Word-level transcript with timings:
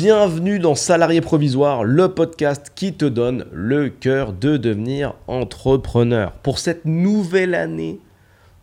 Bienvenue 0.00 0.60
dans 0.60 0.76
Salarié 0.76 1.20
Provisoire, 1.20 1.82
le 1.82 2.06
podcast 2.14 2.70
qui 2.72 2.92
te 2.92 3.04
donne 3.04 3.46
le 3.52 3.88
cœur 3.88 4.32
de 4.32 4.56
devenir 4.56 5.14
entrepreneur. 5.26 6.30
Pour 6.44 6.60
cette 6.60 6.84
nouvelle 6.84 7.52
année, 7.56 7.98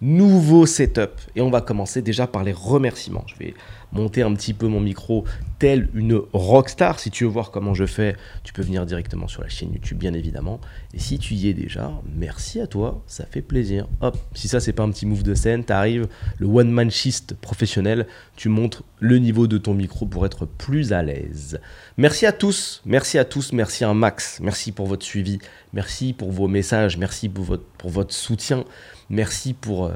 nouveau 0.05 0.67
setup. 0.67 1.19
Et 1.35 1.41
on 1.41 1.49
va 1.49 1.61
commencer 1.61 2.01
déjà 2.01 2.27
par 2.27 2.43
les 2.43 2.53
remerciements. 2.53 3.25
Je 3.25 3.35
vais 3.37 3.53
monter 3.91 4.21
un 4.21 4.33
petit 4.33 4.53
peu 4.53 4.67
mon 4.67 4.79
micro 4.79 5.23
tel 5.57 5.89
une 5.93 6.21
rockstar. 6.33 6.99
Si 6.99 7.09
tu 7.09 7.23
veux 7.23 7.29
voir 7.29 7.49
comment 7.49 7.73
je 7.73 7.85
fais, 7.85 8.15
tu 8.43 8.53
peux 8.53 8.61
venir 8.61 8.85
directement 8.85 9.27
sur 9.27 9.41
la 9.41 9.49
chaîne 9.49 9.73
YouTube, 9.73 9.97
bien 9.97 10.13
évidemment. 10.13 10.59
Et 10.93 10.99
si 10.99 11.17
tu 11.17 11.33
y 11.33 11.49
es 11.49 11.53
déjà, 11.53 11.91
merci 12.15 12.59
à 12.59 12.67
toi, 12.67 13.03
ça 13.07 13.25
fait 13.25 13.41
plaisir. 13.41 13.87
Hop, 14.01 14.17
si 14.33 14.47
ça 14.47 14.59
c'est 14.59 14.73
pas 14.73 14.83
un 14.83 14.91
petit 14.91 15.05
move 15.05 15.23
de 15.23 15.33
scène, 15.33 15.63
t'arrives, 15.63 16.07
le 16.37 16.45
one 16.45 16.69
man 16.69 16.91
schist 16.91 17.33
professionnel, 17.35 18.05
tu 18.35 18.49
montres 18.49 18.83
le 18.99 19.17
niveau 19.17 19.47
de 19.47 19.57
ton 19.57 19.73
micro 19.73 20.05
pour 20.05 20.25
être 20.25 20.45
plus 20.45 20.93
à 20.93 21.01
l'aise. 21.01 21.59
Merci 21.97 22.25
à 22.25 22.31
tous, 22.31 22.81
merci 22.85 23.17
à 23.17 23.25
tous, 23.25 23.53
merci 23.53 23.85
un 23.85 23.93
max, 23.93 24.39
merci 24.41 24.71
pour 24.71 24.87
votre 24.87 25.05
suivi, 25.05 25.39
merci 25.73 26.13
pour 26.13 26.31
vos 26.31 26.47
messages, 26.47 26.97
merci 26.97 27.29
pour 27.29 27.45
votre 27.89 28.13
soutien, 28.13 28.65
merci 29.09 29.53
pour... 29.53 29.85
Euh, 29.85 29.91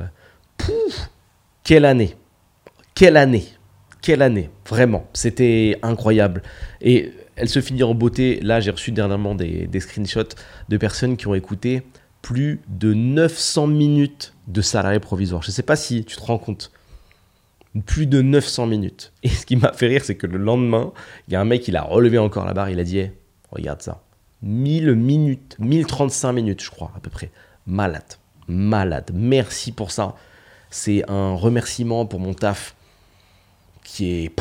quelle 1.63 1.85
année 1.85 2.15
Quelle 2.95 3.17
année 3.17 3.47
quelle 4.01 4.21
année, 4.21 4.49
vraiment. 4.67 5.07
C'était 5.13 5.77
incroyable. 5.81 6.41
Et 6.81 7.11
elle 7.35 7.49
se 7.49 7.61
finit 7.61 7.83
en 7.83 7.93
beauté. 7.93 8.39
Là, 8.41 8.59
j'ai 8.59 8.71
reçu 8.71 8.91
dernièrement 8.91 9.35
des, 9.35 9.79
screenshots 9.79 10.35
de 10.69 10.77
personnes 10.77 11.17
qui 11.17 11.27
ont 11.27 11.35
écouté 11.35 11.83
plus 12.21 12.61
de 12.67 12.93
900 12.93 13.67
minutes 13.67 14.33
de 14.47 14.61
salarié 14.61 14.99
provisoire. 14.99 15.41
Je 15.41 15.49
ne 15.49 15.53
sais 15.53 15.63
pas 15.63 15.75
si 15.75 16.03
tu 16.05 16.15
te 16.15 16.21
rends 16.21 16.37
compte. 16.37 16.71
Plus 17.85 18.07
de 18.07 18.21
900 18.21 18.67
minutes. 18.67 19.13
Et 19.23 19.29
ce 19.29 19.45
qui 19.45 19.55
m'a 19.55 19.73
fait 19.73 19.87
rire, 19.87 20.03
c'est 20.03 20.15
que 20.15 20.27
le 20.27 20.37
lendemain, 20.37 20.91
il 21.27 21.33
y 21.33 21.35
a 21.35 21.41
un 21.41 21.45
mec, 21.45 21.67
il 21.67 21.75
a 21.75 21.83
relevé 21.83 22.17
encore 22.17 22.45
la 22.45 22.53
barre, 22.53 22.69
il 22.69 22.79
a 22.79 22.83
dit 22.83 23.03
Regarde 23.51 23.81
ça. 23.81 24.01
1000 24.41 24.95
minutes, 24.95 25.57
1035 25.59 26.31
minutes, 26.31 26.63
je 26.63 26.71
crois, 26.71 26.91
à 26.95 26.99
peu 26.99 27.09
près. 27.09 27.31
Malade. 27.67 28.15
Malade. 28.49 29.11
Merci 29.13 29.71
pour 29.71 29.91
ça. 29.91 30.15
C'est 30.69 31.09
un 31.09 31.33
remerciement 31.33 32.05
pour 32.05 32.19
mon 32.19 32.33
taf 32.33 32.75
qui 33.83 34.25
est. 34.25 34.31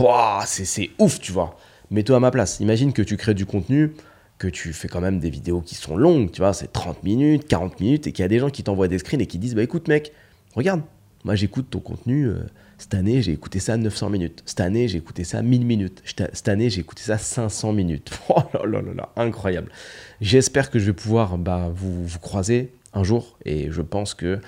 C'est 0.46 0.90
ouf, 0.98 1.20
tu 1.20 1.32
vois. 1.32 1.56
Mets-toi 1.90 2.16
à 2.16 2.20
ma 2.20 2.30
place. 2.30 2.60
Imagine 2.60 2.92
que 2.92 3.02
tu 3.02 3.16
crées 3.16 3.34
du 3.34 3.46
contenu, 3.46 3.92
que 4.38 4.48
tu 4.48 4.72
fais 4.72 4.88
quand 4.88 5.00
même 5.00 5.20
des 5.20 5.30
vidéos 5.30 5.60
qui 5.60 5.74
sont 5.74 5.96
longues, 5.96 6.30
tu 6.30 6.40
vois, 6.40 6.52
c'est 6.52 6.72
30 6.72 7.02
minutes, 7.02 7.46
40 7.48 7.80
minutes, 7.80 8.06
et 8.06 8.12
qu'il 8.12 8.22
y 8.22 8.26
a 8.26 8.28
des 8.28 8.38
gens 8.38 8.50
qui 8.50 8.62
t'envoient 8.62 8.88
des 8.88 8.98
screens 8.98 9.20
et 9.20 9.26
qui 9.26 9.38
disent 9.38 9.54
Bah 9.54 9.62
écoute, 9.62 9.88
mec, 9.88 10.12
regarde, 10.54 10.82
moi 11.24 11.34
j'écoute 11.34 11.68
ton 11.70 11.80
contenu. 11.80 12.26
Euh, 12.26 12.40
cette 12.78 12.94
année, 12.94 13.22
j'ai 13.22 13.32
écouté 13.32 13.58
ça 13.58 13.76
900 13.76 14.08
minutes. 14.10 14.42
Cette 14.46 14.60
année, 14.60 14.86
j'ai 14.86 14.98
écouté 14.98 15.24
ça 15.24 15.42
1000 15.42 15.66
minutes. 15.66 16.00
Cette 16.04 16.48
année, 16.48 16.70
j'ai 16.70 16.80
écouté 16.80 17.02
ça 17.02 17.18
500 17.18 17.72
minutes. 17.72 18.10
Oh 18.28 18.42
là 18.54 18.60
là 18.64 18.82
là 18.82 18.94
là, 18.94 19.08
incroyable. 19.16 19.72
J'espère 20.20 20.70
que 20.70 20.78
je 20.78 20.86
vais 20.86 20.92
pouvoir 20.92 21.38
bah, 21.38 21.70
vous, 21.74 22.06
vous 22.06 22.18
croiser 22.20 22.72
un 22.98 23.04
jour. 23.04 23.38
Et 23.44 23.70
je 23.70 23.82
pense 23.82 24.14
que, 24.14 24.40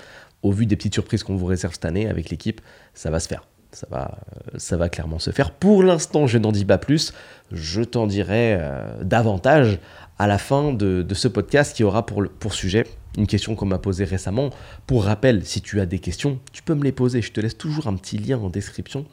au 0.43 0.51
vu 0.51 0.65
des 0.65 0.75
petites 0.75 0.93
surprises 0.93 1.23
qu'on 1.23 1.35
vous 1.35 1.45
réserve 1.45 1.73
cette 1.73 1.85
année 1.85 2.07
avec 2.07 2.29
l'équipe, 2.29 2.61
ça 2.93 3.09
va 3.09 3.19
se 3.19 3.27
faire 3.27 3.43
ça 3.71 3.87
va, 3.89 4.17
ça 4.57 4.77
va 4.77 4.89
clairement 4.89 5.19
se 5.19 5.31
faire. 5.31 5.51
Pour 5.51 5.83
l'instant, 5.83 6.27
je 6.27 6.37
n'en 6.37 6.51
dis 6.51 6.65
pas 6.65 6.77
plus. 6.77 7.13
Je 7.51 7.81
t'en 7.81 8.07
dirai 8.07 8.55
euh, 8.59 9.03
davantage 9.03 9.79
à 10.19 10.27
la 10.27 10.37
fin 10.37 10.73
de, 10.73 11.05
ce 11.13 11.27
podcast 11.27 11.75
qui 11.75 11.83
aura 11.83 12.05
pour, 12.05 12.23
pour 12.39 12.53
sujet 12.53 12.85
une 13.17 13.27
question 13.27 13.55
qu'on 13.55 13.65
m'a 13.65 13.79
posée 13.79 14.05
récemment. 14.05 14.51
Pour 14.87 15.05
rappel, 15.05 15.45
si 15.45 15.61
tu 15.61 15.79
as 15.79 15.85
des 15.85 15.99
questions, 15.99 16.39
tu 16.51 16.63
peux 16.63 16.75
me 16.75 16.83
les 16.83 16.91
poser. 16.91 17.21
Je 17.21 17.31
te 17.31 17.41
laisse 17.41 17.57
toujours 17.57 17.87
un 17.87 17.95
petit 17.95 18.17
lien 18.17 18.37
en 18.37 18.49
description. 18.49 19.05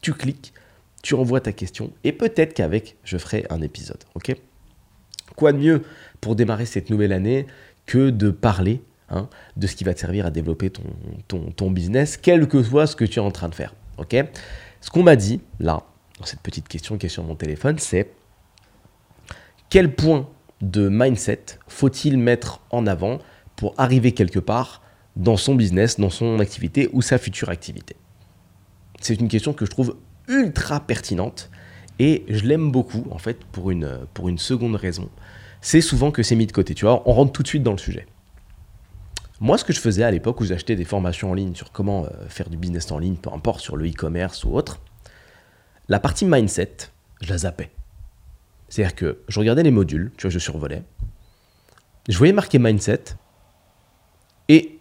Tu 0.00 0.12
cliques, 0.12 0.52
tu 1.02 1.14
envoies 1.14 1.40
ta 1.40 1.52
question 1.52 1.92
et 2.04 2.12
peut-être 2.12 2.54
qu'avec, 2.54 2.96
je 3.04 3.18
ferai 3.18 3.46
un 3.50 3.60
épisode. 3.62 4.02
Ok? 4.14 4.34
Quoi 5.34 5.52
de 5.52 5.58
mieux 5.58 5.82
pour 6.20 6.34
démarrer 6.34 6.66
cette 6.66 6.88
nouvelle 6.88 7.12
année 7.12 7.46
que 7.86 8.10
de 8.10 8.30
parler 8.30 8.82
Hein, 9.08 9.28
de 9.56 9.68
ce 9.68 9.76
qui 9.76 9.84
va 9.84 9.94
te 9.94 10.00
servir 10.00 10.26
à 10.26 10.32
développer 10.32 10.68
ton, 10.68 10.82
ton, 11.52 11.70
business, 11.70 12.16
quel 12.16 12.48
que 12.48 12.60
soit 12.60 12.88
ce 12.88 12.96
que 12.96 13.04
tu 13.04 13.20
es 13.20 13.22
en 13.22 13.30
train 13.30 13.48
de 13.48 13.54
faire. 13.54 13.72
ce 14.10 14.90
qu'on 14.90 15.04
m'a 15.04 15.14
dit, 15.14 15.40
là, 15.60 15.84
dans 16.18 16.26
cette 16.26 16.40
petite 16.40 16.66
question 16.66 16.98
qui 16.98 17.06
est 17.06 17.08
sur 17.08 17.22
mon 17.22 17.36
téléphone, 17.36 17.78
c'est 17.78 18.10
quel 19.70 19.94
point 19.94 20.28
de 20.60 20.88
mindset 20.88 21.44
faut-il 21.68 22.18
mettre 22.18 22.60
en 22.70 22.84
avant 22.88 23.20
pour 23.54 23.74
arriver 23.78 24.10
quelque 24.10 24.40
part 24.40 24.82
dans 25.14 25.36
son 25.36 25.54
business, 25.54 26.00
dans 26.00 26.10
son 26.10 26.40
activité 26.40 26.90
ou 26.92 27.00
sa 27.00 27.18
future 27.18 27.48
activité? 27.48 27.94
C'est 29.00 29.20
une 29.20 29.28
question 29.28 29.52
que 29.52 29.64
je 29.64 29.70
trouve 29.70 29.98
ultra 30.26 30.80
pertinente 30.80 31.48
et 32.00 32.24
je 32.28 32.44
l'aime 32.44 32.72
beaucoup 32.72 33.06
en 33.12 33.18
fait 33.18 33.44
pour 33.52 33.70
une, 33.70 34.00
pour 34.14 34.28
une 34.28 34.38
seconde 34.38 34.74
raison. 34.74 35.08
C'est 35.66 35.80
souvent 35.80 36.12
que 36.12 36.22
c'est 36.22 36.36
mis 36.36 36.46
de 36.46 36.52
côté, 36.52 36.76
tu 36.76 36.84
vois, 36.84 37.02
on 37.06 37.12
rentre 37.12 37.32
tout 37.32 37.42
de 37.42 37.48
suite 37.48 37.64
dans 37.64 37.72
le 37.72 37.78
sujet. 37.78 38.06
Moi, 39.40 39.58
ce 39.58 39.64
que 39.64 39.72
je 39.72 39.80
faisais 39.80 40.04
à 40.04 40.12
l'époque 40.12 40.40
où 40.40 40.44
j'achetais 40.44 40.76
des 40.76 40.84
formations 40.84 41.32
en 41.32 41.34
ligne 41.34 41.56
sur 41.56 41.72
comment 41.72 42.04
euh, 42.04 42.28
faire 42.28 42.48
du 42.48 42.56
business 42.56 42.92
en 42.92 43.00
ligne, 43.00 43.16
peu 43.16 43.30
importe 43.32 43.58
sur 43.58 43.76
le 43.76 43.84
e-commerce 43.90 44.44
ou 44.44 44.54
autre, 44.54 44.78
la 45.88 45.98
partie 45.98 46.24
mindset, 46.24 46.76
je 47.20 47.30
la 47.30 47.38
zappais. 47.38 47.72
C'est-à-dire 48.68 48.94
que 48.94 49.18
je 49.26 49.40
regardais 49.40 49.64
les 49.64 49.72
modules, 49.72 50.12
tu 50.16 50.28
vois, 50.28 50.30
je 50.30 50.38
survolais, 50.38 50.84
je 52.08 52.16
voyais 52.16 52.32
marqué 52.32 52.60
mindset, 52.60 53.16
et 54.48 54.78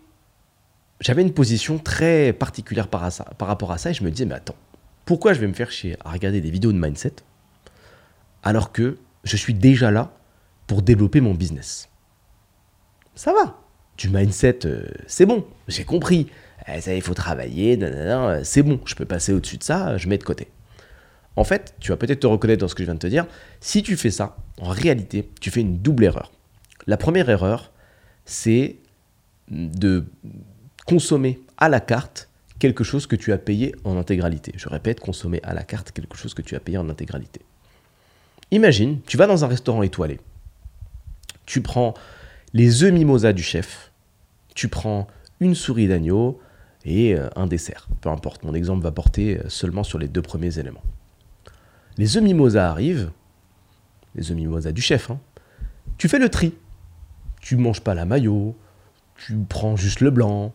j'avais 0.99 1.23
une 1.23 1.33
position 1.33 1.79
très 1.79 2.31
particulière 2.31 2.89
par, 2.89 3.09
par, 3.39 3.47
rapport 3.47 3.71
à 3.71 3.79
ça, 3.79 3.89
et 3.89 3.95
je 3.95 4.03
me 4.03 4.11
disais, 4.11 4.25
mais 4.25 4.35
attends, 4.35 4.55
pourquoi 5.05 5.33
je 5.33 5.39
vais 5.39 5.47
me 5.47 5.53
faire 5.53 5.71
chier 5.71 5.97
à 6.05 6.11
regarder 6.11 6.41
des 6.41 6.51
vidéos 6.51 6.73
de 6.73 6.77
mindset 6.77 7.15
alors 8.43 8.71
que 8.71 8.99
je 9.23 9.35
suis 9.35 9.55
déjà 9.55 9.89
là 9.89 10.11
pour 10.67 10.81
développer 10.81 11.21
mon 11.21 11.33
business 11.33 11.89
Ça 13.15 13.33
va, 13.33 13.59
du 13.97 14.09
mindset, 14.09 14.65
euh, 14.65 14.83
c'est 15.07 15.25
bon, 15.25 15.45
j'ai 15.67 15.83
compris. 15.83 16.27
Eh, 16.67 16.81
ça, 16.81 16.93
il 16.93 17.01
faut 17.01 17.13
travailler, 17.13 17.77
c'est 18.43 18.63
bon, 18.63 18.79
je 18.85 18.95
peux 18.95 19.05
passer 19.05 19.33
au-dessus 19.33 19.57
de 19.57 19.63
ça, 19.63 19.97
je 19.97 20.07
mets 20.07 20.17
de 20.17 20.23
côté. 20.23 20.47
En 21.35 21.43
fait, 21.43 21.75
tu 21.79 21.91
vas 21.91 21.97
peut-être 21.97 22.21
te 22.21 22.27
reconnaître 22.27 22.61
dans 22.61 22.67
ce 22.67 22.75
que 22.75 22.83
je 22.83 22.87
viens 22.87 22.95
de 22.95 22.99
te 22.99 23.07
dire. 23.07 23.27
Si 23.59 23.83
tu 23.83 23.97
fais 23.97 24.09
ça, 24.09 24.37
en 24.61 24.69
réalité, 24.69 25.29
tu 25.41 25.51
fais 25.51 25.61
une 25.61 25.77
double 25.79 26.05
erreur. 26.05 26.31
La 26.87 26.97
première 26.97 27.29
erreur, 27.29 27.71
c'est 28.25 28.77
de 29.49 30.05
consommer 30.85 31.39
à 31.57 31.69
la 31.69 31.79
carte 31.79 32.29
quelque 32.57 32.83
chose 32.83 33.05
que 33.05 33.15
tu 33.15 33.33
as 33.33 33.37
payé 33.37 33.75
en 33.83 33.97
intégralité. 33.97 34.53
Je 34.55 34.69
répète, 34.69 34.99
consommer 34.99 35.41
à 35.43 35.53
la 35.53 35.63
carte 35.63 35.91
quelque 35.91 36.15
chose 36.15 36.33
que 36.33 36.41
tu 36.41 36.55
as 36.55 36.59
payé 36.59 36.77
en 36.77 36.89
intégralité. 36.89 37.41
Imagine, 38.51 39.01
tu 39.05 39.17
vas 39.17 39.27
dans 39.27 39.43
un 39.43 39.47
restaurant 39.47 39.83
étoilé. 39.83 40.19
Tu 41.45 41.61
prends 41.61 41.93
les 42.53 42.83
œufs 42.83 42.93
mimosa 42.93 43.33
du 43.33 43.43
chef, 43.43 43.91
tu 44.53 44.67
prends 44.67 45.07
une 45.39 45.55
souris 45.55 45.87
d'agneau 45.87 46.39
et 46.85 47.15
euh, 47.15 47.29
un 47.35 47.47
dessert. 47.47 47.87
Peu 48.01 48.09
importe, 48.09 48.43
mon 48.43 48.53
exemple 48.53 48.83
va 48.83 48.91
porter 48.91 49.37
euh, 49.37 49.49
seulement 49.49 49.83
sur 49.83 49.99
les 49.99 50.07
deux 50.07 50.21
premiers 50.21 50.57
éléments. 50.59 50.83
Les 51.97 52.17
œufs 52.17 52.23
mimosa 52.23 52.69
arrivent, 52.69 53.11
les 54.15 54.31
œufs 54.31 54.37
mimosa 54.37 54.71
du 54.71 54.81
chef, 54.81 55.11
hein. 55.11 55.19
tu 55.97 56.07
fais 56.07 56.19
le 56.19 56.29
tri. 56.29 56.53
Tu 57.41 57.57
manges 57.57 57.81
pas 57.81 57.93
la 57.93 58.05
maillot, 58.05 58.57
tu 59.15 59.37
prends 59.47 59.75
juste 59.75 60.01
le 60.01 60.09
blanc, 60.09 60.53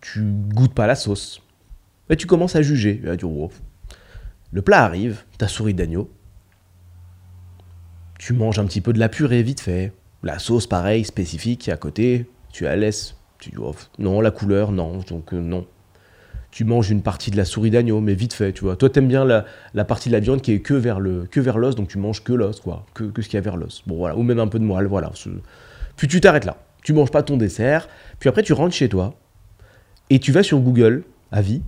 tu 0.00 0.22
goûtes 0.22 0.74
pas 0.74 0.86
la 0.86 0.94
sauce. 0.94 1.40
Et 2.10 2.16
tu 2.16 2.26
commences 2.26 2.56
à 2.56 2.62
juger. 2.62 3.02
Le 4.52 4.62
plat 4.62 4.84
arrive, 4.84 5.24
ta 5.36 5.48
souris 5.48 5.74
d'agneau. 5.74 6.10
Tu 8.18 8.32
manges 8.32 8.58
un 8.58 8.66
petit 8.66 8.80
peu 8.80 8.92
de 8.92 8.98
la 8.98 9.08
purée 9.08 9.42
vite 9.42 9.60
fait. 9.60 9.92
La 10.22 10.38
sauce, 10.38 10.66
pareil, 10.66 11.04
spécifique, 11.04 11.68
à 11.68 11.76
côté, 11.76 12.28
tu 12.52 12.64
la 12.64 12.76
laisses. 12.76 13.16
Tu 13.38 13.50
dis, 13.50 13.56
oh, 13.58 13.74
non, 13.98 14.20
la 14.20 14.30
couleur, 14.30 14.72
non, 14.72 14.98
donc 15.08 15.32
euh, 15.32 15.40
non. 15.40 15.66
Tu 16.50 16.64
manges 16.64 16.90
une 16.90 17.02
partie 17.02 17.30
de 17.30 17.36
la 17.36 17.44
souris 17.44 17.70
d'agneau, 17.70 18.00
mais 18.00 18.14
vite 18.14 18.32
fait, 18.32 18.52
tu 18.52 18.64
vois. 18.64 18.74
Toi, 18.74 18.90
t'aimes 18.90 19.06
bien 19.06 19.24
la, 19.24 19.84
partie 19.84 20.08
de 20.08 20.14
la 20.14 20.20
viande 20.20 20.42
qui 20.42 20.52
est 20.52 20.60
que 20.60 20.74
vers 20.74 20.98
l'os, 20.98 21.76
donc 21.76 21.88
tu 21.88 21.98
manges 21.98 22.24
que 22.24 22.32
l'os, 22.32 22.60
quoi, 22.60 22.84
que, 22.94 23.04
que 23.04 23.22
ce 23.22 23.28
qu'il 23.28 23.36
y 23.36 23.38
a 23.38 23.42
vers 23.42 23.56
l'os. 23.56 23.84
Bon, 23.86 23.96
voilà, 23.96 24.16
ou 24.16 24.22
même 24.22 24.40
un 24.40 24.48
peu 24.48 24.58
de 24.58 24.64
moelle, 24.64 24.86
voilà. 24.86 25.12
Puis 25.96 26.08
tu 26.08 26.20
t'arrêtes 26.20 26.46
là. 26.46 26.56
Tu 26.82 26.92
manges 26.92 27.10
pas 27.10 27.22
ton 27.22 27.36
dessert, 27.36 27.88
puis 28.18 28.28
après 28.28 28.42
tu 28.42 28.54
rentres 28.54 28.74
chez 28.74 28.88
toi, 28.88 29.14
et 30.10 30.18
tu 30.18 30.32
vas 30.32 30.42
sur 30.42 30.58
Google, 30.58 31.04
avis, 31.30 31.62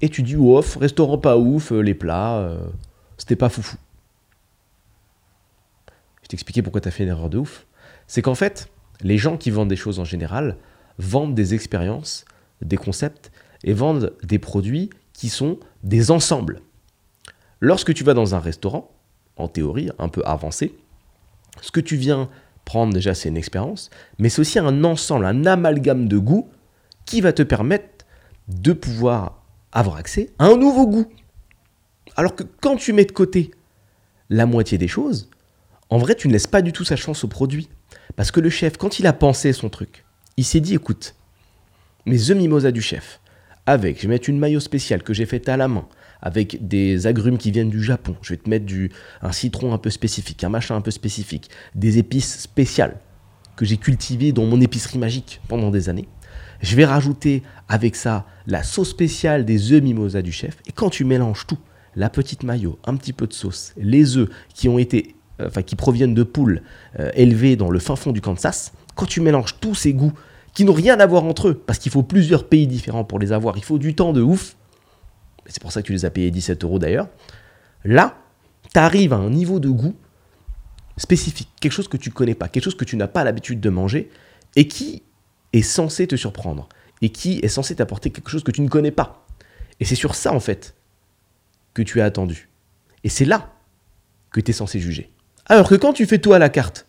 et 0.00 0.08
tu 0.08 0.22
dis, 0.22 0.36
ouf, 0.36 0.76
restaurant 0.76 1.18
pas 1.18 1.36
ouf, 1.36 1.70
euh, 1.70 1.80
les 1.80 1.94
plats, 1.94 2.38
euh, 2.38 2.58
c'était 3.18 3.36
pas 3.36 3.48
foufou. 3.48 3.76
Je 6.22 6.28
t'expliquais 6.28 6.62
pourquoi 6.62 6.80
t'as 6.80 6.90
fait 6.90 7.04
une 7.04 7.10
erreur 7.10 7.28
de 7.28 7.38
ouf 7.38 7.66
c'est 8.06 8.22
qu'en 8.22 8.34
fait, 8.34 8.68
les 9.02 9.18
gens 9.18 9.36
qui 9.36 9.50
vendent 9.50 9.68
des 9.68 9.76
choses 9.76 9.98
en 9.98 10.04
général 10.04 10.56
vendent 10.98 11.34
des 11.34 11.54
expériences, 11.54 12.24
des 12.60 12.76
concepts 12.76 13.32
et 13.64 13.72
vendent 13.72 14.14
des 14.22 14.38
produits 14.38 14.90
qui 15.12 15.28
sont 15.28 15.58
des 15.82 16.10
ensembles. 16.10 16.60
Lorsque 17.60 17.94
tu 17.94 18.04
vas 18.04 18.14
dans 18.14 18.34
un 18.34 18.40
restaurant, 18.40 18.90
en 19.36 19.48
théorie 19.48 19.90
un 19.98 20.08
peu 20.08 20.22
avancé, 20.24 20.74
ce 21.60 21.70
que 21.70 21.80
tu 21.80 21.96
viens 21.96 22.28
prendre 22.64 22.92
déjà 22.92 23.14
c'est 23.14 23.28
une 23.28 23.36
expérience, 23.36 23.90
mais 24.18 24.28
c'est 24.28 24.40
aussi 24.40 24.58
un 24.58 24.84
ensemble, 24.84 25.26
un 25.26 25.46
amalgame 25.46 26.08
de 26.08 26.18
goûts 26.18 26.48
qui 27.04 27.20
va 27.20 27.32
te 27.32 27.42
permettre 27.42 28.04
de 28.48 28.72
pouvoir 28.72 29.42
avoir 29.72 29.96
accès 29.96 30.30
à 30.38 30.46
un 30.46 30.56
nouveau 30.56 30.86
goût. 30.86 31.06
Alors 32.16 32.34
que 32.34 32.44
quand 32.60 32.76
tu 32.76 32.92
mets 32.92 33.04
de 33.04 33.12
côté 33.12 33.50
la 34.28 34.46
moitié 34.46 34.78
des 34.78 34.88
choses, 34.88 35.30
en 35.90 35.98
vrai, 35.98 36.14
tu 36.14 36.28
ne 36.28 36.32
laisses 36.32 36.46
pas 36.46 36.62
du 36.62 36.72
tout 36.72 36.84
sa 36.84 36.96
chance 36.96 37.22
au 37.24 37.28
produit. 37.28 37.68
Parce 38.16 38.30
que 38.30 38.40
le 38.40 38.50
chef, 38.50 38.76
quand 38.76 38.98
il 38.98 39.06
a 39.06 39.12
pensé 39.12 39.52
son 39.52 39.68
truc, 39.68 40.04
il 40.36 40.44
s'est 40.44 40.60
dit 40.60 40.74
écoute, 40.74 41.14
mes 42.06 42.30
œufs 42.30 42.36
mimosa 42.36 42.70
du 42.70 42.82
chef, 42.82 43.20
avec, 43.66 43.98
je 43.98 44.02
vais 44.02 44.14
mettre 44.14 44.28
une 44.28 44.38
maillot 44.38 44.60
spéciale 44.60 45.02
que 45.02 45.14
j'ai 45.14 45.26
faite 45.26 45.48
à 45.48 45.56
la 45.56 45.68
main, 45.68 45.86
avec 46.20 46.66
des 46.66 47.06
agrumes 47.06 47.38
qui 47.38 47.50
viennent 47.50 47.70
du 47.70 47.82
Japon, 47.82 48.16
je 48.22 48.30
vais 48.30 48.36
te 48.36 48.48
mettre 48.48 48.66
du, 48.66 48.90
un 49.22 49.32
citron 49.32 49.72
un 49.72 49.78
peu 49.78 49.90
spécifique, 49.90 50.44
un 50.44 50.48
machin 50.48 50.76
un 50.76 50.80
peu 50.80 50.90
spécifique, 50.90 51.50
des 51.74 51.98
épices 51.98 52.40
spéciales 52.40 52.98
que 53.56 53.64
j'ai 53.64 53.76
cultivées 53.76 54.32
dans 54.32 54.44
mon 54.44 54.60
épicerie 54.60 54.98
magique 54.98 55.40
pendant 55.48 55.70
des 55.70 55.88
années. 55.88 56.08
Je 56.60 56.76
vais 56.76 56.84
rajouter 56.84 57.42
avec 57.68 57.96
ça 57.96 58.26
la 58.46 58.62
sauce 58.62 58.90
spéciale 58.90 59.44
des 59.44 59.72
œufs 59.72 59.82
mimosa 59.82 60.22
du 60.22 60.32
chef. 60.32 60.58
Et 60.66 60.72
quand 60.72 60.90
tu 60.90 61.04
mélanges 61.04 61.46
tout, 61.46 61.58
la 61.96 62.08
petite 62.08 62.44
maillot, 62.44 62.78
un 62.84 62.96
petit 62.96 63.12
peu 63.12 63.26
de 63.26 63.32
sauce, 63.32 63.72
les 63.76 64.16
œufs 64.16 64.30
qui 64.54 64.68
ont 64.68 64.78
été, 64.78 65.16
enfin 65.46 65.62
qui 65.62 65.76
proviennent 65.76 66.14
de 66.14 66.22
poules 66.22 66.62
euh, 66.98 67.10
élevées 67.14 67.56
dans 67.56 67.70
le 67.70 67.78
fin 67.78 67.96
fond 67.96 68.12
du 68.12 68.20
Kansas, 68.20 68.72
quand 68.94 69.06
tu 69.06 69.20
mélanges 69.20 69.56
tous 69.60 69.74
ces 69.74 69.92
goûts 69.94 70.12
qui 70.54 70.64
n'ont 70.64 70.72
rien 70.72 71.00
à 71.00 71.06
voir 71.06 71.24
entre 71.24 71.48
eux, 71.48 71.54
parce 71.54 71.78
qu'il 71.78 71.90
faut 71.90 72.02
plusieurs 72.02 72.48
pays 72.48 72.66
différents 72.66 73.04
pour 73.04 73.18
les 73.18 73.32
avoir, 73.32 73.56
il 73.56 73.64
faut 73.64 73.78
du 73.78 73.94
temps 73.94 74.12
de 74.12 74.20
ouf. 74.20 74.56
C'est 75.46 75.62
pour 75.62 75.72
ça 75.72 75.82
que 75.82 75.86
tu 75.86 75.92
les 75.92 76.04
as 76.04 76.10
payés 76.10 76.30
17 76.30 76.62
euros 76.64 76.78
d'ailleurs. 76.78 77.08
Là, 77.84 78.16
tu 78.72 78.78
arrives 78.78 79.12
à 79.12 79.16
un 79.16 79.30
niveau 79.30 79.60
de 79.60 79.68
goût 79.68 79.94
spécifique, 80.96 81.48
quelque 81.60 81.72
chose 81.72 81.88
que 81.88 81.96
tu 81.96 82.10
connais 82.10 82.34
pas, 82.34 82.48
quelque 82.48 82.64
chose 82.64 82.76
que 82.76 82.84
tu 82.84 82.96
n'as 82.96 83.08
pas 83.08 83.24
l'habitude 83.24 83.60
de 83.60 83.70
manger 83.70 84.10
et 84.56 84.68
qui 84.68 85.02
est 85.52 85.62
censé 85.62 86.06
te 86.06 86.16
surprendre 86.16 86.68
et 87.00 87.08
qui 87.08 87.40
est 87.42 87.48
censé 87.48 87.74
t'apporter 87.74 88.10
quelque 88.10 88.30
chose 88.30 88.44
que 88.44 88.50
tu 88.50 88.60
ne 88.60 88.68
connais 88.68 88.90
pas. 88.90 89.26
Et 89.80 89.84
c'est 89.84 89.96
sur 89.96 90.14
ça, 90.14 90.32
en 90.32 90.40
fait, 90.40 90.74
que 91.74 91.82
tu 91.82 92.00
as 92.00 92.04
attendu. 92.04 92.48
Et 93.04 93.08
c'est 93.08 93.24
là 93.24 93.52
que 94.30 94.40
tu 94.40 94.50
es 94.50 94.54
censé 94.54 94.78
juger. 94.78 95.11
Alors 95.46 95.68
que 95.68 95.74
quand 95.74 95.92
tu 95.92 96.06
fais 96.06 96.18
tout 96.18 96.32
à 96.32 96.38
la 96.38 96.48
carte, 96.48 96.86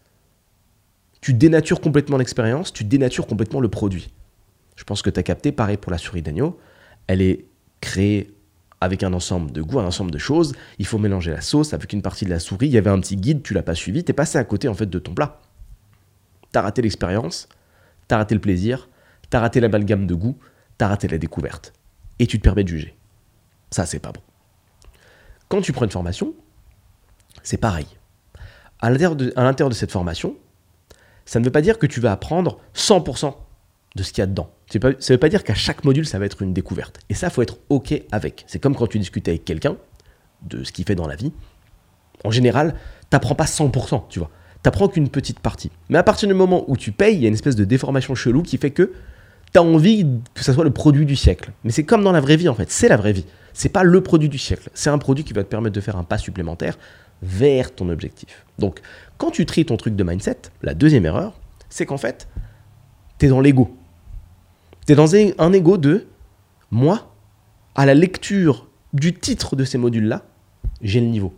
tu 1.22 1.34
dénatures 1.34 1.82
complètement 1.82 2.18
l'expérience, 2.18 2.74
tu 2.74 2.84
dénatures 2.84 3.28
complètement 3.28 3.60
le 3.60 3.70
produit. 3.70 4.12
Je 4.76 4.84
pense 4.84 5.02
que 5.02 5.10
tu 5.10 5.20
as 5.20 5.24
capté, 5.24 5.52
pareil 5.52 5.78
pour 5.78 5.92
la 5.92 5.98
souris 5.98 6.22
d'agneau, 6.22 6.60
elle 7.08 7.22
est 7.22 7.46
créée 7.82 8.34
avec 8.82 9.04
un 9.04 9.14
ensemble 9.14 9.52
de 9.52 9.62
goûts, 9.62 9.80
un 9.80 9.86
ensemble 9.86 10.12
de 10.12 10.18
choses. 10.18 10.54
Il 10.78 10.86
faut 10.86 10.98
mélanger 10.98 11.32
la 11.32 11.42
sauce 11.42 11.74
avec 11.74 11.94
une 11.94 12.02
partie 12.02 12.26
de 12.26 12.30
la 12.30 12.40
souris. 12.40 12.68
Il 12.68 12.74
y 12.74 12.78
avait 12.78 12.90
un 12.90 13.00
petit 13.00 13.16
guide, 13.16 13.42
tu 13.42 13.54
l'as 13.54 13.64
pas 13.64 13.76
suivi, 13.76 14.04
tu 14.04 14.12
es 14.12 14.14
passé 14.14 14.38
à 14.38 14.44
côté 14.44 14.68
en 14.68 14.74
fait 14.74 14.88
de 14.88 15.00
ton 15.00 15.14
plat. 15.14 15.40
Tu 16.52 16.60
as 16.60 16.62
raté 16.62 16.82
l'expérience, 16.82 17.48
t'as 18.10 18.18
raté 18.18 18.36
le 18.36 18.42
plaisir, 18.42 18.90
t'as 19.30 19.40
raté 19.40 19.62
l'amalgame 19.62 20.06
de 20.06 20.14
goût, 20.14 20.38
t'as 20.78 20.90
raté 20.90 21.08
la 21.08 21.18
découverte. 21.18 21.72
Et 22.20 22.28
tu 22.28 22.38
te 22.40 22.44
permets 22.44 22.64
de 22.64 22.70
juger. 22.70 22.96
Ça, 23.72 23.86
c'est 23.86 24.00
pas 24.00 24.12
bon. 24.12 24.22
Quand 25.48 25.62
tu 25.62 25.72
prends 25.72 25.86
une 25.86 25.92
formation, 25.92 26.34
c'est 27.42 27.58
pareil. 27.58 27.88
À 28.84 28.90
l'intérieur 28.90 29.70
de, 29.70 29.76
cette 29.76 29.92
formation, 29.92 30.36
ça 31.26 31.40
ne 31.40 31.46
veut 31.46 31.52
pas 31.52 31.62
dire 31.62 31.80
que 31.80 31.88
tu 31.88 32.00
vas 32.00 32.12
apprendre 32.12 32.60
100% 32.76 33.34
de 33.96 34.04
ce 34.04 34.12
qu'il 34.12 34.22
y 34.22 34.24
a 34.24 34.28
dedans. 34.28 34.52
Ça 34.70 34.80
ne 34.80 35.14
veut 35.14 35.18
pas 35.18 35.30
dire 35.30 35.44
qu'à 35.44 35.56
chaque 35.56 35.84
module, 35.84 36.06
ça 36.06 36.20
va 36.20 36.26
être 36.26 36.42
une 36.42 36.54
découverte. 36.54 37.00
Et 37.10 37.16
ça, 37.16 37.30
faut 37.30 37.42
être 37.42 37.58
OK 37.70 37.94
avec. 38.12 38.44
C'est 38.48 38.60
comme 38.60 38.76
quand 38.76 38.88
tu 38.88 39.00
discutes 39.00 39.28
avec 39.28 39.46
quelqu'un 39.46 39.78
de 40.42 40.64
ce 40.64 40.72
qu'il 40.72 40.86
fait 40.86 40.96
dans 40.96 41.08
la 41.08 41.16
vie. 41.16 41.32
En 42.24 42.32
général, 42.32 42.76
t'apprends 43.10 43.36
pas 43.36 43.46
100%, 43.46 44.04
tu 44.10 44.20
vois 44.20 44.30
t'apprends 44.64 44.88
qu'une 44.88 45.10
petite 45.10 45.40
partie. 45.40 45.70
Mais 45.90 45.98
à 45.98 46.04
partir 46.04 46.28
du 46.28 46.34
moment 46.34 46.64
où 46.68 46.76
tu 46.76 46.92
payes, 46.92 47.16
il 47.16 47.22
y 47.22 47.26
a 47.26 47.28
une 47.28 47.34
espèce 47.36 47.56
de 47.56 47.66
déformation 47.66 48.16
chelou 48.16 48.42
qui 48.42 48.58
fait 48.58 48.72
que 48.72 48.94
tu 49.52 49.60
as 49.60 49.62
envie 49.62 50.08
que 50.34 50.44
ça 50.44 50.54
soit 50.54 50.64
le 50.64 50.72
produit 50.72 51.06
du 51.06 51.16
siècle. 51.16 51.52
Mais 51.64 51.72
c'est 51.72 51.84
comme 51.84 52.04
dans 52.04 52.14
la 52.14 52.22
vraie 52.22 52.38
vie 52.38 52.50
en 52.50 52.56
fait, 52.56 52.72
c'est 52.72 52.88
la 52.88 52.98
vraie 52.98 53.14
vie. 53.14 53.26
C'est 53.54 53.70
pas 53.70 53.84
le 53.84 54.02
produit 54.02 54.30
du 54.30 54.40
siècle, 54.40 54.70
c'est 54.74 54.90
un 54.90 54.98
produit 54.98 55.24
qui 55.24 55.34
va 55.34 55.44
te 55.44 55.50
permettre 55.50 55.76
de 55.76 55.82
faire 55.82 55.98
un 55.98 56.04
pas 56.04 56.18
supplémentaire 56.18 56.80
vers 57.24 57.74
ton 57.74 57.90
objectif. 57.90 58.46
Donc, 58.60 58.81
quand 59.18 59.31
tu 59.31 59.46
tries 59.46 59.66
ton 59.66 59.78
truc 59.78 59.96
de 59.96 60.04
mindset, 60.04 60.38
la 60.62 60.74
deuxième 60.74 61.06
erreur, 61.06 61.40
c'est 61.70 61.86
qu'en 61.86 61.98
fait, 61.98 62.28
tu 63.18 63.25
es 63.25 63.30
dans 63.30 63.42
l'ego. 63.42 63.75
Tu 64.86 64.94
es 64.94 64.96
dans 64.96 65.16
un 65.16 65.54
ego 65.54 65.78
de 65.78 66.06
moi, 66.70 67.14
à 67.75 67.86
la 67.86 67.94
lecture 67.94 68.68
du 68.92 69.14
titre 69.14 69.56
de 69.56 69.64
ces 69.64 69.78
modules-là, 69.78 70.25
j'ai 70.81 71.00
le 71.00 71.08
niveau. 71.08 71.34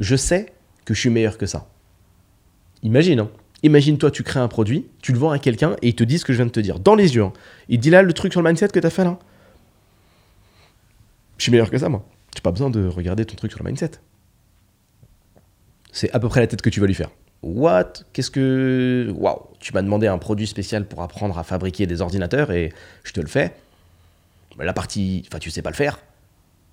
Je 0.00 0.16
sais 0.16 0.52
que 0.84 0.94
je 0.94 1.00
suis 1.00 1.10
meilleur 1.10 1.38
que 1.38 1.46
ça. 1.46 1.68
Imagine, 2.82 3.20
hein. 3.20 3.30
Imagine 3.62 3.96
toi, 3.96 4.10
tu 4.10 4.22
crées 4.22 4.40
un 4.40 4.48
produit, 4.48 4.86
tu 5.00 5.12
le 5.12 5.18
vends 5.18 5.30
à 5.30 5.38
quelqu'un 5.38 5.74
et 5.80 5.88
il 5.88 5.94
te 5.94 6.04
dit 6.04 6.18
ce 6.18 6.26
que 6.26 6.34
je 6.34 6.36
viens 6.36 6.46
de 6.46 6.50
te 6.50 6.60
dire, 6.60 6.78
dans 6.78 6.94
les 6.94 7.14
yeux. 7.14 7.22
Hein. 7.22 7.32
Il 7.68 7.80
dit 7.80 7.88
là 7.88 8.02
le 8.02 8.12
truc 8.12 8.30
sur 8.30 8.42
le 8.42 8.48
mindset 8.48 8.68
que 8.68 8.78
tu 8.78 8.86
as 8.86 8.90
fait 8.90 9.04
là. 9.04 9.18
Je 11.38 11.44
suis 11.44 11.50
meilleur 11.50 11.70
que 11.70 11.78
ça, 11.78 11.88
moi. 11.88 12.06
Tu 12.34 12.40
n'as 12.40 12.42
pas 12.42 12.50
besoin 12.50 12.68
de 12.68 12.86
regarder 12.86 13.24
ton 13.24 13.36
truc 13.36 13.52
sur 13.52 13.62
le 13.62 13.66
mindset. 13.66 13.92
C'est 15.94 16.10
à 16.12 16.18
peu 16.18 16.28
près 16.28 16.40
la 16.40 16.48
tête 16.48 16.60
que 16.60 16.70
tu 16.70 16.80
vas 16.80 16.86
lui 16.86 16.94
faire. 16.94 17.10
What? 17.42 17.92
Qu'est-ce 18.12 18.30
que. 18.30 19.12
Waouh 19.16 19.38
Tu 19.60 19.72
m'as 19.72 19.82
demandé 19.82 20.08
un 20.08 20.18
produit 20.18 20.48
spécial 20.48 20.86
pour 20.86 21.02
apprendre 21.02 21.38
à 21.38 21.44
fabriquer 21.44 21.86
des 21.86 22.00
ordinateurs 22.00 22.50
et 22.50 22.72
je 23.04 23.12
te 23.12 23.20
le 23.20 23.28
fais. 23.28 23.54
La 24.58 24.72
partie. 24.72 25.22
Enfin, 25.28 25.38
tu 25.38 25.50
sais 25.50 25.62
pas 25.62 25.70
le 25.70 25.76
faire. 25.76 26.00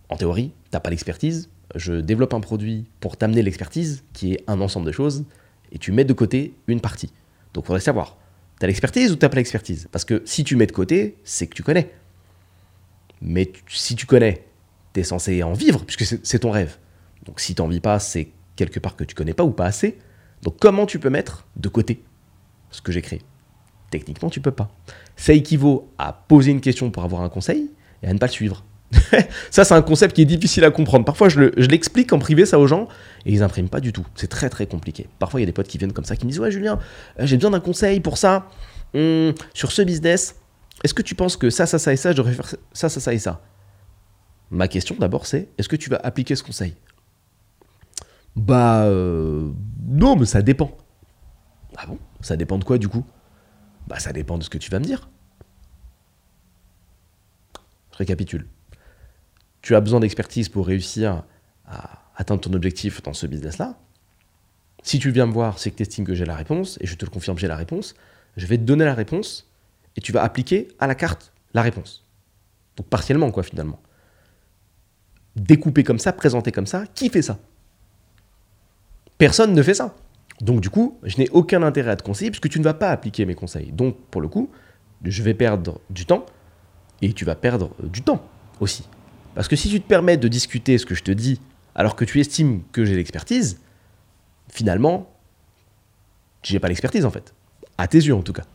En 0.09 0.17
théorie, 0.17 0.51
t'as 0.71 0.79
pas 0.79 0.89
l'expertise. 0.89 1.49
Je 1.75 1.93
développe 1.93 2.33
un 2.33 2.39
produit 2.39 2.89
pour 2.99 3.15
t'amener 3.15 3.43
l'expertise, 3.43 4.03
qui 4.11 4.33
est 4.33 4.43
un 4.47 4.59
ensemble 4.59 4.87
de 4.87 4.91
choses 4.91 5.23
et 5.71 5.77
tu 5.77 5.91
mets 5.91 6.03
de 6.03 6.13
côté 6.13 6.53
une 6.67 6.81
partie. 6.81 7.13
Donc 7.53 7.65
faudrait 7.65 7.79
savoir, 7.79 8.17
tu 8.59 8.65
as 8.65 8.67
l'expertise 8.67 9.11
ou 9.11 9.15
tu 9.15 9.23
n'as 9.23 9.29
pas 9.29 9.37
l'expertise? 9.37 9.87
Parce 9.91 10.03
que 10.03 10.23
si 10.25 10.43
tu 10.43 10.55
mets 10.55 10.65
de 10.65 10.71
côté, 10.71 11.15
c'est 11.23 11.45
que 11.45 11.53
tu 11.55 11.63
connais. 11.63 11.91
Mais 13.21 13.51
si 13.67 13.95
tu 13.95 14.07
connais, 14.07 14.45
tu 14.93 14.99
es 14.99 15.03
censé 15.03 15.43
en 15.43 15.53
vivre, 15.53 15.85
puisque 15.85 16.19
c'est 16.23 16.39
ton 16.39 16.49
rêve. 16.49 16.77
Donc 17.25 17.39
si 17.39 17.53
tu 17.53 17.61
n'en 17.61 17.67
vis 17.67 17.79
pas, 17.79 17.99
c'est 17.99 18.29
quelque 18.61 18.79
part 18.79 18.95
que 18.95 19.03
tu 19.03 19.15
connais 19.15 19.33
pas 19.33 19.43
ou 19.43 19.51
pas 19.51 19.65
assez. 19.65 19.97
Donc 20.43 20.57
comment 20.59 20.85
tu 20.85 20.99
peux 20.99 21.09
mettre 21.09 21.45
de 21.55 21.69
côté 21.69 22.03
ce 22.69 22.81
que 22.81 22.91
j'ai 22.91 23.01
créé? 23.01 23.21
Techniquement, 23.89 24.29
tu 24.29 24.39
peux 24.39 24.51
pas. 24.51 24.71
Ça 25.15 25.33
équivaut 25.33 25.91
à 25.97 26.13
poser 26.13 26.51
une 26.51 26.61
question 26.61 26.91
pour 26.91 27.03
avoir 27.03 27.21
un 27.23 27.29
conseil 27.29 27.71
et 28.03 28.07
à 28.07 28.13
ne 28.13 28.19
pas 28.19 28.27
le 28.27 28.31
suivre. 28.31 28.63
ça, 29.51 29.63
c'est 29.63 29.73
un 29.73 29.81
concept 29.81 30.15
qui 30.15 30.21
est 30.21 30.25
difficile 30.25 30.63
à 30.63 30.71
comprendre. 30.71 31.05
Parfois, 31.05 31.29
je 31.29 31.39
l'explique 31.39 32.13
en 32.13 32.19
privé 32.19 32.45
ça 32.45 32.59
aux 32.59 32.67
gens 32.67 32.87
et 33.25 33.33
ils 33.33 33.39
n'impriment 33.39 33.69
pas 33.69 33.79
du 33.79 33.93
tout. 33.93 34.05
C'est 34.15 34.27
très 34.27 34.49
très 34.49 34.65
compliqué. 34.65 35.07
Parfois, 35.19 35.39
il 35.39 35.43
y 35.43 35.45
a 35.45 35.47
des 35.47 35.53
potes 35.53 35.67
qui 35.67 35.77
viennent 35.77 35.93
comme 35.93 36.05
ça 36.05 36.15
qui 36.15 36.25
me 36.25 36.31
disent 36.31 36.39
Ouais, 36.39 36.51
Julien, 36.51 36.79
euh, 37.19 37.25
j'ai 37.25 37.37
besoin 37.37 37.51
d'un 37.51 37.59
conseil 37.59 37.99
pour 37.99 38.17
ça. 38.17 38.47
Hum, 38.93 39.33
sur 39.53 39.71
ce 39.71 39.81
business, 39.81 40.35
est-ce 40.83 40.93
que 40.93 41.01
tu 41.01 41.15
penses 41.15 41.37
que 41.37 41.49
ça, 41.49 41.65
ça, 41.65 41.79
ça 41.79 41.93
et 41.93 41.97
ça, 41.97 42.11
je 42.11 42.17
devrais 42.17 42.33
faire 42.33 42.55
ça, 42.73 42.89
ça, 42.89 42.99
ça 42.99 43.13
et 43.13 43.19
ça? 43.19 43.41
Ma 44.49 44.67
question 44.67 44.95
d'abord, 44.99 45.25
c'est 45.25 45.47
Est-ce 45.57 45.69
que 45.69 45.77
tu 45.77 45.89
vas 45.89 45.99
appliquer 46.03 46.35
ce 46.35 46.43
conseil? 46.43 46.75
Bah. 48.35 48.85
Euh, 48.85 49.51
non, 49.87 50.15
mais 50.15 50.25
ça 50.25 50.41
dépend. 50.41 50.77
Ah 51.77 51.85
bon? 51.85 51.97
Ça 52.21 52.37
dépend 52.37 52.57
de 52.57 52.63
quoi 52.63 52.77
du 52.77 52.87
coup? 52.87 53.05
Bah, 53.87 53.99
ça 53.99 54.13
dépend 54.13 54.37
de 54.37 54.43
ce 54.43 54.49
que 54.49 54.57
tu 54.57 54.69
vas 54.71 54.79
me 54.79 54.85
dire. 54.85 55.09
Je 57.91 57.97
récapitule 57.97 58.47
tu 59.61 59.75
as 59.75 59.81
besoin 59.81 59.99
d'expertise 59.99 60.49
pour 60.49 60.67
réussir 60.67 61.23
à 61.65 61.99
atteindre 62.15 62.41
ton 62.41 62.53
objectif 62.53 63.01
dans 63.03 63.13
ce 63.13 63.27
business-là. 63.27 63.77
Si 64.83 64.99
tu 64.99 65.11
viens 65.11 65.27
me 65.27 65.31
voir, 65.31 65.59
c'est 65.59 65.71
que 65.71 65.77
tu 65.77 65.83
estimes 65.83 66.05
que 66.05 66.15
j'ai 66.15 66.25
la 66.25 66.35
réponse, 66.35 66.77
et 66.81 66.87
je 66.87 66.95
te 66.95 67.05
le 67.05 67.11
confirme, 67.11 67.37
j'ai 67.37 67.47
la 67.47 67.55
réponse. 67.55 67.93
Je 68.37 68.47
vais 68.47 68.57
te 68.57 68.63
donner 68.63 68.85
la 68.85 68.95
réponse, 68.95 69.47
et 69.95 70.01
tu 70.01 70.11
vas 70.11 70.23
appliquer 70.23 70.67
à 70.79 70.87
la 70.87 70.95
carte 70.95 71.31
la 71.53 71.61
réponse. 71.61 72.03
Donc 72.77 72.87
partiellement, 72.87 73.31
quoi, 73.31 73.43
finalement. 73.43 73.79
Découpé 75.35 75.83
comme 75.83 75.99
ça, 75.99 76.11
présenté 76.13 76.51
comme 76.51 76.65
ça, 76.65 76.85
qui 76.87 77.09
fait 77.09 77.21
ça? 77.21 77.37
Personne 79.21 79.53
ne 79.53 79.61
fait 79.61 79.75
ça. 79.75 79.93
Donc 80.39 80.61
du 80.61 80.71
coup, 80.71 80.97
je 81.03 81.19
n'ai 81.19 81.29
aucun 81.29 81.61
intérêt 81.61 81.91
à 81.91 81.95
te 81.95 82.01
conseiller, 82.01 82.31
puisque 82.31 82.49
tu 82.49 82.57
ne 82.57 82.63
vas 82.63 82.73
pas 82.73 82.89
appliquer 82.89 83.27
mes 83.27 83.35
conseils. 83.35 83.71
Donc, 83.71 83.95
pour 84.09 84.19
le 84.19 84.27
coup, 84.27 84.49
je 85.03 85.21
vais 85.21 85.35
perdre 85.35 85.79
du 85.91 86.07
temps, 86.07 86.25
et 87.03 87.13
tu 87.13 87.23
vas 87.23 87.35
perdre 87.35 87.69
du 87.83 88.01
temps 88.01 88.27
aussi. 88.61 88.83
Parce 89.35 89.47
que 89.47 89.55
si 89.55 89.69
tu 89.69 89.79
te 89.79 89.87
permets 89.87 90.17
de 90.17 90.27
discuter 90.27 90.79
ce 90.79 90.87
que 90.87 90.95
je 90.95 91.03
te 91.03 91.11
dis 91.11 91.39
alors 91.75 91.95
que 91.95 92.03
tu 92.03 92.19
estimes 92.19 92.63
que 92.71 92.83
j'ai 92.83 92.95
l'expertise, 92.95 93.59
finalement, 94.49 95.13
j'ai 96.41 96.57
pas 96.57 96.67
l'expertise 96.67 97.05
en 97.05 97.11
fait. 97.11 97.35
À 97.77 97.87
tes 97.87 97.99
yeux 97.99 98.15
en 98.15 98.23
tout 98.23 98.33
cas. 98.33 98.45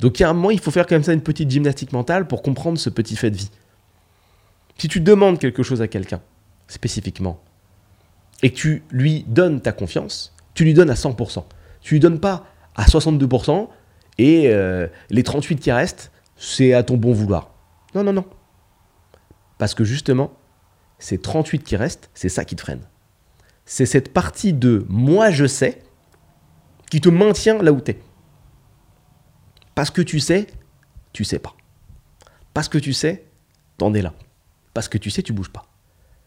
Donc 0.00 0.18
il 0.18 0.22
y 0.22 0.26
a 0.26 0.30
un 0.30 0.32
moment, 0.32 0.50
il 0.50 0.58
faut 0.58 0.72
faire 0.72 0.88
comme 0.88 1.04
ça 1.04 1.12
une 1.12 1.22
petite 1.22 1.48
gymnastique 1.48 1.92
mentale 1.92 2.26
pour 2.26 2.42
comprendre 2.42 2.80
ce 2.80 2.90
petit 2.90 3.14
fait 3.14 3.30
de 3.30 3.36
vie. 3.36 3.50
Si 4.76 4.88
tu 4.88 4.98
demandes 4.98 5.38
quelque 5.38 5.62
chose 5.62 5.82
à 5.82 5.86
quelqu'un, 5.86 6.20
spécifiquement, 6.66 7.40
et 8.42 8.50
que 8.50 8.56
tu 8.56 8.82
lui 8.90 9.24
donnes 9.26 9.60
ta 9.60 9.72
confiance, 9.72 10.34
tu 10.54 10.64
lui 10.64 10.74
donnes 10.74 10.90
à 10.90 10.94
100%. 10.94 11.44
Tu 11.80 11.94
lui 11.94 12.00
donnes 12.00 12.20
pas 12.20 12.46
à 12.74 12.84
62% 12.84 13.68
et 14.18 14.48
euh, 14.48 14.86
les 15.10 15.22
38 15.22 15.56
qui 15.56 15.72
restent, 15.72 16.10
c'est 16.36 16.72
à 16.72 16.82
ton 16.82 16.96
bon 16.96 17.12
vouloir. 17.12 17.50
Non, 17.94 18.02
non, 18.04 18.12
non. 18.12 18.24
Parce 19.58 19.74
que 19.74 19.84
justement, 19.84 20.32
ces 20.98 21.18
38 21.18 21.62
qui 21.62 21.76
restent, 21.76 22.10
c'est 22.14 22.28
ça 22.28 22.44
qui 22.44 22.56
te 22.56 22.60
freine. 22.60 22.82
C'est 23.64 23.86
cette 23.86 24.12
partie 24.12 24.52
de 24.52 24.84
moi 24.88 25.30
je 25.30 25.46
sais 25.46 25.82
qui 26.90 27.00
te 27.00 27.08
maintient 27.08 27.62
là 27.62 27.72
où 27.72 27.80
tu 27.80 27.92
es. 27.92 28.00
Parce 29.74 29.90
que 29.90 30.02
tu 30.02 30.20
sais, 30.20 30.46
tu 31.12 31.24
sais 31.24 31.38
pas. 31.38 31.54
Parce 32.54 32.68
que 32.68 32.78
tu 32.78 32.92
sais, 32.92 33.26
t'en 33.76 33.92
es 33.92 34.02
là. 34.02 34.14
Parce 34.72 34.88
que 34.88 34.98
tu 34.98 35.10
sais, 35.10 35.22
tu 35.22 35.32
bouges 35.32 35.50
pas. 35.50 35.66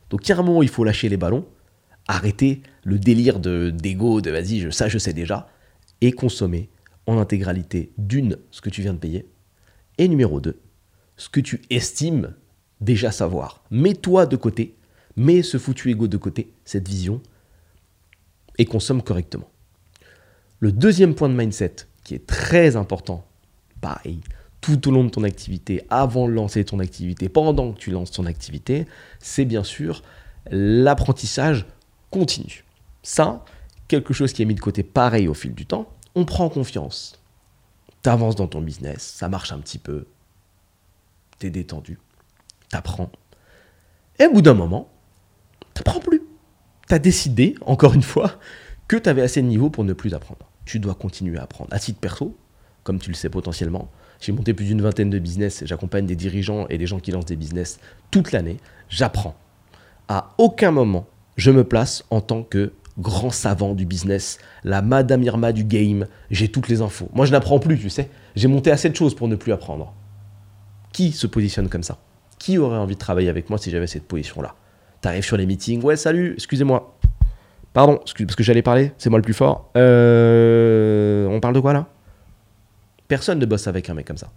Donc 0.10 0.28
il 0.28 0.30
y 0.30 0.34
un 0.34 0.42
moment 0.42 0.62
il 0.62 0.70
faut 0.70 0.84
lâcher 0.84 1.10
les 1.10 1.18
ballons, 1.18 1.48
Arrêtez 2.12 2.64
le 2.84 2.98
délire 2.98 3.40
de 3.40 3.70
d'ego, 3.70 4.20
de 4.20 4.32
vas-y, 4.32 4.62
je, 4.62 4.72
ça 4.72 4.88
je 4.88 4.98
sais 4.98 5.14
déjà, 5.14 5.48
et 6.02 6.12
consommez 6.12 6.68
en 7.06 7.20
intégralité 7.20 7.92
d'une 8.00 8.40
ce 8.50 8.62
que 8.62 8.72
tu 8.72 8.82
viens 8.82 8.96
de 8.96 8.98
payer, 8.98 9.28
et 10.00 10.08
numéro 10.08 10.42
2, 10.42 10.60
ce 11.18 11.30
que 11.30 11.40
tu 11.40 11.62
estimes 11.70 12.34
déjà 12.82 13.12
savoir. 13.12 13.64
Mets-toi 13.70 14.26
de 14.26 14.38
côté, 14.38 14.76
mets 15.18 15.44
ce 15.44 15.60
foutu 15.60 15.92
ego 15.92 16.08
de 16.08 16.18
côté, 16.18 16.52
cette 16.66 16.88
vision, 16.88 17.22
et 18.58 18.66
consomme 18.66 19.04
correctement. 19.04 19.52
Le 20.58 20.72
deuxième 20.72 21.14
point 21.14 21.30
de 21.30 21.36
mindset 21.36 21.76
qui 22.04 22.16
est 22.16 22.26
très 22.26 22.76
important, 22.76 23.24
pareil, 23.82 24.20
tout 24.62 24.88
au 24.88 24.92
long 24.92 25.04
de 25.04 25.10
ton 25.10 25.24
activité, 25.24 25.84
avant 25.92 26.28
de 26.28 26.34
lancer 26.34 26.66
ton 26.66 26.80
activité, 26.80 27.30
pendant 27.30 27.72
que 27.72 27.78
tu 27.78 27.92
lances 27.92 28.10
ton 28.10 28.26
activité, 28.26 28.88
c'est 29.20 29.46
bien 29.46 29.64
sûr 29.64 30.02
l'apprentissage 30.50 31.68
continu. 32.10 32.64
Ça, 33.04 33.44
quelque 33.88 34.14
chose 34.14 34.34
qui 34.34 34.42
est 34.42 34.46
mis 34.46 34.56
de 34.56 34.60
côté 34.60 34.84
pareil 34.84 35.28
au 35.28 35.34
fil 35.34 35.54
du 35.54 35.66
temps, 35.66 35.90
on 36.16 36.26
prend 36.26 36.50
confiance. 36.50 37.22
Tu 38.04 38.10
avances 38.10 38.36
dans 38.36 38.48
ton 38.48 38.62
business, 38.62 39.04
ça 39.04 39.30
marche 39.30 39.52
un 39.52 39.60
petit 39.60 39.78
peu, 39.78 40.08
tu 41.40 41.48
es 41.48 41.50
détendu, 41.50 42.00
tu 42.70 42.76
apprends. 42.76 43.12
Et 44.20 44.26
au 44.26 44.34
bout 44.34 44.42
d'un 44.42 44.54
moment, 44.54 44.90
tu 45.74 45.80
n'apprends 45.80 46.00
plus. 46.00 46.22
Tu 46.88 46.94
as 46.94 47.00
décidé, 47.00 47.56
encore 47.66 47.94
une 47.94 48.04
fois, 48.04 48.40
que 48.88 48.98
tu 48.98 49.10
avais 49.10 49.22
assez 49.22 49.42
de 49.42 49.48
niveau 49.48 49.70
pour 49.70 49.84
ne 49.84 49.94
plus 49.94 50.14
apprendre. 50.14 50.50
Tu 50.66 50.80
dois 50.80 50.96
continuer 50.96 51.38
à 51.38 51.44
apprendre. 51.44 51.74
À 51.74 51.80
titre 51.80 52.00
perso, 52.00 52.36
comme 52.84 53.00
tu 53.00 53.10
le 53.10 53.16
sais 53.16 53.30
potentiellement, 53.30 53.90
j'ai 54.20 54.32
monté 54.32 54.54
plus 54.54 54.66
d'une 54.66 54.82
vingtaine 54.82 55.10
de 55.10 55.20
business, 55.20 55.64
j'accompagne 55.66 56.06
des 56.06 56.16
dirigeants 56.16 56.68
et 56.68 56.78
des 56.78 56.88
gens 56.88 57.00
qui 57.00 57.12
lancent 57.12 57.26
des 57.26 57.36
business 57.36 57.80
toute 58.12 58.32
l'année. 58.32 58.58
J'apprends. 58.90 59.36
À 60.08 60.34
aucun 60.38 60.72
moment, 60.72 61.08
je 61.40 61.52
me 61.52 61.64
place 61.64 62.04
en 62.10 62.22
tant 62.22 62.44
que 62.44 62.74
grand 63.00 63.30
savant 63.30 63.74
du 63.74 63.86
business, 63.86 64.40
la 64.66 64.82
Madame 64.82 65.24
Irma 65.24 65.54
du 65.54 65.64
game, 65.64 66.06
j'ai 66.32 66.50
toutes 66.50 66.68
les 66.68 66.82
infos. 66.82 67.10
Moi, 67.14 67.26
je 67.26 67.32
n'apprends 67.32 67.60
plus, 67.60 67.80
tu 67.80 67.90
sais. 67.90 68.10
J'ai 68.36 68.50
monté 68.50 68.72
assez 68.72 68.90
de 68.90 68.96
choses 68.96 69.16
pour 69.16 69.30
ne 69.30 69.38
plus 69.38 69.54
apprendre. 69.54 69.94
Qui 70.92 71.14
se 71.14 71.28
positionne 71.28 71.70
comme 71.70 71.84
ça? 71.84 71.98
Qui 72.40 72.58
aurait 72.58 72.78
envie 72.78 72.96
de 72.96 73.00
travailler 73.00 73.30
avec 73.30 73.50
moi 73.50 73.58
si 73.58 73.72
j'avais 73.72 73.88
cette 73.88 74.04
position-là? 74.04 74.56
T'arrives 75.00 75.24
sur 75.24 75.38
les 75.38 75.46
meetings, 75.46 75.82
ouais, 75.82 75.96
salut, 75.96 76.34
excusez-moi. 76.34 76.98
Pardon, 77.72 78.00
parce 78.00 78.14
que 78.14 78.44
j'allais 78.44 78.62
parler, 78.62 78.92
c'est 78.98 79.10
moi 79.10 79.20
le 79.20 79.24
plus 79.24 79.34
fort. 79.34 79.72
Euh, 79.78 81.26
on 81.28 81.40
parle 81.40 81.56
de 81.56 81.62
quoi 81.62 81.72
là? 81.72 81.88
Personne 83.08 83.40
ne 83.40 83.46
bosse 83.46 83.68
avec 83.68 83.90
un 83.90 83.94
mec 83.94 84.06
comme 84.06 84.18
ça. 84.18 84.30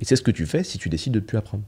Et 0.00 0.04
c'est 0.04 0.16
ce 0.16 0.22
que 0.22 0.32
tu 0.32 0.46
fais 0.46 0.64
si 0.64 0.78
tu 0.78 0.88
décides 0.88 1.12
de 1.12 1.20
ne 1.20 1.24
plus 1.24 1.38
apprendre. 1.38 1.62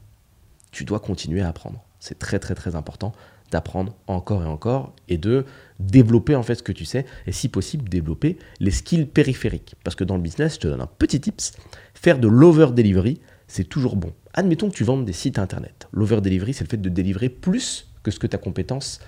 Tu 0.71 0.83
dois 0.83 0.99
continuer 0.99 1.41
à 1.41 1.47
apprendre. 1.47 1.81
C'est 1.99 2.19
très 2.19 2.37
très 2.37 2.53
très 2.53 2.75
important 2.75 3.13
d'apprendre 3.51 3.95
encore 4.07 4.43
et 4.43 4.47
encore 4.47 4.93
et 5.07 5.17
de 5.17 5.45
développer 5.79 6.35
en 6.35 6.43
fait 6.43 6.55
ce 6.55 6.63
que 6.63 6.71
tu 6.71 6.85
sais 6.85 7.05
et 7.27 7.31
si 7.31 7.49
possible 7.49 7.87
développer 7.89 8.37
les 8.59 8.71
skills 8.71 9.05
périphériques. 9.05 9.75
Parce 9.83 9.95
que 9.95 10.03
dans 10.03 10.15
le 10.15 10.21
business, 10.21 10.55
je 10.55 10.59
te 10.61 10.67
donne 10.67 10.81
un 10.81 10.89
petit 10.97 11.21
tips, 11.21 11.53
faire 11.93 12.19
de 12.19 12.27
l'over 12.27 12.67
delivery, 12.73 13.21
c'est 13.47 13.65
toujours 13.65 13.95
bon. 13.95 14.13
Admettons 14.33 14.69
que 14.69 14.75
tu 14.75 14.83
vendes 14.83 15.05
des 15.05 15.13
sites 15.13 15.39
internet. 15.39 15.87
L'over 15.91 16.21
delivery, 16.21 16.53
c'est 16.53 16.63
le 16.63 16.69
fait 16.69 16.77
de 16.77 16.89
délivrer 16.89 17.29
plus 17.29 17.87
que 18.03 18.11
ce 18.11 18.19
que 18.19 18.27
ta 18.27 18.37
compétence, 18.37 18.99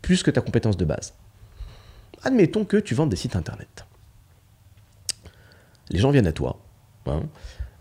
plus 0.00 0.22
que 0.22 0.30
ta 0.30 0.40
compétence 0.40 0.76
de 0.76 0.84
base. 0.84 1.14
Admettons 2.22 2.64
que 2.64 2.76
tu 2.76 2.94
vendes 2.94 3.10
des 3.10 3.16
sites 3.16 3.36
internet 3.36 3.84
les 5.92 5.98
gens 5.98 6.10
viennent 6.10 6.26
à 6.26 6.32
toi 6.32 6.58
hein, 7.06 7.22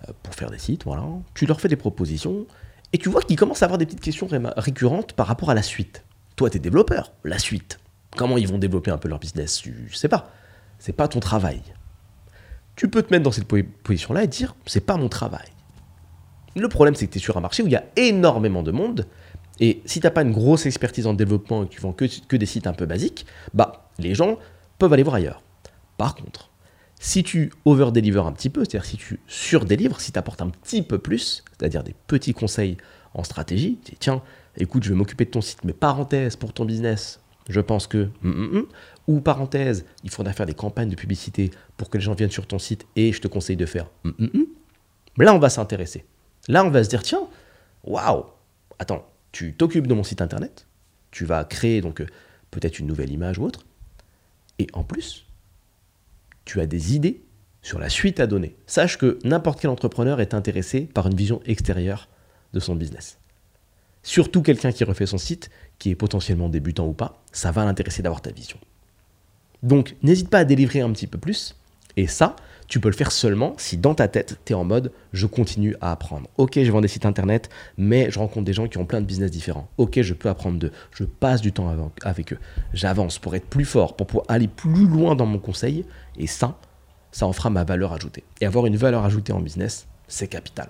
euh, 0.08 0.12
pour 0.22 0.36
faire 0.36 0.52
des 0.52 0.60
sites, 0.60 0.84
voilà. 0.84 1.04
Tu 1.34 1.46
leur 1.46 1.60
fais 1.60 1.70
des 1.70 1.76
propositions 1.76 2.46
et 2.94 2.98
tu 2.98 3.10
vois 3.10 3.22
qu'ils 3.22 3.38
commencent 3.38 3.64
à 3.64 3.66
avoir 3.66 3.78
des 3.78 3.86
petites 3.86 4.02
questions 4.02 4.28
récurrentes 4.58 5.14
par 5.14 5.28
rapport 5.28 5.50
à 5.50 5.54
la 5.54 5.62
suite. 5.62 6.04
Toi, 6.36 6.50
tu 6.50 6.58
es 6.58 6.60
développeur, 6.60 7.14
la 7.24 7.40
suite. 7.40 7.80
Comment 8.18 8.38
ils 8.38 8.48
vont 8.48 8.58
développer 8.58 8.92
un 8.92 8.98
peu 8.98 9.08
leur 9.08 9.20
business 9.20 9.58
Tu 9.58 9.94
sais 9.94 10.10
pas. 10.10 10.32
C'est 10.80 10.94
pas 10.94 11.08
ton 11.08 11.20
travail. 11.20 11.62
Tu 12.76 12.90
peux 12.90 13.04
te 13.04 13.14
mettre 13.14 13.24
dans 13.24 13.32
cette 13.32 13.48
position-là 13.48 14.24
et 14.24 14.28
dire 14.28 14.56
c'est 14.66 14.86
pas 14.86 14.98
mon 14.98 15.10
travail. 15.10 15.48
Le 16.56 16.68
problème, 16.68 16.96
c'est 16.96 17.08
que 17.08 17.14
tu 17.14 17.20
es 17.20 17.22
sur 17.22 17.38
un 17.38 17.42
marché 17.42 17.64
où 17.64 17.68
il 17.68 17.72
y 17.72 17.78
a 17.78 17.86
énormément 17.96 18.64
de 18.64 18.72
monde. 18.72 19.08
Et 19.60 19.82
si 19.86 20.00
tu 20.00 20.08
n'as 20.08 20.12
pas 20.12 20.24
une 20.24 20.32
grosse 20.32 20.66
expertise 20.66 21.08
en 21.08 21.14
développement 21.14 21.64
et 21.64 21.68
que 21.68 21.72
tu 21.72 21.82
vends 21.82 21.94
que, 21.94 22.06
que 22.28 22.36
des 22.36 22.46
sites 22.46 22.68
un 22.68 22.74
peu 22.74 22.86
basiques, 22.86 23.26
bah, 23.54 23.90
les 24.00 24.16
gens 24.16 24.38
peuvent 24.80 24.92
aller 24.92 25.04
voir 25.04 25.16
ailleurs. 25.16 25.42
Par 25.98 26.16
contre, 26.16 26.51
si 27.04 27.24
tu 27.24 27.52
over-deliver 27.66 28.20
un 28.20 28.32
petit 28.32 28.52
peu, 28.52 28.62
c'est-à-dire 28.62 28.86
si 28.86 28.96
tu 28.96 29.20
sur-délivres, 29.26 30.00
si 30.00 30.12
tu 30.12 30.20
apportes 30.20 30.42
un 30.42 30.50
petit 30.50 30.84
peu 30.84 31.00
plus, 31.00 31.44
c'est-à-dire 31.50 31.84
des 31.84 31.96
petits 32.06 32.36
conseils 32.36 32.78
en 33.16 33.24
stratégie, 33.24 33.80
tu 33.84 33.92
dis, 33.92 33.98
tiens, 34.00 34.22
écoute, 34.56 34.84
je 34.84 34.90
vais 34.90 34.96
m'occuper 34.96 35.26
de 35.26 35.32
ton 35.32 35.42
site, 35.42 35.64
mais 35.64 35.74
parenthèse, 35.74 36.36
pour 36.36 36.54
ton 36.54 36.64
business, 36.64 37.20
je 37.50 37.60
pense 37.60 37.88
que... 37.88 38.10
Mm, 38.22 38.30
mm, 38.30 38.58
mm. 38.60 38.66
ou 39.08 39.20
parenthèse, 39.20 39.84
il 40.04 40.12
faudra 40.12 40.32
faire 40.32 40.46
des 40.46 40.54
campagnes 40.54 40.90
de 40.90 40.96
publicité 40.96 41.50
pour 41.76 41.90
que 41.90 41.98
les 41.98 42.04
gens 42.04 42.14
viennent 42.14 42.30
sur 42.30 42.46
ton 42.46 42.60
site 42.60 42.86
et 42.96 43.12
je 43.12 43.20
te 43.20 43.28
conseille 43.28 43.58
de 43.58 43.66
faire... 43.66 43.90
Là, 45.18 45.34
on 45.34 45.40
va 45.40 45.50
s'intéresser. 45.50 46.06
Là, 46.50 46.64
on 46.64 46.70
va 46.70 46.84
se 46.84 46.90
dire, 46.90 47.02
tiens, 47.02 47.28
waouh, 47.84 48.26
attends, 48.78 49.10
tu 49.32 49.56
t'occupes 49.56 49.88
de 49.88 49.96
mon 49.96 50.04
site 50.04 50.22
internet, 50.22 50.68
tu 51.10 51.26
vas 51.26 51.46
créer 51.46 51.82
donc 51.82 52.02
euh, 52.02 52.06
peut-être 52.52 52.78
une 52.78 52.86
nouvelle 52.86 53.12
image 53.12 53.40
ou 53.40 53.46
autre, 53.46 53.66
et 54.60 54.68
en 54.74 54.84
plus, 54.84 55.26
tu 56.46 56.60
as 56.60 56.66
des 56.66 56.96
idées 56.96 57.24
sur 57.62 57.80
la 57.80 57.90
suite 57.90 58.20
à 58.20 58.28
donner. 58.28 58.56
Sache 58.66 58.98
que 58.98 59.20
n'importe 59.24 59.62
quel 59.62 59.70
entrepreneur 59.70 60.20
est 60.20 60.34
intéressé 60.34 60.82
par 60.82 61.08
une 61.08 61.16
vision 61.16 61.42
extérieure 61.46 62.10
de 62.54 62.60
son 62.60 62.76
business. 62.76 63.20
Surtout 64.04 64.42
quelqu'un 64.42 64.72
qui 64.72 64.84
refait 64.84 65.06
son 65.06 65.20
site, 65.20 65.50
qui 65.78 65.92
est 65.92 65.96
potentiellement 65.96 66.50
débutant 66.50 66.88
ou 66.88 66.94
pas, 66.94 67.24
ça 67.32 67.52
va 67.52 67.66
l'intéresser 67.66 68.02
d'avoir 68.02 68.22
ta 68.22 68.32
vision. 68.32 68.58
Donc 69.62 69.96
n'hésite 70.02 70.30
pas 70.30 70.40
à 70.40 70.44
délivrer 70.44 70.82
un 70.82 70.92
petit 70.92 71.08
peu 71.08 71.20
plus, 71.20 71.56
et 71.98 72.08
ça, 72.08 72.36
tu 72.72 72.80
peux 72.80 72.88
le 72.88 72.96
faire 72.96 73.12
seulement 73.12 73.54
si 73.58 73.76
dans 73.76 73.94
ta 73.94 74.08
tête, 74.08 74.40
tu 74.46 74.54
es 74.54 74.56
en 74.56 74.64
mode 74.64 74.94
je 75.12 75.28
continue 75.28 75.76
à 75.82 75.92
apprendre. 75.92 76.30
Ok, 76.38 76.58
je 76.58 76.72
vends 76.72 76.80
des 76.80 76.88
sites 76.88 77.06
internet, 77.06 77.50
mais 77.78 78.10
je 78.10 78.18
rencontre 78.18 78.46
des 78.46 78.54
gens 78.54 78.70
qui 78.70 78.78
ont 78.78 78.86
plein 78.86 79.02
de 79.02 79.06
business 79.06 79.30
différents. 79.30 79.68
Ok, 79.78 80.02
je 80.02 80.14
peux 80.14 80.30
apprendre 80.30 80.58
d'eux. 80.58 80.72
Je 80.94 81.04
passe 81.04 81.42
du 81.42 81.52
temps 81.52 81.92
avec 82.06 82.32
eux. 82.32 82.38
J'avance 82.74 83.20
pour 83.20 83.36
être 83.36 83.48
plus 83.48 83.66
fort, 83.66 83.98
pour 83.98 84.08
pouvoir 84.08 84.26
aller 84.30 84.48
plus 84.48 84.88
loin 84.88 85.16
dans 85.16 85.26
mon 85.26 85.38
conseil. 85.38 85.84
Et 86.18 86.28
ça, 86.28 86.58
ça 87.12 87.28
en 87.28 87.34
fera 87.34 87.50
ma 87.50 87.66
valeur 87.66 87.92
ajoutée. 87.92 88.24
Et 88.40 88.46
avoir 88.46 88.66
une 88.66 88.78
valeur 88.78 89.04
ajoutée 89.04 89.34
en 89.34 89.42
business, 89.42 89.86
c'est 90.08 90.30
capital. 90.30 90.70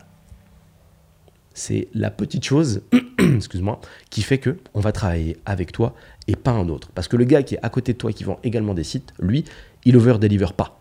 C'est 1.53 1.87
la 1.93 2.09
petite 2.09 2.43
chose, 2.43 2.81
excuse-moi, 3.19 3.79
qui 4.09 4.23
fait 4.23 4.39
que 4.39 4.57
on 4.73 4.79
va 4.79 4.91
travailler 4.91 5.37
avec 5.45 5.71
toi 5.71 5.93
et 6.27 6.35
pas 6.35 6.49
un 6.49 6.67
autre. 6.67 6.89
Parce 6.95 7.07
que 7.07 7.15
le 7.15 7.25
gars 7.25 7.43
qui 7.43 7.53
est 7.53 7.59
à 7.61 7.69
côté 7.69 7.93
de 7.93 7.99
toi 7.99 8.11
qui 8.11 8.23
vend 8.23 8.39
également 8.43 8.73
des 8.73 8.83
sites, 8.83 9.13
lui, 9.19 9.45
il 9.85 9.95
over-deliver 9.95 10.47
pas 10.57 10.80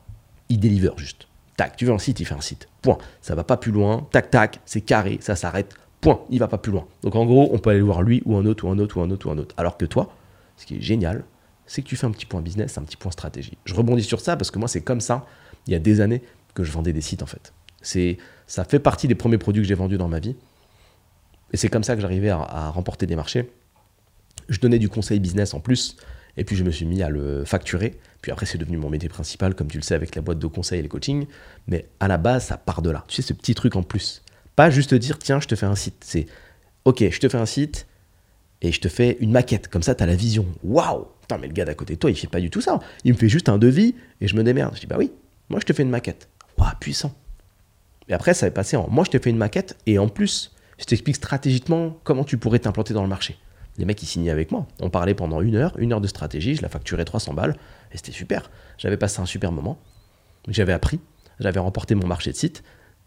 il 0.51 0.61
deliver 0.61 0.91
juste. 0.99 1.27
Tac, 1.57 1.77
tu 1.77 1.87
veux 1.87 1.93
un 1.93 1.99
site, 1.99 2.21
il 2.21 2.27
fait 2.27 2.35
un 2.35 2.41
site. 2.41 2.69
Point. 2.83 2.99
Ça 3.23 3.35
va 3.35 3.45
pas 3.45 3.57
plus 3.57 3.73
loin. 3.73 4.07
Tac, 4.13 4.31
tac, 4.31 4.61
c'est 4.67 4.83
carré, 4.83 5.19
ça 5.23 5.37
s'arrête. 5.37 5.75
Point. 6.01 6.21
Il 6.29 6.39
va 6.39 6.49
pas 6.49 6.59
plus 6.59 6.73
loin. 6.73 6.87
Donc 7.03 7.15
en 7.15 7.25
gros, 7.25 7.49
on 7.53 7.59
peut 7.59 7.71
aller 7.71 7.81
voir 7.81 8.03
lui 8.03 8.23
ou 8.27 8.37
un 8.37 8.45
autre 8.45 8.67
ou 8.67 8.71
un 8.71 8.79
autre 8.79 8.99
ou 8.99 9.01
un 9.01 9.11
autre 9.11 9.29
ou 9.29 9.31
un 9.31 9.39
autre. 9.39 9.55
Alors 9.57 9.79
que 9.79 9.87
toi, 9.87 10.13
ce 10.57 10.67
qui 10.67 10.77
est 10.77 10.81
génial, 10.81 11.25
c'est 11.67 11.83
que 11.83 11.87
tu 11.87 11.97
fais 11.97 12.07
un 12.07 12.11
petit 12.11 12.27
point 12.27 12.41
business, 12.41 12.77
un 12.79 12.83
petit 12.83 12.97
point 12.97 13.13
stratégie. 13.13 13.57
Je 13.65 13.75
rebondis 13.75 14.03
sur 14.03 14.21
ça 14.21 14.37
parce 14.37 14.51
que 14.51 14.59
moi, 14.59 14.69
c'est 14.69 14.83
comme 14.83 15.01
ça, 15.01 15.25
il 15.67 15.73
y 15.73 15.77
a 15.77 15.79
des 15.79 16.01
années, 16.01 16.23
que 16.55 16.65
je 16.65 16.73
vendais 16.73 16.93
des 16.93 17.01
sites 17.01 17.23
en 17.23 17.27
fait. 17.27 17.53
C'est, 17.81 18.19
ça 18.47 18.65
fait 18.65 18.81
partie 18.81 19.07
des 19.07 19.15
premiers 19.15 19.39
produits 19.39 19.63
que 19.63 19.69
j'ai 19.69 19.75
vendus 19.75 19.99
dans 19.99 20.09
ma 20.09 20.19
vie. 20.19 20.37
Et 21.53 21.57
c'est 21.57 21.69
comme 21.69 21.85
ça 21.85 21.95
que 21.95 22.03
j'arrivais 22.03 22.31
à 22.31 22.71
remporter 22.71 23.07
des 23.07 23.17
marchés. 23.17 23.51
Je 24.49 24.59
donnais 24.59 24.79
du 24.79 24.89
conseil 24.89 25.21
business 25.21 25.55
en 25.55 25.61
plus. 25.61 25.97
Et 26.37 26.45
puis 26.45 26.57
je 26.57 26.65
me 26.65 26.71
suis 26.71 26.85
mis 26.85 27.03
à 27.03 27.09
le 27.09 27.45
facturer. 27.45 27.99
Puis 28.23 28.33
après, 28.33 28.47
c'est 28.47 28.59
devenu 28.59 28.77
mon 28.77 28.91
métier 28.91 29.09
principal, 29.09 29.55
comme 29.55 29.69
tu 29.69 29.79
le 29.79 29.83
sais, 29.83 29.95
avec 29.95 30.15
la 30.15 30.23
boîte 30.23 30.39
de 30.39 30.47
conseil 30.47 30.81
et 30.81 30.83
les 30.83 30.89
coachings. 30.89 31.27
Mais 31.67 31.87
à 32.01 32.09
la 32.09 32.19
base, 32.19 32.47
ça 32.47 32.57
part 32.57 32.83
de 32.83 32.91
là. 32.91 33.05
Tu 33.09 33.17
sais, 33.17 33.23
ce 33.23 33.33
petit 33.33 33.55
truc 33.55 33.77
en 33.77 33.83
plus. 33.83 34.23
Pas 34.57 34.71
juste 34.71 34.95
dire, 34.95 35.19
tiens, 35.19 35.41
je 35.41 35.49
te 35.49 35.55
fais 35.55 35.67
un 35.67 35.75
site. 35.75 36.03
C'est, 36.05 36.27
ok, 36.85 37.05
je 37.11 37.19
te 37.19 37.29
fais 37.29 37.39
un 37.39 37.47
site 37.47 37.87
et 38.63 38.73
je 38.73 38.81
te 38.81 38.89
fais 38.89 39.17
une 39.21 39.33
maquette. 39.33 39.69
Comme 39.69 39.83
ça, 39.83 39.95
tu 39.95 40.03
as 40.03 40.07
la 40.07 40.17
vision. 40.17 40.47
Waouh 40.63 41.07
Putain, 41.23 41.39
mais 41.39 41.47
le 41.47 41.53
gars 41.53 41.65
d'à 41.65 41.75
côté 41.75 41.95
de 41.95 41.99
toi, 41.99 42.11
il 42.11 42.17
fait 42.17 42.27
pas 42.27 42.41
du 42.41 42.51
tout 42.51 42.61
ça. 42.61 42.79
Il 43.05 43.13
me 43.13 43.19
fait 43.19 43.29
juste 43.29 43.49
un 43.49 43.59
devis 43.59 43.95
et 44.21 44.29
je 44.29 44.37
me 44.37 44.43
démerde. 44.43 44.75
Je 44.75 44.81
dis, 44.81 44.87
bah 44.87 44.97
oui, 44.99 45.13
moi, 45.49 45.61
je 45.61 45.67
te 45.67 45.73
fais 45.73 45.83
une 45.83 45.91
maquette. 45.91 46.29
Waouh, 46.59 46.71
puissant. 46.79 47.15
Et 48.09 48.13
après, 48.13 48.35
ça 48.35 48.47
va 48.47 48.51
passer 48.51 48.77
en, 48.77 48.89
moi, 48.91 49.05
je 49.05 49.11
te 49.11 49.23
fais 49.23 49.31
une 49.31 49.37
maquette 49.37 49.79
et 49.87 49.99
en 49.99 50.09
plus, 50.09 50.53
je 50.79 50.85
t'explique 50.85 51.17
stratégiquement 51.17 51.97
comment 52.03 52.25
tu 52.25 52.39
pourrais 52.39 52.59
t'implanter 52.59 52.93
dans 52.93 53.03
le 53.03 53.09
marché 53.09 53.39
les 53.81 53.87
mecs, 53.87 54.03
ils 54.03 54.07
signaient 54.07 54.31
avec 54.31 54.53
moi. 54.53 54.67
On 54.81 54.91
parlait 54.91 55.15
pendant 55.15 55.41
une 55.41 55.57
heure, 55.57 55.73
une 55.79 55.93
heure 55.93 56.01
de 56.01 56.07
stratégie, 56.07 56.55
je 56.55 56.63
la 56.63 56.69
facturais 56.69 57.05
300 57.05 57.35
balles, 57.35 57.57
et 57.93 57.97
c'était 57.97 58.13
super. 58.13 58.51
J'avais 58.79 58.97
passé 58.97 59.21
un 59.21 59.27
super 59.27 59.51
moment. 59.51 59.79
J'avais 60.49 60.73
appris, 60.73 61.01
j'avais 61.41 61.59
remporté 61.59 61.95
mon 61.95 62.07
marché 62.07 62.31
de 62.31 62.37
site, 62.37 62.63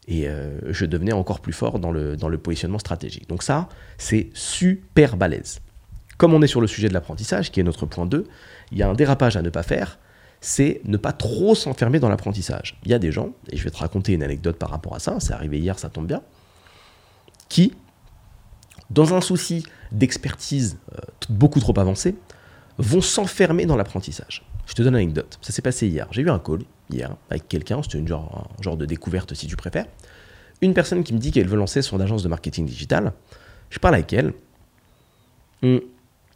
et 0.08 0.28
euh, 0.28 0.60
je 0.74 0.86
devenais 0.86 1.14
encore 1.14 1.40
plus 1.40 1.54
fort 1.54 1.80
dans 1.80 1.92
le, 1.92 2.18
dans 2.18 2.28
le 2.28 2.38
positionnement 2.38 2.80
stratégique. 2.80 3.30
Donc 3.30 3.44
ça, 3.44 3.70
c'est 3.98 4.30
super 4.34 5.16
balèze. 5.16 5.62
Comme 6.18 6.34
on 6.34 6.42
est 6.42 6.48
sur 6.48 6.62
le 6.62 6.68
sujet 6.68 6.90
de 6.90 6.94
l'apprentissage, 6.94 7.52
qui 7.52 7.60
est 7.60 7.64
notre 7.64 7.86
point 7.86 8.06
2, 8.06 8.28
il 8.72 8.78
y 8.78 8.84
a 8.84 8.90
un 8.90 8.94
dérapage 8.94 9.38
à 9.38 9.42
ne 9.42 9.50
pas 9.50 9.64
faire, 9.64 10.00
c'est 10.42 10.82
ne 10.86 10.98
pas 10.98 11.14
trop 11.14 11.56
s'enfermer 11.56 12.00
dans 12.00 12.10
l'apprentissage. 12.10 12.78
Il 12.84 12.92
y 12.92 12.94
a 12.94 13.00
des 13.00 13.12
gens, 13.12 13.30
et 13.50 13.58
je 13.58 13.64
vais 13.64 13.72
te 13.72 13.78
raconter 13.78 14.14
une 14.14 14.24
anecdote 14.24 14.58
par 14.58 14.70
rapport 14.70 14.96
à 14.96 15.00
ça, 15.00 15.18
c'est 15.20 15.34
arrivé 15.34 15.60
hier, 15.60 15.80
ça 15.80 15.90
tombe 15.90 16.08
bien, 16.08 16.22
qui, 17.48 17.74
dans 18.94 19.14
un 19.14 19.22
souci 19.22 19.66
d'expertise 19.92 20.78
euh, 20.94 21.02
beaucoup 21.30 21.60
trop 21.60 21.78
avancée, 21.80 22.16
vont 22.78 23.02
s'enfermer 23.02 23.66
dans 23.66 23.76
l'apprentissage. 23.76 24.44
Je 24.66 24.74
te 24.74 24.82
donne 24.82 24.94
une 24.94 25.02
anecdote. 25.02 25.38
Ça 25.42 25.52
s'est 25.52 25.62
passé 25.62 25.88
hier. 25.88 26.08
J'ai 26.12 26.22
eu 26.22 26.30
un 26.30 26.40
call 26.40 26.62
hier 26.90 27.16
avec 27.30 27.48
quelqu'un. 27.48 27.82
C'était 27.84 28.00
un 28.00 28.06
genre 28.62 28.78
de 28.78 28.86
découverte 28.86 29.34
si 29.34 29.48
tu 29.48 29.56
préfères. 29.56 29.86
Une 30.62 30.74
personne 30.74 31.04
qui 31.04 31.14
me 31.14 31.20
dit 31.20 31.32
qu'elle 31.32 31.48
veut 31.48 31.58
lancer 31.58 31.82
son 31.82 32.00
agence 32.00 32.24
de 32.24 32.30
marketing 32.30 32.66
digital. 32.66 33.14
Je 33.70 33.80
parle 33.80 33.96
avec 33.96 34.14
elle. 34.14 34.34
Hum. 35.62 35.82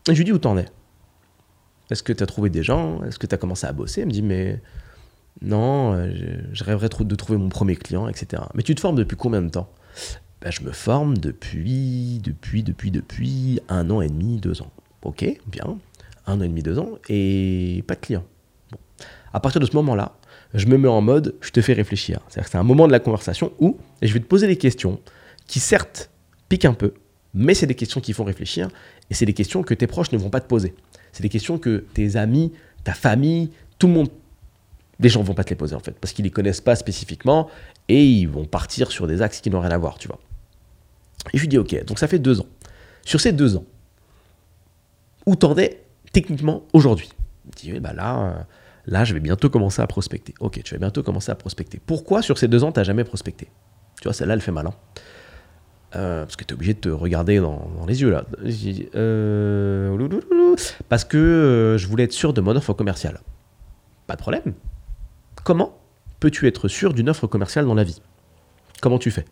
Et 0.10 0.14
je 0.14 0.18
lui 0.18 0.26
dis 0.26 0.32
où 0.32 0.38
t'en 0.38 0.58
es? 0.58 0.66
Est-ce 1.90 2.04
que 2.04 2.14
tu 2.14 2.22
as 2.22 2.26
trouvé 2.26 2.50
des 2.50 2.64
gens? 2.64 3.04
Est-ce 3.04 3.18
que 3.18 3.28
tu 3.28 3.34
as 3.34 3.38
commencé 3.38 3.66
à 3.66 3.72
bosser? 3.72 4.02
Elle 4.02 4.08
me 4.08 4.12
dit 4.12 4.22
mais 4.22 4.62
non, 5.42 5.94
euh, 5.94 6.12
je, 6.52 6.64
rêverais 6.64 6.90
de 6.90 7.16
trouver 7.16 7.38
mon 7.38 7.50
premier 7.50 7.76
client, 7.76 8.08
etc. 8.08 8.44
Mais 8.54 8.64
tu 8.64 8.76
te 8.76 8.82
formes 8.82 8.96
depuis 8.96 9.16
combien 9.16 9.42
de 9.42 9.50
temps? 9.50 9.70
Ben, 10.42 10.52
Je 10.52 10.62
me 10.62 10.72
forme 10.72 11.18
depuis, 11.18 12.20
depuis, 12.24 12.64
depuis, 12.64 12.92
depuis 12.92 13.60
un 13.70 13.90
an 13.90 14.02
et 14.02 14.08
demi, 14.08 14.38
deux 14.38 14.62
ans. 14.62 14.72
Ok, 15.04 15.26
bien. 15.48 15.78
Un 16.26 16.40
an 16.40 16.44
et 16.44 16.48
demi, 16.48 16.62
deux 16.62 16.80
ans, 16.80 16.98
et 17.10 17.84
pas 17.88 17.96
de 17.96 18.02
client. 18.02 18.24
À 19.34 19.40
partir 19.40 19.62
de 19.62 19.66
ce 19.66 19.76
moment-là, 19.76 20.18
je 20.54 20.66
me 20.66 20.78
mets 20.78 20.88
en 20.88 21.02
mode, 21.02 21.36
je 21.42 21.52
te 21.52 21.62
fais 21.62 21.74
réfléchir. 21.74 22.20
C'est-à-dire 22.28 22.46
que 22.46 22.52
c'est 22.52 22.58
un 22.58 22.64
moment 22.64 22.88
de 22.88 22.92
la 22.92 23.00
conversation 23.00 23.54
où 23.60 23.78
je 24.02 24.14
vais 24.14 24.20
te 24.20 24.26
poser 24.26 24.48
des 24.48 24.58
questions 24.58 25.00
qui 25.46 25.60
certes 25.60 26.10
piquent 26.50 26.66
un 26.66 26.74
peu, 26.74 26.94
mais 27.34 27.54
c'est 27.54 27.68
des 27.68 27.76
questions 27.76 28.02
qui 28.02 28.14
font 28.14 28.24
réfléchir, 28.24 28.70
et 29.10 29.14
c'est 29.14 29.26
des 29.26 29.34
questions 29.34 29.64
que 29.64 29.74
tes 29.74 29.88
proches 29.88 30.12
ne 30.12 30.18
vont 30.18 30.30
pas 30.30 30.42
te 30.42 30.48
poser. 30.48 30.74
C'est 31.12 31.22
des 31.22 31.30
questions 31.30 31.58
que 31.58 31.86
tes 31.94 32.16
amis, 32.16 32.52
ta 32.84 32.94
famille, 32.94 33.52
tout 33.80 33.88
le 33.88 33.94
monde 33.94 34.10
les 35.00 35.10
gens 35.10 35.22
vont 35.22 35.34
pas 35.34 35.44
te 35.44 35.50
les 35.50 35.56
poser 35.56 35.76
en 35.76 35.80
fait, 35.80 35.92
parce 36.00 36.14
qu'ils 36.14 36.26
les 36.26 36.32
connaissent 36.32 36.62
pas 36.62 36.76
spécifiquement 36.76 37.50
et 37.88 38.04
ils 38.04 38.28
vont 38.28 38.46
partir 38.46 38.92
sur 38.92 39.08
des 39.08 39.22
axes 39.22 39.42
qui 39.42 39.50
n'ont 39.50 39.62
rien 39.62 39.72
à 39.72 39.78
voir, 39.78 39.98
tu 39.98 40.08
vois. 40.08 40.20
Et 41.34 41.38
je 41.38 41.42
lui 41.42 41.48
dis 41.48 41.58
ok, 41.58 41.86
donc 41.86 42.00
ça 42.00 42.08
fait 42.08 42.20
deux 42.20 42.40
ans. 42.40 42.46
Sur 43.04 43.22
ces 43.22 43.32
deux 43.32 43.56
ans, 43.56 43.66
où 45.26 45.36
t'en 45.36 45.56
es 45.58 45.84
techniquement 46.12 46.64
aujourd'hui? 46.74 47.10
Il 47.46 47.74
dit 47.74 47.80
bah 47.80 47.94
là, 47.94 48.20
euh, 48.20 48.34
là 48.86 49.04
je 49.04 49.14
vais 49.14 49.20
bientôt 49.20 49.50
commencer 49.50 49.82
à 49.82 49.88
prospecter. 49.88 50.34
Ok, 50.40 50.62
tu 50.64 50.74
vas 50.74 50.80
bientôt 50.80 51.04
commencer 51.04 51.32
à 51.32 51.36
prospecter. 51.36 51.80
Pourquoi 51.86 52.22
sur 52.22 52.38
ces 52.38 52.48
deux 52.48 52.64
ans 52.64 52.72
t'as 52.72 52.84
jamais 52.84 53.04
prospecté? 53.04 53.48
Tu 54.02 54.04
vois, 54.04 54.14
celle-là 54.14 54.34
elle 54.36 54.42
fait 54.42 54.52
malin. 54.52 54.74
Euh, 55.96 56.26
parce 56.26 56.36
que 56.36 56.44
tu 56.44 56.54
es 56.54 56.54
obligé 56.54 56.74
de 56.74 56.80
te 56.80 56.90
regarder 56.90 57.40
dans, 57.40 57.70
les 57.88 58.02
yeux 58.02 58.12
là. 58.12 58.26
Euh, 58.96 60.56
parce 60.90 61.06
que 61.06 61.78
je 61.80 61.88
voulais 61.88 62.04
être 62.04 62.14
sûr 62.14 62.34
de 62.34 62.42
mon 62.42 62.56
offre 62.56 62.74
commerciale. 62.74 63.22
Pas 64.06 64.16
de 64.16 64.22
problème. 64.22 64.54
Comment 65.44 65.78
peux-tu 66.20 66.48
être 66.48 66.68
sûr 66.68 66.94
d'une 66.94 67.10
offre 67.10 67.28
commerciale 67.28 67.66
dans 67.66 67.74
la 67.74 67.84
vie? 67.84 68.02
Comment 68.82 69.00
tu 69.00 69.12
fais? 69.12 69.26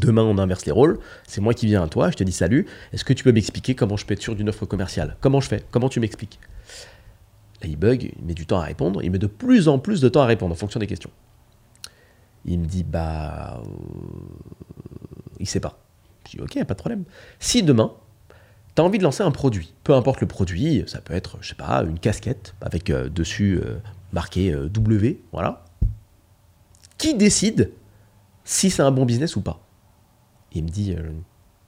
Demain, 0.00 0.22
on 0.22 0.38
inverse 0.38 0.64
les 0.64 0.72
rôles. 0.72 0.98
C'est 1.26 1.42
moi 1.42 1.52
qui 1.52 1.66
viens 1.66 1.82
à 1.82 1.88
toi, 1.88 2.10
je 2.10 2.16
te 2.16 2.24
dis 2.24 2.32
salut. 2.32 2.66
Est-ce 2.92 3.04
que 3.04 3.12
tu 3.12 3.22
peux 3.22 3.32
m'expliquer 3.32 3.74
comment 3.74 3.98
je 3.98 4.06
peux 4.06 4.14
être 4.14 4.22
sûr 4.22 4.34
d'une 4.34 4.48
offre 4.48 4.64
commerciale? 4.64 5.16
Comment 5.20 5.40
je 5.40 5.48
fais? 5.48 5.62
Comment 5.70 5.90
tu 5.90 6.00
m'expliques? 6.00 6.40
Là, 7.60 7.68
il 7.68 7.76
bug, 7.76 8.10
il 8.18 8.24
met 8.24 8.32
du 8.32 8.46
temps 8.46 8.58
à 8.58 8.64
répondre. 8.64 9.02
Il 9.02 9.10
met 9.10 9.18
de 9.18 9.26
plus 9.26 9.68
en 9.68 9.78
plus 9.78 10.00
de 10.00 10.08
temps 10.08 10.22
à 10.22 10.26
répondre 10.26 10.52
en 10.52 10.56
fonction 10.56 10.80
des 10.80 10.86
questions. 10.86 11.10
Il 12.46 12.60
me 12.60 12.64
dit 12.64 12.82
bah. 12.82 13.60
Euh, 13.62 13.68
il 15.38 15.46
sait 15.46 15.60
pas. 15.60 15.78
Je 16.26 16.38
dis 16.38 16.40
ok, 16.40 16.64
pas 16.64 16.74
de 16.74 16.78
problème. 16.78 17.04
Si 17.38 17.62
demain, 17.62 17.92
tu 18.74 18.80
as 18.80 18.84
envie 18.84 18.96
de 18.96 19.02
lancer 19.02 19.22
un 19.22 19.32
produit, 19.32 19.74
peu 19.84 19.94
importe 19.94 20.22
le 20.22 20.28
produit, 20.28 20.82
ça 20.86 21.02
peut 21.02 21.12
être, 21.12 21.36
je 21.42 21.50
sais 21.50 21.54
pas, 21.54 21.82
une 21.82 21.98
casquette 21.98 22.54
avec 22.62 22.88
euh, 22.88 23.10
dessus 23.10 23.60
euh, 23.62 23.76
marqué 24.14 24.50
W, 24.52 25.20
voilà. 25.32 25.64
Qui 26.96 27.14
décide 27.14 27.72
si 28.44 28.70
c'est 28.70 28.82
un 28.82 28.92
bon 28.92 29.04
business 29.04 29.36
ou 29.36 29.42
pas? 29.42 29.60
Il 30.52 30.64
me 30.64 30.68
dit, 30.68 30.94
euh, 30.94 31.10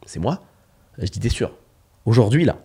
c'est 0.07 0.21
moi. 0.21 0.43
Je 0.99 1.07
dis, 1.07 1.21
t'es 1.21 1.29
sûr 1.29 1.57
Aujourd'hui, 2.05 2.45
là, 2.45 2.59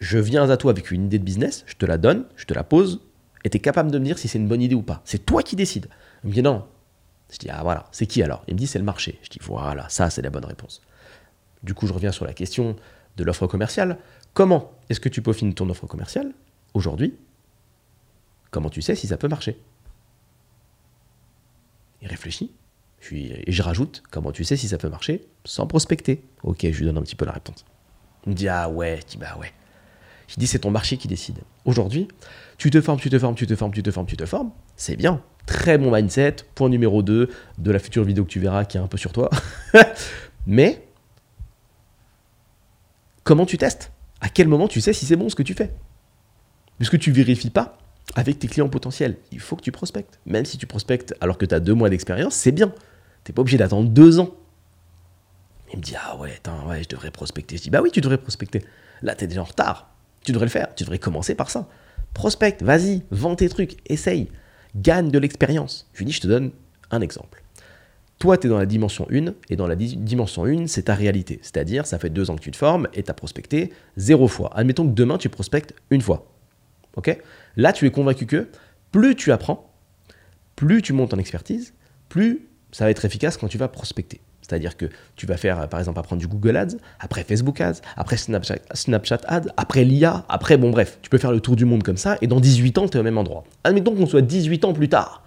je 0.00 0.18
viens 0.18 0.48
à 0.48 0.56
toi 0.56 0.70
avec 0.70 0.90
une 0.90 1.04
idée 1.04 1.18
de 1.18 1.24
business, 1.24 1.62
je 1.66 1.74
te 1.74 1.86
la 1.86 1.98
donne, 1.98 2.24
je 2.36 2.46
te 2.46 2.54
la 2.54 2.64
pose, 2.64 3.00
et 3.44 3.50
tu 3.50 3.58
es 3.58 3.60
capable 3.60 3.90
de 3.90 3.98
me 3.98 4.04
dire 4.04 4.18
si 4.18 4.28
c'est 4.28 4.38
une 4.38 4.48
bonne 4.48 4.62
idée 4.62 4.74
ou 4.74 4.82
pas. 4.82 5.02
C'est 5.04 5.24
toi 5.24 5.42
qui 5.42 5.56
décides. 5.56 5.88
Il 6.24 6.30
me 6.30 6.34
dit, 6.34 6.42
non. 6.42 6.66
Je 7.30 7.38
dis, 7.38 7.50
ah 7.50 7.62
voilà, 7.62 7.86
c'est 7.92 8.06
qui 8.06 8.22
alors? 8.22 8.44
Il 8.48 8.54
me 8.54 8.58
dit, 8.58 8.66
c'est 8.66 8.78
le 8.78 8.84
marché. 8.84 9.18
Je 9.22 9.28
dis, 9.28 9.38
voilà, 9.42 9.88
ça, 9.88 10.10
c'est 10.10 10.22
la 10.22 10.30
bonne 10.30 10.44
réponse. 10.44 10.82
Du 11.62 11.74
coup, 11.74 11.86
je 11.86 11.92
reviens 11.92 12.12
sur 12.12 12.24
la 12.24 12.32
question 12.32 12.76
de 13.16 13.24
l'offre 13.24 13.46
commerciale. 13.46 13.98
Comment 14.34 14.72
est-ce 14.88 15.00
que 15.00 15.08
tu 15.08 15.22
peaufines 15.22 15.54
ton 15.54 15.68
offre 15.70 15.86
commerciale 15.86 16.32
aujourd'hui? 16.74 17.14
Comment 18.50 18.70
tu 18.70 18.82
sais 18.82 18.94
si 18.94 19.06
ça 19.06 19.16
peut 19.16 19.28
marcher? 19.28 19.58
Il 22.00 22.08
réfléchit. 23.02 23.42
et 23.46 23.52
je 23.52 23.62
rajoute, 23.62 24.02
comment 24.10 24.32
tu 24.32 24.44
sais 24.44 24.56
si 24.56 24.68
ça 24.68 24.78
peut 24.78 24.88
marcher 24.88 25.26
sans 25.44 25.66
prospecter 25.66 26.22
Ok, 26.42 26.60
je 26.62 26.78
lui 26.78 26.86
donne 26.86 26.98
un 26.98 27.02
petit 27.02 27.16
peu 27.16 27.24
la 27.24 27.32
réponse. 27.32 27.64
Il 28.26 28.30
me 28.30 28.34
dit, 28.34 28.48
ah 28.48 28.68
ouais, 28.68 29.00
je 29.02 29.06
dis, 29.06 29.16
bah 29.16 29.36
ouais. 29.40 29.52
Je 30.28 30.36
dis, 30.36 30.46
c'est 30.46 30.60
ton 30.60 30.70
marché 30.70 30.96
qui 30.96 31.08
décide. 31.08 31.38
Aujourd'hui, 31.64 32.08
tu 32.56 32.70
te 32.70 32.80
formes, 32.80 32.98
tu 32.98 33.10
te 33.10 33.18
formes, 33.18 33.34
tu 33.34 33.46
te 33.46 33.54
formes, 33.54 33.72
tu 33.74 33.82
te 33.82 33.90
formes, 33.90 34.06
tu 34.06 34.16
te 34.16 34.24
formes. 34.24 34.50
C'est 34.76 34.96
bien. 34.96 35.22
Très 35.46 35.76
bon 35.76 35.92
mindset. 35.92 36.36
Point 36.54 36.68
numéro 36.68 37.02
2 37.02 37.28
de 37.58 37.70
la 37.70 37.78
future 37.78 38.04
vidéo 38.04 38.24
que 38.24 38.30
tu 38.30 38.40
verras 38.40 38.64
qui 38.64 38.76
est 38.76 38.80
un 38.80 38.86
peu 38.86 38.96
sur 38.96 39.12
toi. 39.12 39.28
Mais, 40.46 40.86
comment 43.24 43.44
tu 43.44 43.58
testes? 43.58 43.92
À 44.20 44.28
quel 44.28 44.48
moment 44.48 44.68
tu 44.68 44.80
sais 44.80 44.92
si 44.92 45.04
c'est 45.04 45.16
bon 45.16 45.28
ce 45.28 45.34
que 45.34 45.42
tu 45.42 45.54
fais? 45.54 45.70
Puisque 46.78 46.98
tu 46.98 47.10
vérifies 47.10 47.50
pas 47.50 47.76
avec 48.14 48.38
tes 48.38 48.48
clients 48.48 48.68
potentiels. 48.68 49.16
Il 49.32 49.40
faut 49.40 49.56
que 49.56 49.62
tu 49.62 49.72
prospectes. 49.72 50.20
Même 50.26 50.44
si 50.44 50.58
tu 50.58 50.66
prospectes 50.66 51.14
alors 51.20 51.38
que 51.38 51.46
tu 51.46 51.54
as 51.54 51.60
deux 51.60 51.74
mois 51.74 51.90
d'expérience, 51.90 52.34
c'est 52.34 52.52
bien. 52.52 52.72
Tu 53.24 53.30
n'es 53.30 53.34
pas 53.34 53.42
obligé 53.42 53.58
d'attendre 53.58 53.88
deux 53.88 54.18
ans. 54.18 54.30
Il 55.72 55.78
me 55.78 55.82
dit 55.82 55.94
Ah 55.96 56.16
ouais, 56.16 56.38
je 56.82 56.88
devrais 56.88 57.10
prospecter. 57.10 57.56
Je 57.56 57.62
dis 57.62 57.70
Bah 57.70 57.80
oui, 57.82 57.90
tu 57.90 58.00
devrais 58.00 58.18
prospecter. 58.18 58.64
Là, 59.02 59.14
tu 59.14 59.24
es 59.24 59.26
déjà 59.26 59.42
en 59.42 59.44
retard. 59.44 59.94
Tu 60.24 60.32
devrais 60.32 60.46
le 60.46 60.50
faire. 60.50 60.74
Tu 60.74 60.84
devrais 60.84 60.98
commencer 60.98 61.34
par 61.34 61.50
ça. 61.50 61.68
Prospecte, 62.14 62.62
vas-y, 62.62 63.02
vends 63.10 63.36
tes 63.36 63.48
trucs, 63.48 63.78
essaye. 63.90 64.28
Gagne 64.76 65.10
de 65.10 65.18
l'expérience. 65.18 65.88
Je 65.92 65.98
lui 65.98 66.06
dis 66.06 66.12
Je 66.12 66.20
te 66.20 66.26
donne 66.26 66.52
un 66.90 67.00
exemple. 67.00 67.42
Toi, 68.18 68.38
tu 68.38 68.46
es 68.46 68.50
dans 68.50 68.58
la 68.58 68.66
dimension 68.66 69.08
1, 69.10 69.34
et 69.50 69.56
dans 69.56 69.66
la 69.66 69.74
dimension 69.74 70.44
1, 70.44 70.68
c'est 70.68 70.84
ta 70.84 70.94
réalité. 70.94 71.40
C'est-à-dire, 71.42 71.86
ça 71.86 71.98
fait 71.98 72.08
deux 72.08 72.30
ans 72.30 72.36
que 72.36 72.40
tu 72.40 72.52
te 72.52 72.56
formes 72.56 72.86
et 72.94 73.02
tu 73.02 73.10
as 73.10 73.14
prospecté 73.14 73.72
zéro 73.96 74.28
fois. 74.28 74.50
Admettons 74.54 74.86
que 74.86 74.94
demain, 74.94 75.18
tu 75.18 75.28
prospectes 75.28 75.74
une 75.90 76.02
fois. 76.02 76.32
Ok? 76.94 77.18
Là, 77.56 77.72
tu 77.72 77.84
es 77.84 77.90
convaincu 77.90 78.26
que 78.26 78.46
plus 78.92 79.16
tu 79.16 79.32
apprends, 79.32 79.74
plus 80.54 80.82
tu 80.82 80.92
montes 80.92 81.12
en 81.14 81.18
expertise, 81.18 81.74
plus 82.08 82.46
ça 82.72 82.84
va 82.84 82.90
être 82.90 83.04
efficace 83.04 83.36
quand 83.36 83.48
tu 83.48 83.58
vas 83.58 83.68
prospecter. 83.68 84.20
C'est-à-dire 84.40 84.76
que 84.76 84.86
tu 85.14 85.24
vas 85.26 85.36
faire, 85.36 85.68
par 85.68 85.78
exemple, 85.78 86.00
apprendre 86.00 86.20
du 86.20 86.26
Google 86.26 86.56
Ads, 86.56 86.76
après 86.98 87.22
Facebook 87.22 87.60
Ads, 87.60 87.80
après 87.96 88.16
Snapchat, 88.16 88.56
Snapchat 88.74 89.20
Ads, 89.26 89.48
après 89.56 89.84
l'IA, 89.84 90.24
après, 90.28 90.56
bon 90.56 90.70
bref, 90.70 90.98
tu 91.00 91.10
peux 91.10 91.18
faire 91.18 91.30
le 91.30 91.40
tour 91.40 91.54
du 91.54 91.64
monde 91.64 91.82
comme 91.82 91.96
ça, 91.96 92.18
et 92.22 92.26
dans 92.26 92.40
18 92.40 92.78
ans, 92.78 92.88
tu 92.88 92.96
es 92.96 93.00
au 93.00 93.04
même 93.04 93.18
endroit. 93.18 93.44
Admettons 93.62 93.94
qu'on 93.94 94.06
soit 94.06 94.20
18 94.20 94.64
ans 94.64 94.72
plus 94.72 94.88
tard. 94.88 95.22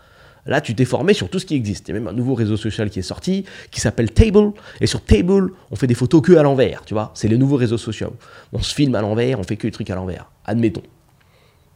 Là, 0.46 0.62
tu 0.62 0.76
t'es 0.76 0.86
formé 0.86 1.14
sur 1.14 1.30
tout 1.30 1.40
ce 1.40 1.46
qui 1.46 1.56
existe. 1.56 1.88
Il 1.88 1.96
y 1.96 1.98
a 1.98 2.00
même 2.00 2.08
un 2.08 2.14
nouveau 2.14 2.36
réseau 2.36 2.56
social 2.56 2.92
qui 2.92 3.00
est 3.00 3.04
sorti, 3.04 3.46
qui 3.72 3.82
s'appelle 3.82 4.12
Table. 4.12 4.52
Et 4.80 4.86
sur 4.86 5.04
Table, 5.04 5.52
on 5.72 5.76
fait 5.76 5.88
des 5.88 5.96
photos 5.96 6.22
que 6.22 6.34
à 6.34 6.44
l'envers, 6.44 6.84
tu 6.86 6.94
vois. 6.94 7.12
C'est 7.16 7.28
les 7.28 7.38
nouveaux 7.38 7.56
réseaux 7.56 7.80
sociaux. 7.80 8.16
On 8.54 8.62
se 8.62 8.76
filme 8.76 8.94
à 8.94 9.02
l'envers, 9.02 9.40
on 9.40 9.44
fait 9.44 9.56
que 9.56 9.66
les 9.66 9.72
trucs 9.72 9.90
à 9.90 9.96
l'envers. 9.96 10.30
Admettons. 10.46 10.84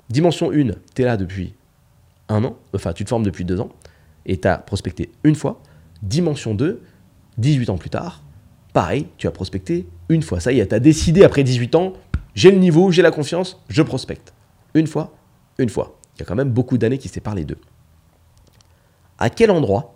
Dimension 0.10 0.52
1, 0.52 0.68
tu 0.94 1.02
es 1.02 1.06
là 1.06 1.18
depuis 1.18 1.54
un 2.30 2.44
an, 2.44 2.58
enfin 2.74 2.94
tu 2.94 3.04
te 3.04 3.10
formes 3.10 3.24
depuis 3.24 3.44
deux 3.44 3.60
ans, 3.60 3.70
et 4.30 4.38
tu 4.38 4.48
as 4.48 4.60
prospecté 4.60 5.12
une 5.24 5.36
fois. 5.36 5.62
Dimension 6.04 6.54
2, 6.54 6.82
18 7.40 7.70
ans 7.72 7.78
plus 7.78 7.90
tard, 7.90 8.24
pareil, 8.74 9.08
tu 9.18 9.28
as 9.28 9.32
prospecté 9.32 9.88
une 10.08 10.22
fois. 10.22 10.40
Ça 10.40 10.54
y 10.54 10.60
est, 10.60 10.68
tu 10.68 10.76
as 10.76 10.80
décidé 10.80 11.24
après 11.24 11.44
18 11.44 11.76
ans, 11.76 11.94
j'ai 12.36 12.52
le 12.52 12.60
niveau, 12.60 12.92
j'ai 12.92 13.02
la 13.02 13.12
confiance, 13.12 13.62
je 13.68 13.82
prospecte. 13.82 14.34
Une 14.76 14.88
fois, 14.88 15.18
une 15.58 15.68
fois. 15.68 16.00
Il 16.16 16.20
y 16.20 16.22
a 16.22 16.26
quand 16.26 16.36
même 16.36 16.52
beaucoup 16.52 16.78
d'années 16.78 17.00
qui 17.00 17.10
séparent 17.10 17.36
les 17.36 17.44
deux. 17.44 17.58
À 19.18 19.32
quel 19.32 19.50
endroit, 19.50 19.96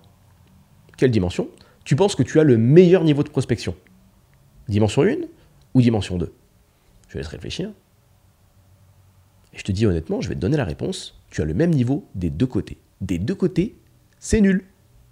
quelle 0.98 1.12
dimension, 1.12 1.48
tu 1.86 1.96
penses 1.96 2.16
que 2.16 2.24
tu 2.24 2.40
as 2.40 2.44
le 2.44 2.58
meilleur 2.58 3.04
niveau 3.04 3.22
de 3.22 3.30
prospection? 3.30 3.76
Dimension 4.68 5.04
1 5.04 5.16
ou 5.76 5.82
dimension 5.82 6.18
2 6.18 6.34
Je 7.10 7.18
laisse 7.20 7.28
réfléchir. 7.28 7.70
Et 9.54 9.60
je 9.60 9.64
te 9.64 9.72
dis 9.72 9.86
honnêtement, 9.86 10.22
je 10.22 10.30
vais 10.30 10.36
te 10.36 10.40
donner 10.40 10.58
la 10.58 10.66
réponse. 10.66 11.22
Tu 11.30 11.42
as 11.42 11.46
le 11.46 11.54
même 11.54 11.70
niveau 11.70 12.08
des 12.16 12.32
deux 12.32 12.48
côtés. 12.48 12.80
Des 13.02 13.20
deux 13.20 13.36
côtés, 13.36 13.76
c'est 14.24 14.40
nul. 14.40 14.64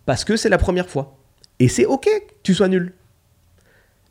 Parce 0.06 0.24
que 0.24 0.38
c'est 0.38 0.48
la 0.48 0.58
première 0.58 0.90
fois. 0.90 1.18
Et 1.60 1.68
c'est 1.68 1.86
OK 1.86 2.06
que 2.06 2.34
tu 2.44 2.54
sois 2.54 2.70
nul. 2.70 2.94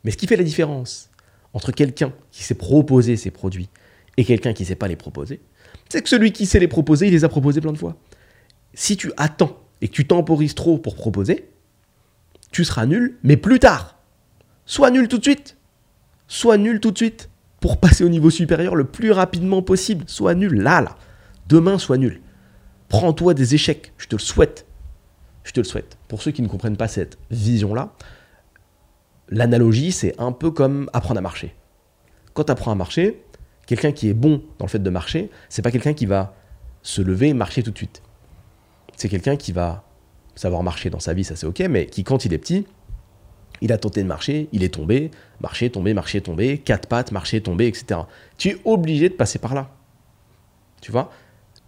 Mais 0.03 0.11
ce 0.11 0.17
qui 0.17 0.27
fait 0.27 0.35
la 0.35 0.43
différence 0.43 1.09
entre 1.53 1.71
quelqu'un 1.71 2.13
qui 2.29 2.43
s'est 2.43 2.53
proposé 2.53 3.17
ses 3.17 3.31
produits 3.31 3.67
et 4.17 4.23
quelqu'un 4.23 4.53
qui 4.53 4.61
ne 4.61 4.67
sait 4.67 4.75
pas 4.75 4.87
les 4.87 4.95
proposer, 4.95 5.41
c'est 5.89 6.03
que 6.03 6.07
celui 6.07 6.31
qui 6.31 6.45
sait 6.45 6.59
les 6.59 6.67
proposer, 6.67 7.07
il 7.07 7.13
les 7.13 7.23
a 7.23 7.29
proposés 7.29 7.61
plein 7.61 7.71
de 7.71 7.79
fois. 7.79 7.97
Si 8.75 8.95
tu 8.95 9.11
attends 9.17 9.59
et 9.81 9.87
que 9.87 9.93
tu 9.93 10.05
temporises 10.05 10.53
trop 10.53 10.77
pour 10.77 10.95
proposer, 10.95 11.49
tu 12.51 12.63
seras 12.63 12.85
nul, 12.85 13.17
mais 13.23 13.37
plus 13.37 13.57
tard. 13.57 13.97
Sois 14.67 14.91
nul 14.91 15.07
tout 15.07 15.17
de 15.17 15.23
suite. 15.23 15.57
Sois 16.27 16.57
nul 16.57 16.79
tout 16.79 16.91
de 16.91 16.97
suite 16.97 17.31
pour 17.59 17.79
passer 17.79 18.03
au 18.03 18.09
niveau 18.09 18.29
supérieur 18.29 18.75
le 18.75 18.83
plus 18.83 19.11
rapidement 19.11 19.63
possible. 19.63 20.03
Sois 20.05 20.35
nul 20.35 20.61
là, 20.61 20.79
là. 20.79 20.95
Demain, 21.47 21.79
sois 21.79 21.97
nul. 21.97 22.21
Prends-toi 22.87 23.33
des 23.33 23.55
échecs. 23.55 23.93
Je 23.97 24.05
te 24.05 24.15
le 24.15 24.21
souhaite. 24.21 24.67
Je 25.43 25.51
te 25.51 25.59
le 25.59 25.65
souhaite. 25.65 25.97
Pour 26.07 26.21
ceux 26.21 26.31
qui 26.31 26.41
ne 26.41 26.47
comprennent 26.47 26.77
pas 26.77 26.87
cette 26.87 27.17
vision-là, 27.31 27.93
l'analogie, 29.29 29.91
c'est 29.91 30.19
un 30.19 30.31
peu 30.31 30.51
comme 30.51 30.89
apprendre 30.93 31.17
à 31.19 31.21
marcher. 31.21 31.55
Quand 32.33 32.45
tu 32.45 32.51
apprends 32.51 32.71
à 32.71 32.75
marcher, 32.75 33.23
Quelqu'un 33.71 33.93
qui 33.93 34.09
est 34.09 34.13
bon 34.13 34.43
dans 34.59 34.65
le 34.65 34.69
fait 34.69 34.83
de 34.83 34.89
marcher, 34.89 35.29
c'est 35.47 35.61
pas 35.61 35.71
quelqu'un 35.71 35.93
qui 35.93 36.05
va 36.05 36.35
se 36.81 37.01
lever 37.01 37.29
et 37.29 37.33
marcher 37.33 37.63
tout 37.63 37.71
de 37.71 37.77
suite. 37.77 38.01
C'est 38.97 39.07
quelqu'un 39.07 39.37
qui 39.37 39.53
va 39.53 39.85
savoir 40.35 40.61
marcher 40.61 40.89
dans 40.89 40.99
sa 40.99 41.13
vie, 41.13 41.23
ça 41.23 41.37
c'est 41.37 41.45
ok, 41.45 41.59
mais 41.69 41.85
qui 41.85 42.03
quand 42.03 42.25
il 42.25 42.33
est 42.33 42.37
petit, 42.37 42.65
il 43.61 43.71
a 43.71 43.77
tenté 43.77 44.03
de 44.03 44.07
marcher, 44.09 44.49
il 44.51 44.63
est 44.63 44.73
tombé, 44.73 45.09
marcher, 45.39 45.69
tomber, 45.69 45.93
marcher, 45.93 46.19
tomber, 46.19 46.57
quatre 46.57 46.89
pattes, 46.89 47.13
marcher, 47.13 47.39
tomber, 47.39 47.67
etc. 47.67 48.01
Tu 48.37 48.49
es 48.49 48.57
obligé 48.65 49.07
de 49.07 49.13
passer 49.13 49.39
par 49.39 49.53
là. 49.53 49.69
Tu 50.81 50.91
vois? 50.91 51.09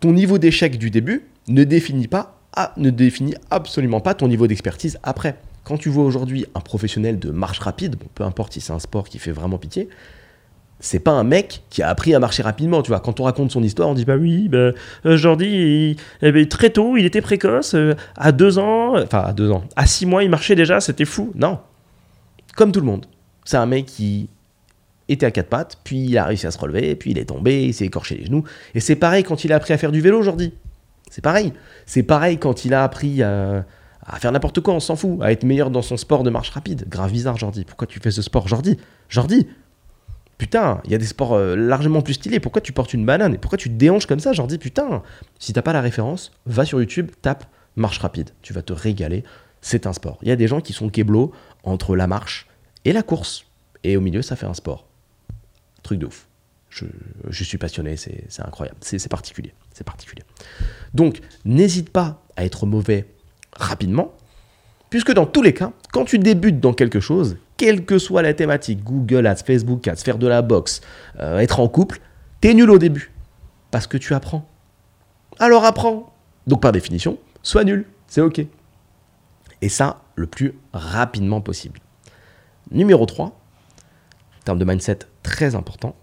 Ton 0.02 0.12
niveau 0.12 0.40
d'échec 0.40 0.78
du 0.78 0.90
début 0.90 1.30
ne 1.48 1.64
définit 1.64 2.10
pas, 2.10 2.33
ah, 2.56 2.74
ne 2.78 2.90
définit 2.90 3.36
absolument 3.50 4.00
pas 4.00 4.14
ton 4.14 4.28
niveau 4.28 4.48
d'expertise 4.48 5.00
après. 5.04 5.38
Quand 5.64 5.78
tu 5.78 5.90
vois 5.90 6.04
aujourd'hui 6.04 6.46
un 6.56 6.60
professionnel 6.60 7.20
de 7.20 7.32
marche 7.32 7.60
rapide, 7.60 7.96
peu 8.16 8.24
importe 8.24 8.54
si 8.54 8.62
c'est 8.62 8.74
un 8.74 8.80
sport 8.80 9.08
qui 9.08 9.18
fait 9.18 9.32
vraiment 9.32 9.58
pitié, 9.58 9.90
c'est 10.80 11.00
pas 11.00 11.12
un 11.12 11.24
mec 11.24 11.64
qui 11.70 11.82
a 11.82 11.88
appris 11.88 12.14
à 12.14 12.20
marcher 12.20 12.44
rapidement, 12.44 12.82
tu 12.82 12.90
vois. 12.90 13.00
Quand 13.00 13.20
on 13.22 13.24
raconte 13.24 13.52
son 13.52 13.64
histoire, 13.64 13.88
on 13.88 13.94
dit 13.94 14.04
bah 14.04 14.18
oui, 14.18 14.50
bah, 14.50 14.72
euh, 15.06 15.18
Jordi, 15.18 15.96
eh 16.22 16.32
ben, 16.32 16.48
très 16.48 16.70
tôt, 16.70 16.98
il 16.98 17.06
était 17.06 17.22
précoce, 17.22 17.74
euh, 17.74 17.96
à 18.18 18.34
deux 18.34 18.60
ans, 18.60 19.02
enfin 19.02 19.22
à 19.22 19.32
deux 19.32 19.50
ans, 19.50 19.64
à 19.78 19.86
six 19.86 20.06
mois, 20.06 20.24
il 20.24 20.30
marchait 20.30 20.56
déjà, 20.56 20.82
c'était 20.82 21.06
fou. 21.06 21.32
Non, 21.36 21.60
comme 22.56 22.72
tout 22.72 22.82
le 22.82 22.86
monde. 22.86 23.06
C'est 23.46 23.58
un 23.58 23.66
mec 23.66 23.86
qui 23.86 24.30
était 25.08 25.26
à 25.26 25.32
quatre 25.32 25.50
pattes, 25.50 25.78
puis 25.84 26.06
il 26.06 26.18
a 26.18 26.26
réussi 26.26 26.48
à 26.48 26.52
se 26.52 26.58
relever, 26.58 26.96
puis 26.96 27.12
il 27.12 27.18
est 27.18 27.26
tombé, 27.26 27.66
il 27.66 27.74
s'est 27.74 27.86
écorché 27.86 28.16
les 28.16 28.26
genoux. 28.26 28.44
Et 28.76 28.80
c'est 28.80 28.96
pareil 28.96 29.24
quand 29.24 29.44
il 29.44 29.54
a 29.54 29.56
appris 29.56 29.74
à 29.74 29.78
faire 29.78 29.92
du 29.92 30.02
vélo, 30.02 30.22
Jordi. 30.22 30.54
C'est 31.14 31.22
pareil. 31.22 31.54
C'est 31.86 32.02
pareil 32.02 32.40
quand 32.40 32.66
il 32.66 32.74
a 32.74 32.84
appris 32.84 33.22
à, 33.22 33.66
à 34.04 34.18
faire 34.18 34.32
n'importe 34.32 34.62
quoi, 34.62 34.74
on 34.74 34.80
s'en 34.80 34.96
fout, 34.96 35.20
à 35.22 35.32
être 35.32 35.44
meilleur 35.44 35.70
dans 35.70 35.84
son 35.84 35.96
sport 35.96 36.24
de 36.24 36.32
marche 36.32 36.50
rapide. 36.50 36.86
Grave 36.90 37.12
bizarre, 37.12 37.38
Jordi. 37.38 37.66
Pourquoi 37.66 37.86
tu 37.86 38.00
fais 38.00 38.10
ce 38.10 38.24
sport, 38.24 38.48
Jordi? 38.48 38.80
Jordi 39.10 39.48
Putain, 40.40 40.82
il 40.86 40.92
y 40.92 40.96
a 40.96 40.98
des 40.98 41.06
sports 41.06 41.34
euh, 41.34 41.56
largement 41.56 42.02
plus 42.02 42.16
stylés. 42.16 42.40
Pourquoi 42.40 42.62
tu 42.62 42.72
portes 42.72 42.96
une 42.96 43.06
banane? 43.06 43.36
Et 43.36 43.38
pourquoi 43.38 43.60
tu 43.60 43.70
te 43.70 43.76
déhanches 43.76 44.08
comme 44.08 44.20
ça 44.20 44.34
Jordi? 44.34 44.58
Putain, 44.58 45.04
si 45.38 45.54
t'as 45.54 45.62
pas 45.62 45.72
la 45.72 45.82
référence, 45.82 46.32
va 46.48 46.66
sur 46.66 46.80
YouTube, 46.80 47.12
tape 47.22 47.46
marche 47.76 48.00
rapide. 48.00 48.32
Tu 48.42 48.52
vas 48.52 48.64
te 48.64 48.74
régaler. 48.74 49.24
C'est 49.62 49.86
un 49.86 49.94
sport. 49.94 50.18
Il 50.24 50.30
y 50.30 50.32
a 50.32 50.36
des 50.36 50.48
gens 50.48 50.62
qui 50.62 50.74
sont 50.74 50.90
keblo 50.90 51.32
entre 51.64 51.96
la 51.96 52.08
marche 52.08 52.48
et 52.86 52.92
la 52.92 53.04
course. 53.04 53.46
Et 53.84 53.98
au 53.98 54.02
milieu, 54.02 54.24
ça 54.24 54.36
fait 54.36 54.48
un 54.48 54.56
sport. 54.56 54.88
Truc 55.84 56.00
de 56.00 56.08
ouf. 56.08 56.28
Je, 56.72 56.86
je 57.30 57.44
suis 57.44 57.60
passionné, 57.60 57.98
c'est 57.98 58.26
incroyable. 58.40 58.78
C'est 58.82 59.08
particulier. 59.10 59.54
C'est 59.76 59.84
particulier. 59.84 60.24
Donc, 60.94 61.22
n'hésite 61.46 61.90
pas 61.90 62.22
à 62.36 62.46
être 62.46 62.66
mauvais 62.66 63.08
rapidement, 63.56 64.14
puisque 64.90 65.14
dans 65.14 65.26
tous 65.26 65.42
les 65.42 65.54
cas, 65.54 65.72
quand 65.92 66.06
tu 66.06 66.20
débutes 66.20 66.60
dans 66.60 66.74
quelque 66.74 67.00
chose, 67.00 67.38
quelle 67.58 67.86
que 67.86 67.98
soit 67.98 68.22
la 68.22 68.34
thématique, 68.34 68.84
Google 68.84 69.26
Ads, 69.26 69.44
Facebook 69.46 69.88
Ads, 69.88 69.98
faire 69.98 70.18
de 70.18 70.28
la 70.28 70.42
boxe, 70.42 70.82
euh, 71.20 71.40
être 71.40 71.60
en 71.60 71.68
couple, 71.68 72.00
t'es 72.42 72.54
nul 72.54 72.70
au 72.70 72.78
début, 72.78 73.12
parce 73.72 73.88
que 73.88 73.98
tu 73.98 74.14
apprends. 74.14 74.48
Alors 75.40 75.66
apprends. 75.66 76.14
Donc 76.46 76.62
par 76.62 76.72
définition, 76.72 77.18
sois 77.42 77.64
nul, 77.64 77.86
c'est 78.08 78.22
ok. 78.22 78.46
Et 79.62 79.70
ça, 79.70 80.02
le 80.16 80.28
plus 80.28 80.54
rapidement 80.74 81.42
possible. 81.42 81.80
Numéro 82.72 83.06
3, 83.06 83.26
en 83.26 83.32
termes 84.44 84.60
de 84.60 84.66
mindset 84.66 85.00
très 85.22 85.56
important, 85.56 85.96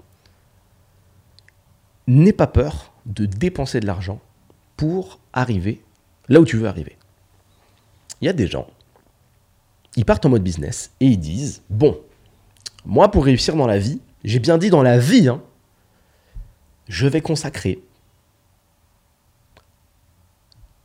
n'aie 2.06 2.32
pas 2.32 2.46
peur 2.46 2.92
de 3.06 3.26
dépenser 3.26 3.80
de 3.80 3.86
l'argent 3.86 4.20
pour 4.80 5.20
arriver 5.34 5.84
là 6.30 6.40
où 6.40 6.46
tu 6.46 6.56
veux 6.56 6.66
arriver 6.66 6.96
il 8.20 8.26
y 8.26 8.28
a 8.28 8.32
des 8.32 8.46
gens, 8.46 8.66
ils 9.96 10.04
partent 10.04 10.24
en 10.26 10.30
mode 10.30 10.42
business 10.42 10.92
et 11.00 11.06
ils 11.06 11.18
disent, 11.18 11.62
bon, 11.70 12.00
moi 12.84 13.10
pour 13.10 13.24
réussir 13.24 13.56
dans 13.56 13.66
la 13.66 13.78
vie, 13.78 14.00
j'ai 14.24 14.38
bien 14.38 14.58
dit 14.58 14.70
dans 14.70 14.82
la 14.82 14.98
vie, 14.98 15.28
hein, 15.28 15.42
je 16.88 17.06
vais 17.06 17.20
consacrer 17.20 17.82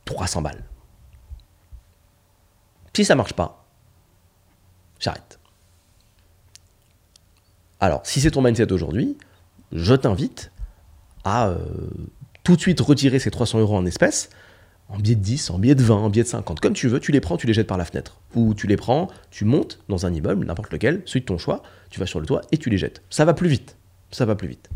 300 0.04 0.42
balles. 0.42 0.64
Si 2.94 3.04
ça 3.04 3.14
marche 3.14 3.34
pas, 3.34 3.66
j'arrête. 4.98 5.38
Alors, 7.80 8.06
si 8.06 8.22
c'est 8.22 8.30
ton 8.30 8.40
mindset 8.40 8.72
aujourd'hui, 8.72 9.18
je 9.72 9.94
t'invite 9.94 10.50
à 11.24 11.48
euh, 11.48 11.58
tout 12.46 12.54
de 12.54 12.60
suite 12.60 12.80
retirer 12.80 13.18
ces 13.18 13.32
300 13.32 13.58
euros 13.58 13.76
en 13.76 13.84
espèces 13.86 14.30
en 14.88 14.98
billet 14.98 15.16
de 15.16 15.20
10, 15.20 15.50
en 15.50 15.58
billet 15.58 15.74
de 15.74 15.82
20, 15.82 15.96
en 15.96 16.10
billet 16.10 16.22
de 16.22 16.28
50, 16.28 16.60
comme 16.60 16.74
tu 16.74 16.86
veux, 16.86 17.00
tu 17.00 17.10
les 17.10 17.20
prends, 17.20 17.36
tu 17.36 17.48
les 17.48 17.52
jettes 17.52 17.66
par 17.66 17.76
la 17.76 17.84
fenêtre. 17.84 18.20
Ou 18.36 18.54
tu 18.54 18.68
les 18.68 18.76
prends, 18.76 19.08
tu 19.32 19.44
montes 19.44 19.80
dans 19.88 20.06
un 20.06 20.14
immeuble, 20.14 20.46
n'importe 20.46 20.70
lequel, 20.70 21.02
celui 21.06 21.22
de 21.22 21.24
ton 21.24 21.38
choix, 21.38 21.64
tu 21.90 21.98
vas 21.98 22.06
sur 22.06 22.20
le 22.20 22.26
toit 22.26 22.42
et 22.52 22.58
tu 22.58 22.70
les 22.70 22.78
jettes. 22.78 23.02
Ça 23.10 23.24
va 23.24 23.34
plus 23.34 23.48
vite. 23.48 23.76
Ça 24.12 24.26
va 24.26 24.36
plus 24.36 24.46
vite. 24.46 24.70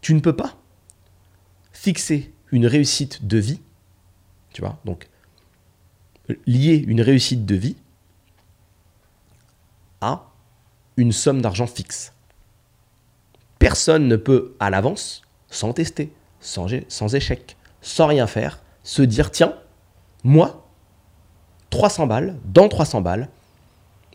Tu 0.00 0.14
ne 0.14 0.18
peux 0.18 0.34
pas 0.34 0.56
fixer 1.70 2.32
une 2.50 2.66
réussite 2.66 3.28
de 3.28 3.38
vie, 3.38 3.60
tu 4.52 4.62
vois, 4.62 4.80
donc 4.84 5.08
lier 6.48 6.74
une 6.88 7.02
réussite 7.02 7.46
de 7.46 7.54
vie 7.54 7.76
à 10.00 10.26
une 10.96 11.12
somme 11.12 11.40
d'argent 11.40 11.68
fixe. 11.68 12.14
Personne 13.60 14.08
ne 14.08 14.16
peut 14.16 14.56
à 14.58 14.70
l'avance, 14.70 15.22
sans 15.50 15.72
tester, 15.72 16.12
sans, 16.40 16.68
sans 16.88 17.14
échec, 17.14 17.56
sans 17.80 18.06
rien 18.06 18.26
faire, 18.26 18.60
se 18.82 19.02
dire 19.02 19.30
tiens, 19.30 19.54
moi, 20.24 20.68
300 21.70 22.06
balles, 22.06 22.36
dans 22.44 22.68
300 22.68 23.00
balles, 23.00 23.28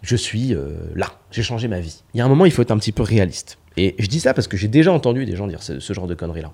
je 0.01 0.15
suis 0.15 0.53
euh, 0.53 0.75
là, 0.95 1.07
j'ai 1.31 1.43
changé 1.43 1.67
ma 1.67 1.79
vie. 1.79 2.03
Il 2.13 2.17
y 2.17 2.21
a 2.21 2.25
un 2.25 2.29
moment, 2.29 2.45
il 2.45 2.51
faut 2.51 2.61
être 2.61 2.71
un 2.71 2.77
petit 2.77 2.91
peu 2.91 3.03
réaliste. 3.03 3.57
Et 3.77 3.95
je 3.97 4.07
dis 4.07 4.19
ça 4.19 4.33
parce 4.33 4.47
que 4.47 4.57
j'ai 4.57 4.67
déjà 4.67 4.91
entendu 4.91 5.25
des 5.25 5.35
gens 5.35 5.47
dire 5.47 5.63
ce, 5.63 5.79
genre 5.93 6.07
de 6.07 6.13
conneries-là. 6.13 6.51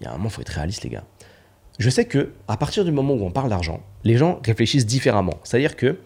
Il 0.00 0.04
y 0.04 0.06
a 0.06 0.10
un 0.10 0.16
moment, 0.16 0.28
il 0.28 0.32
faut 0.32 0.42
être 0.42 0.50
réaliste, 0.50 0.84
les 0.84 0.90
gars. 0.90 1.04
Je 1.78 1.88
sais 1.90 2.04
que 2.04 2.32
à 2.46 2.56
partir 2.56 2.84
du 2.84 2.92
moment 2.92 3.14
où 3.14 3.24
on 3.24 3.30
parle 3.30 3.48
d'argent, 3.48 3.82
les 4.04 4.16
gens 4.16 4.40
réfléchissent 4.44 4.86
différemment. 4.86 5.40
C'est-à-dire 5.42 5.76
que 5.76 5.98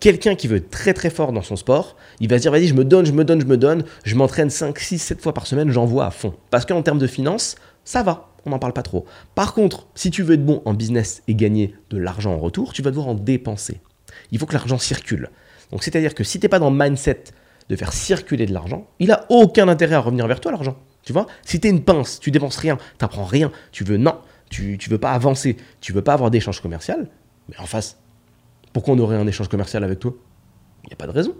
quelqu'un 0.00 0.34
qui 0.34 0.48
veut 0.48 0.56
être 0.56 0.70
très 0.70 0.94
très 0.94 1.10
fort 1.10 1.32
dans 1.32 1.42
son 1.42 1.56
sport, 1.56 1.96
il 2.20 2.28
va 2.28 2.36
se 2.36 2.42
dire 2.42 2.52
vas-y, 2.52 2.66
je 2.66 2.74
me 2.74 2.84
donne, 2.84 3.06
je 3.06 3.12
me 3.12 3.24
donne, 3.24 3.40
je 3.40 3.46
me 3.46 3.56
donne, 3.56 3.84
je 4.04 4.14
m'entraîne 4.14 4.50
5, 4.50 4.78
6, 4.78 4.98
7 4.98 5.20
fois 5.20 5.34
par 5.34 5.46
semaine, 5.46 5.70
j'envoie 5.70 6.06
à 6.06 6.10
fond. 6.10 6.34
Parce 6.50 6.66
qu'en 6.66 6.82
termes 6.82 6.98
de 6.98 7.06
finances, 7.06 7.56
ça 7.84 8.02
va 8.02 8.28
on 8.46 8.50
n'en 8.50 8.58
parle 8.58 8.72
pas 8.72 8.82
trop. 8.82 9.04
Par 9.34 9.52
contre, 9.52 9.88
si 9.94 10.10
tu 10.10 10.22
veux 10.22 10.34
être 10.34 10.44
bon 10.44 10.62
en 10.64 10.72
business 10.72 11.22
et 11.28 11.34
gagner 11.34 11.74
de 11.90 11.98
l'argent 11.98 12.32
en 12.32 12.38
retour, 12.38 12.72
tu 12.72 12.80
vas 12.80 12.90
devoir 12.90 13.08
en 13.08 13.14
dépenser. 13.14 13.80
Il 14.30 14.38
faut 14.38 14.46
que 14.46 14.54
l'argent 14.54 14.78
circule. 14.78 15.30
Donc 15.72 15.82
c'est-à-dire 15.82 16.14
que 16.14 16.24
si 16.24 16.38
tu 16.38 16.44
n'es 16.44 16.48
pas 16.48 16.60
dans 16.60 16.70
le 16.70 16.76
mindset 16.76 17.24
de 17.68 17.76
faire 17.76 17.92
circuler 17.92 18.46
de 18.46 18.54
l'argent, 18.54 18.86
il 19.00 19.10
a 19.10 19.26
aucun 19.28 19.66
intérêt 19.68 19.96
à 19.96 20.00
revenir 20.00 20.26
vers 20.28 20.40
toi 20.40 20.52
l'argent. 20.52 20.76
Tu 21.02 21.12
vois? 21.12 21.26
Si 21.44 21.60
tu 21.60 21.66
es 21.66 21.70
une 21.70 21.82
pince, 21.82 22.20
tu 22.20 22.30
dépenses 22.30 22.56
rien, 22.56 22.76
tu 22.76 22.82
n'apprends 23.02 23.24
rien, 23.24 23.50
tu 23.72 23.82
veux 23.82 23.96
non, 23.96 24.16
tu 24.48 24.78
ne 24.80 24.90
veux 24.90 24.98
pas 24.98 25.10
avancer, 25.10 25.56
tu 25.80 25.92
veux 25.92 26.02
pas 26.02 26.14
avoir 26.14 26.30
d'échange 26.30 26.60
commercial, 26.60 27.08
mais 27.48 27.58
en 27.58 27.66
face, 27.66 27.98
pourquoi 28.76 28.92
on 28.92 28.98
aurait 28.98 29.16
un 29.16 29.26
échange 29.26 29.48
commercial 29.48 29.84
avec 29.84 30.00
toi? 30.00 30.12
Il 30.84 30.88
n'y 30.88 30.92
a 30.92 30.96
pas 30.96 31.06
de 31.06 31.10
raison. 31.10 31.34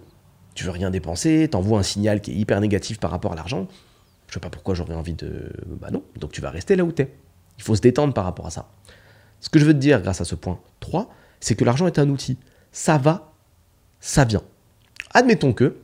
Tu 0.54 0.64
veux 0.64 0.70
rien 0.70 0.88
dépenser, 0.88 1.48
tu 1.50 1.54
envoies 1.54 1.78
un 1.78 1.82
signal 1.82 2.22
qui 2.22 2.30
est 2.30 2.34
hyper 2.34 2.58
négatif 2.62 2.98
par 2.98 3.10
rapport 3.10 3.34
à 3.34 3.36
l'argent, 3.36 3.68
je 4.26 4.32
sais 4.32 4.40
pas 4.40 4.48
pourquoi 4.48 4.74
j'aurais 4.74 4.94
envie 4.94 5.12
de. 5.12 5.52
Bah 5.66 5.90
non, 5.92 6.02
donc 6.18 6.32
tu 6.32 6.40
vas 6.40 6.48
rester 6.48 6.76
là 6.76 6.84
où 6.84 6.92
tu 6.92 7.02
es. 7.02 7.14
Il 7.58 7.62
faut 7.62 7.74
se 7.74 7.82
détendre 7.82 8.14
par 8.14 8.24
rapport 8.24 8.46
à 8.46 8.50
ça. 8.50 8.70
Ce 9.40 9.50
que 9.50 9.58
je 9.58 9.66
veux 9.66 9.74
te 9.74 9.78
dire 9.78 10.00
grâce 10.00 10.22
à 10.22 10.24
ce 10.24 10.34
point 10.34 10.58
3, 10.80 11.10
c'est 11.38 11.56
que 11.56 11.64
l'argent 11.66 11.86
est 11.86 11.98
un 11.98 12.08
outil. 12.08 12.38
Ça 12.72 12.96
va, 12.96 13.34
ça 14.00 14.24
vient. 14.24 14.42
Admettons 15.12 15.52
que 15.52 15.76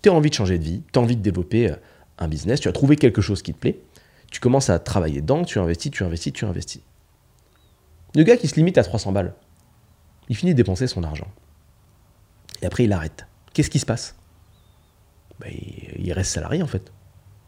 tu 0.00 0.08
as 0.08 0.14
envie 0.14 0.30
de 0.30 0.34
changer 0.34 0.56
de 0.56 0.64
vie, 0.64 0.82
tu 0.94 0.98
as 0.98 1.02
envie 1.02 1.16
de 1.16 1.22
développer 1.22 1.72
euh, 1.72 1.76
un 2.16 2.26
business, 2.26 2.60
tu 2.60 2.68
as 2.68 2.72
trouvé 2.72 2.96
quelque 2.96 3.20
chose 3.20 3.42
qui 3.42 3.52
te 3.52 3.58
plaît, 3.58 3.82
tu 4.30 4.40
commences 4.40 4.70
à 4.70 4.78
travailler 4.78 5.20
dedans, 5.20 5.44
tu 5.44 5.58
investis, 5.58 5.92
tu 5.92 6.04
investis, 6.04 6.32
tu 6.32 6.46
investis. 6.46 6.80
Le 8.14 8.22
gars 8.22 8.38
qui 8.38 8.48
se 8.48 8.54
limite 8.54 8.78
à 8.78 8.82
300 8.82 9.12
balles, 9.12 9.34
il 10.28 10.36
finit 10.36 10.52
de 10.52 10.56
dépenser 10.56 10.86
son 10.86 11.02
argent. 11.02 11.28
Et 12.62 12.66
après, 12.66 12.84
il 12.84 12.92
arrête. 12.92 13.26
Qu'est-ce 13.52 13.70
qui 13.70 13.78
se 13.78 13.86
passe? 13.86 14.16
Ben, 15.40 15.52
Il 15.98 16.12
reste 16.12 16.32
salarié 16.32 16.62
en 16.62 16.66
fait 16.66 16.92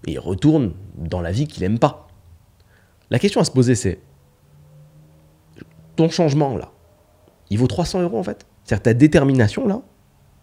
et 0.07 0.13
il 0.13 0.19
retourne 0.19 0.75
dans 0.97 1.21
la 1.21 1.33
vie 1.33 1.47
qu'il 1.47 1.63
n'aime 1.63 1.79
pas. 1.79 2.09
La 3.11 3.19
question 3.19 3.41
à 3.41 3.45
se 3.45 3.51
poser, 3.51 3.75
c'est 3.75 4.01
ton 5.97 6.09
changement 6.09 6.57
là, 6.57 6.73
il 7.51 7.59
vaut 7.59 7.67
300 7.67 8.03
euros 8.03 8.19
en 8.19 8.23
fait? 8.23 8.47
C'est-à-dire 8.65 8.83
ta 8.83 8.95
détermination 8.95 9.67
là, 9.67 9.81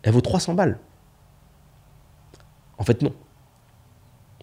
elle 0.03 0.13
vaut 0.13 0.21
300 0.21 0.53
balles. 0.55 0.79
En 2.77 2.83
fait, 2.83 3.01
non. 3.01 3.13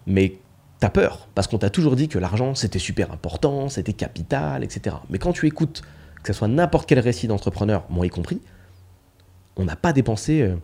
Mais 0.07 0.37
t'as 0.79 0.89
peur, 0.89 1.27
parce 1.35 1.47
qu'on 1.47 1.57
t'a 1.57 1.69
toujours 1.69 1.95
dit 1.95 2.07
que 2.07 2.17
l'argent 2.17 2.55
c'était 2.55 2.79
super 2.79 3.11
important, 3.11 3.69
c'était 3.69 3.93
capital, 3.93 4.63
etc. 4.63 4.95
Mais 5.09 5.19
quand 5.19 5.33
tu 5.33 5.47
écoutes, 5.47 5.81
que 6.23 6.33
ce 6.33 6.37
soit 6.37 6.47
n'importe 6.47 6.87
quel 6.87 6.99
récit 6.99 7.27
d'entrepreneur, 7.27 7.85
moi 7.89 8.05
y 8.05 8.09
compris, 8.09 8.41
on 9.55 9.65
n'a 9.65 9.75
pas 9.75 9.93
dépensé 9.93 10.41
euh, 10.41 10.55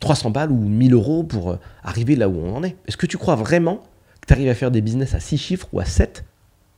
300 0.00 0.30
balles 0.30 0.50
ou 0.50 0.56
1000 0.56 0.94
euros 0.94 1.24
pour 1.24 1.50
euh, 1.50 1.56
arriver 1.82 2.16
là 2.16 2.28
où 2.28 2.38
on 2.38 2.56
en 2.56 2.62
est. 2.62 2.76
Est-ce 2.86 2.96
que 2.96 3.06
tu 3.06 3.18
crois 3.18 3.34
vraiment 3.34 3.82
que 4.20 4.26
tu 4.26 4.32
arrives 4.32 4.48
à 4.48 4.54
faire 4.54 4.70
des 4.70 4.80
business 4.80 5.14
à 5.14 5.20
6 5.20 5.38
chiffres 5.38 5.68
ou 5.72 5.80
à 5.80 5.84
7 5.84 6.24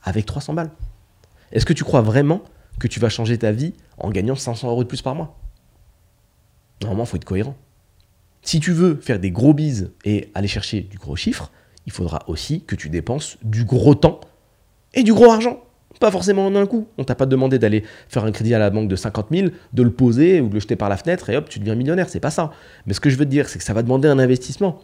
avec 0.03 0.27
300 0.27 0.55
balles? 0.55 0.71
Est-ce 1.53 1.67
que 1.67 1.73
tu 1.73 1.85
crois 1.85 2.03
vraiment 2.03 2.43
que 2.79 2.89
tu 2.89 3.01
vas 3.01 3.09
changer 3.09 3.39
ta 3.39 3.53
vie 3.53 3.75
en 3.99 4.11
gagnant 4.11 4.37
500 4.37 4.69
euros 4.69 4.85
de 4.85 4.89
plus 4.89 5.03
par 5.03 5.15
mois? 5.15 5.37
Normalement, 6.83 7.05
il 7.05 7.09
faut 7.09 7.17
être 7.17 7.25
cohérent. 7.25 7.57
Si 8.43 8.61
tu 8.61 8.73
veux 8.73 8.97
faire 8.97 9.19
des 9.19 9.31
gros 9.31 9.53
bises 9.53 9.93
et 10.05 10.31
aller 10.35 10.49
chercher 10.49 10.83
du 10.83 10.97
gros 10.97 11.17
chiffre, 11.17 11.51
il 11.87 11.93
faudra 11.93 12.21
aussi 12.29 12.63
que 12.65 12.77
tu 12.77 12.89
dépenses 12.89 13.39
du 13.43 13.65
gros 13.65 13.95
temps 13.95 14.21
et 14.95 15.03
du 15.03 15.13
gros 15.13 15.31
argent. 15.31 15.61
Pas 16.01 16.11
forcément 16.11 16.47
en 16.47 16.55
un 16.55 16.67
coup. 16.67 16.87
On 16.97 17.05
t'a 17.05 17.15
pas 17.15 17.27
demandé 17.27 17.59
d'aller 17.59 17.85
faire 18.09 18.25
un 18.25 18.33
crédit 18.33 18.55
à 18.55 18.59
la 18.59 18.71
banque 18.71 18.89
de 18.89 18.97
50 18.97 19.27
000, 19.31 19.49
de 19.73 19.83
le 19.83 19.91
poser 19.91 20.41
ou 20.41 20.49
de 20.49 20.55
le 20.55 20.61
jeter 20.61 20.77
par 20.77 20.89
la 20.89 20.97
fenêtre 20.97 21.31
et 21.31 21.37
hop, 21.37 21.49
tu 21.49 21.59
deviens 21.59 21.75
millionnaire. 21.75 22.09
C'est 22.09 22.21
pas 22.21 22.31
ça. 22.31 22.53
Mais 22.87 22.95
ce 22.95 23.01
que 23.01 23.11
je 23.11 23.17
veux 23.17 23.25
te 23.25 23.31
dire, 23.31 23.49
c'est 23.49 23.59
que 23.59 23.65
ça 23.65 23.75
va 23.75 23.83
demander 23.83 24.09
un 24.09 24.19
investissement. 24.19 24.81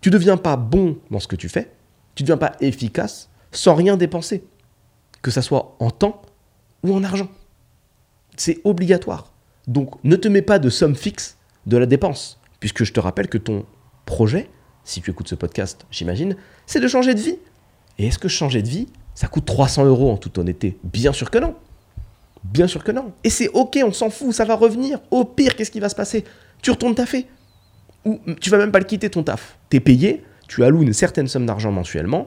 Tu 0.00 0.08
ne 0.08 0.14
deviens 0.14 0.36
pas 0.36 0.56
bon 0.56 0.98
dans 1.10 1.20
ce 1.20 1.28
que 1.28 1.36
tu 1.36 1.48
fais, 1.48 1.70
tu 2.14 2.22
ne 2.22 2.26
deviens 2.26 2.38
pas 2.38 2.56
efficace 2.60 3.30
sans 3.52 3.74
rien 3.74 3.96
dépenser. 3.96 4.44
Que 5.22 5.30
ça 5.30 5.42
soit 5.42 5.76
en 5.78 5.90
temps 5.90 6.22
ou 6.82 6.92
en 6.92 7.04
argent. 7.04 7.28
C'est 8.36 8.60
obligatoire. 8.64 9.32
Donc 9.68 10.02
ne 10.02 10.16
te 10.16 10.26
mets 10.26 10.42
pas 10.42 10.58
de 10.58 10.68
somme 10.68 10.96
fixe 10.96 11.36
de 11.66 11.76
la 11.76 11.86
dépense, 11.86 12.40
puisque 12.58 12.82
je 12.82 12.92
te 12.92 12.98
rappelle 12.98 13.28
que 13.28 13.38
ton 13.38 13.64
projet, 14.04 14.50
si 14.82 15.00
tu 15.00 15.12
écoutes 15.12 15.28
ce 15.28 15.36
podcast, 15.36 15.86
j'imagine, 15.92 16.36
c'est 16.66 16.80
de 16.80 16.88
changer 16.88 17.14
de 17.14 17.20
vie. 17.20 17.38
Et 17.98 18.06
est-ce 18.06 18.18
que 18.18 18.28
changer 18.28 18.62
de 18.62 18.68
vie, 18.68 18.88
ça 19.14 19.28
coûte 19.28 19.44
300 19.44 19.84
euros 19.84 20.10
en 20.10 20.16
toute 20.16 20.38
honnêteté 20.38 20.78
Bien 20.84 21.12
sûr 21.12 21.30
que 21.30 21.38
non. 21.38 21.54
Bien 22.44 22.66
sûr 22.66 22.82
que 22.82 22.92
non. 22.92 23.12
Et 23.24 23.30
c'est 23.30 23.48
ok, 23.48 23.78
on 23.84 23.92
s'en 23.92 24.10
fout, 24.10 24.32
ça 24.32 24.44
va 24.44 24.56
revenir. 24.56 24.98
Au 25.10 25.24
pire, 25.24 25.54
qu'est-ce 25.54 25.70
qui 25.70 25.80
va 25.80 25.88
se 25.88 25.94
passer? 25.94 26.24
Tu 26.60 26.70
retournes 26.70 26.94
taffer. 26.94 27.26
Ou 28.04 28.18
tu 28.40 28.50
vas 28.50 28.58
même 28.58 28.72
pas 28.72 28.80
le 28.80 28.84
quitter 28.84 29.10
ton 29.10 29.22
taf. 29.22 29.58
Tu 29.70 29.76
es 29.76 29.80
payé, 29.80 30.24
tu 30.48 30.64
alloues 30.64 30.82
une 30.82 30.92
certaine 30.92 31.28
somme 31.28 31.46
d'argent 31.46 31.70
mensuellement 31.70 32.26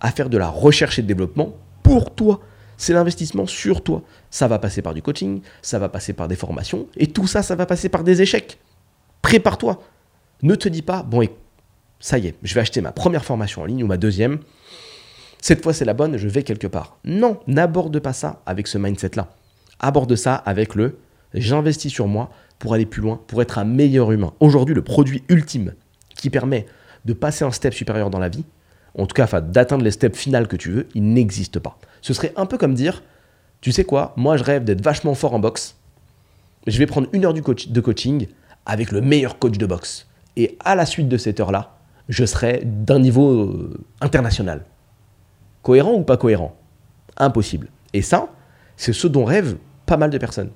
à 0.00 0.10
faire 0.10 0.28
de 0.28 0.36
la 0.36 0.48
recherche 0.48 0.98
et 0.98 1.02
de 1.02 1.06
développement 1.06 1.54
pour 1.82 2.14
toi. 2.14 2.40
C'est 2.76 2.92
l'investissement 2.92 3.46
sur 3.46 3.82
toi. 3.82 4.02
Ça 4.30 4.48
va 4.48 4.58
passer 4.58 4.82
par 4.82 4.92
du 4.92 5.00
coaching, 5.00 5.40
ça 5.62 5.78
va 5.78 5.88
passer 5.88 6.12
par 6.12 6.28
des 6.28 6.36
formations, 6.36 6.86
et 6.96 7.06
tout 7.06 7.26
ça, 7.26 7.42
ça 7.42 7.54
va 7.54 7.64
passer 7.64 7.88
par 7.88 8.04
des 8.04 8.20
échecs. 8.20 8.58
Prépare-toi. 9.22 9.82
Ne 10.42 10.54
te 10.54 10.68
dis 10.68 10.82
pas, 10.82 11.02
bon, 11.02 11.26
ça 11.98 12.18
y 12.18 12.26
est, 12.26 12.34
je 12.42 12.54
vais 12.54 12.60
acheter 12.60 12.82
ma 12.82 12.92
première 12.92 13.24
formation 13.24 13.62
en 13.62 13.64
ligne 13.64 13.82
ou 13.82 13.86
ma 13.86 13.96
deuxième. 13.96 14.40
Cette 15.46 15.62
fois, 15.62 15.72
c'est 15.72 15.84
la 15.84 15.94
bonne, 15.94 16.16
je 16.16 16.26
vais 16.26 16.42
quelque 16.42 16.66
part. 16.66 16.98
Non, 17.04 17.38
n'aborde 17.46 17.96
pas 18.00 18.12
ça 18.12 18.42
avec 18.46 18.66
ce 18.66 18.78
mindset-là. 18.78 19.28
Aborde 19.78 20.16
ça 20.16 20.34
avec 20.34 20.74
le 20.74 20.98
j'investis 21.34 21.92
sur 21.92 22.08
moi 22.08 22.30
pour 22.58 22.74
aller 22.74 22.84
plus 22.84 23.00
loin, 23.00 23.20
pour 23.28 23.40
être 23.42 23.56
un 23.58 23.64
meilleur 23.64 24.10
humain. 24.10 24.32
Aujourd'hui, 24.40 24.74
le 24.74 24.82
produit 24.82 25.22
ultime 25.28 25.74
qui 26.16 26.30
permet 26.30 26.66
de 27.04 27.12
passer 27.12 27.44
un 27.44 27.52
step 27.52 27.74
supérieur 27.74 28.10
dans 28.10 28.18
la 28.18 28.28
vie, 28.28 28.42
en 28.98 29.06
tout 29.06 29.14
cas 29.14 29.40
d'atteindre 29.40 29.84
les 29.84 29.92
steps 29.92 30.18
finales 30.18 30.48
que 30.48 30.56
tu 30.56 30.72
veux, 30.72 30.88
il 30.96 31.04
n'existe 31.04 31.60
pas. 31.60 31.78
Ce 32.02 32.12
serait 32.12 32.32
un 32.34 32.46
peu 32.46 32.58
comme 32.58 32.74
dire, 32.74 33.04
tu 33.60 33.70
sais 33.70 33.84
quoi, 33.84 34.14
moi 34.16 34.36
je 34.36 34.42
rêve 34.42 34.64
d'être 34.64 34.82
vachement 34.82 35.14
fort 35.14 35.32
en 35.32 35.38
boxe, 35.38 35.76
je 36.66 36.76
vais 36.76 36.86
prendre 36.86 37.06
une 37.12 37.24
heure 37.24 37.34
de 37.34 37.80
coaching 37.80 38.26
avec 38.64 38.90
le 38.90 39.00
meilleur 39.00 39.38
coach 39.38 39.58
de 39.58 39.66
boxe. 39.66 40.08
Et 40.34 40.58
à 40.64 40.74
la 40.74 40.86
suite 40.86 41.08
de 41.08 41.16
cette 41.16 41.38
heure-là, 41.38 41.76
je 42.08 42.24
serai 42.24 42.62
d'un 42.64 42.98
niveau 42.98 43.30
euh, 43.30 43.78
international. 44.00 44.64
Cohérent 45.66 45.94
ou 45.94 46.02
pas 46.04 46.16
cohérent 46.16 46.54
Impossible. 47.16 47.66
Et 47.92 48.00
ça, 48.00 48.28
c'est 48.76 48.92
ce 48.92 49.08
dont 49.08 49.24
rêvent 49.24 49.56
pas 49.84 49.96
mal 49.96 50.10
de 50.10 50.18
personnes. 50.18 50.50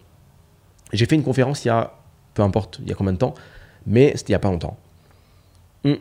J'ai 0.92 1.04
fait 1.04 1.16
une 1.16 1.24
conférence 1.24 1.64
il 1.64 1.68
y 1.68 1.70
a, 1.72 1.94
peu 2.32 2.42
importe, 2.42 2.78
il 2.80 2.88
y 2.88 2.92
a 2.92 2.94
combien 2.94 3.12
de 3.12 3.18
temps, 3.18 3.34
mais 3.88 4.12
c'était 4.14 4.28
il 4.28 4.32
n'y 4.32 4.36
a 4.36 4.38
pas 4.38 4.52
longtemps. 4.52 4.76
Et 5.84 5.98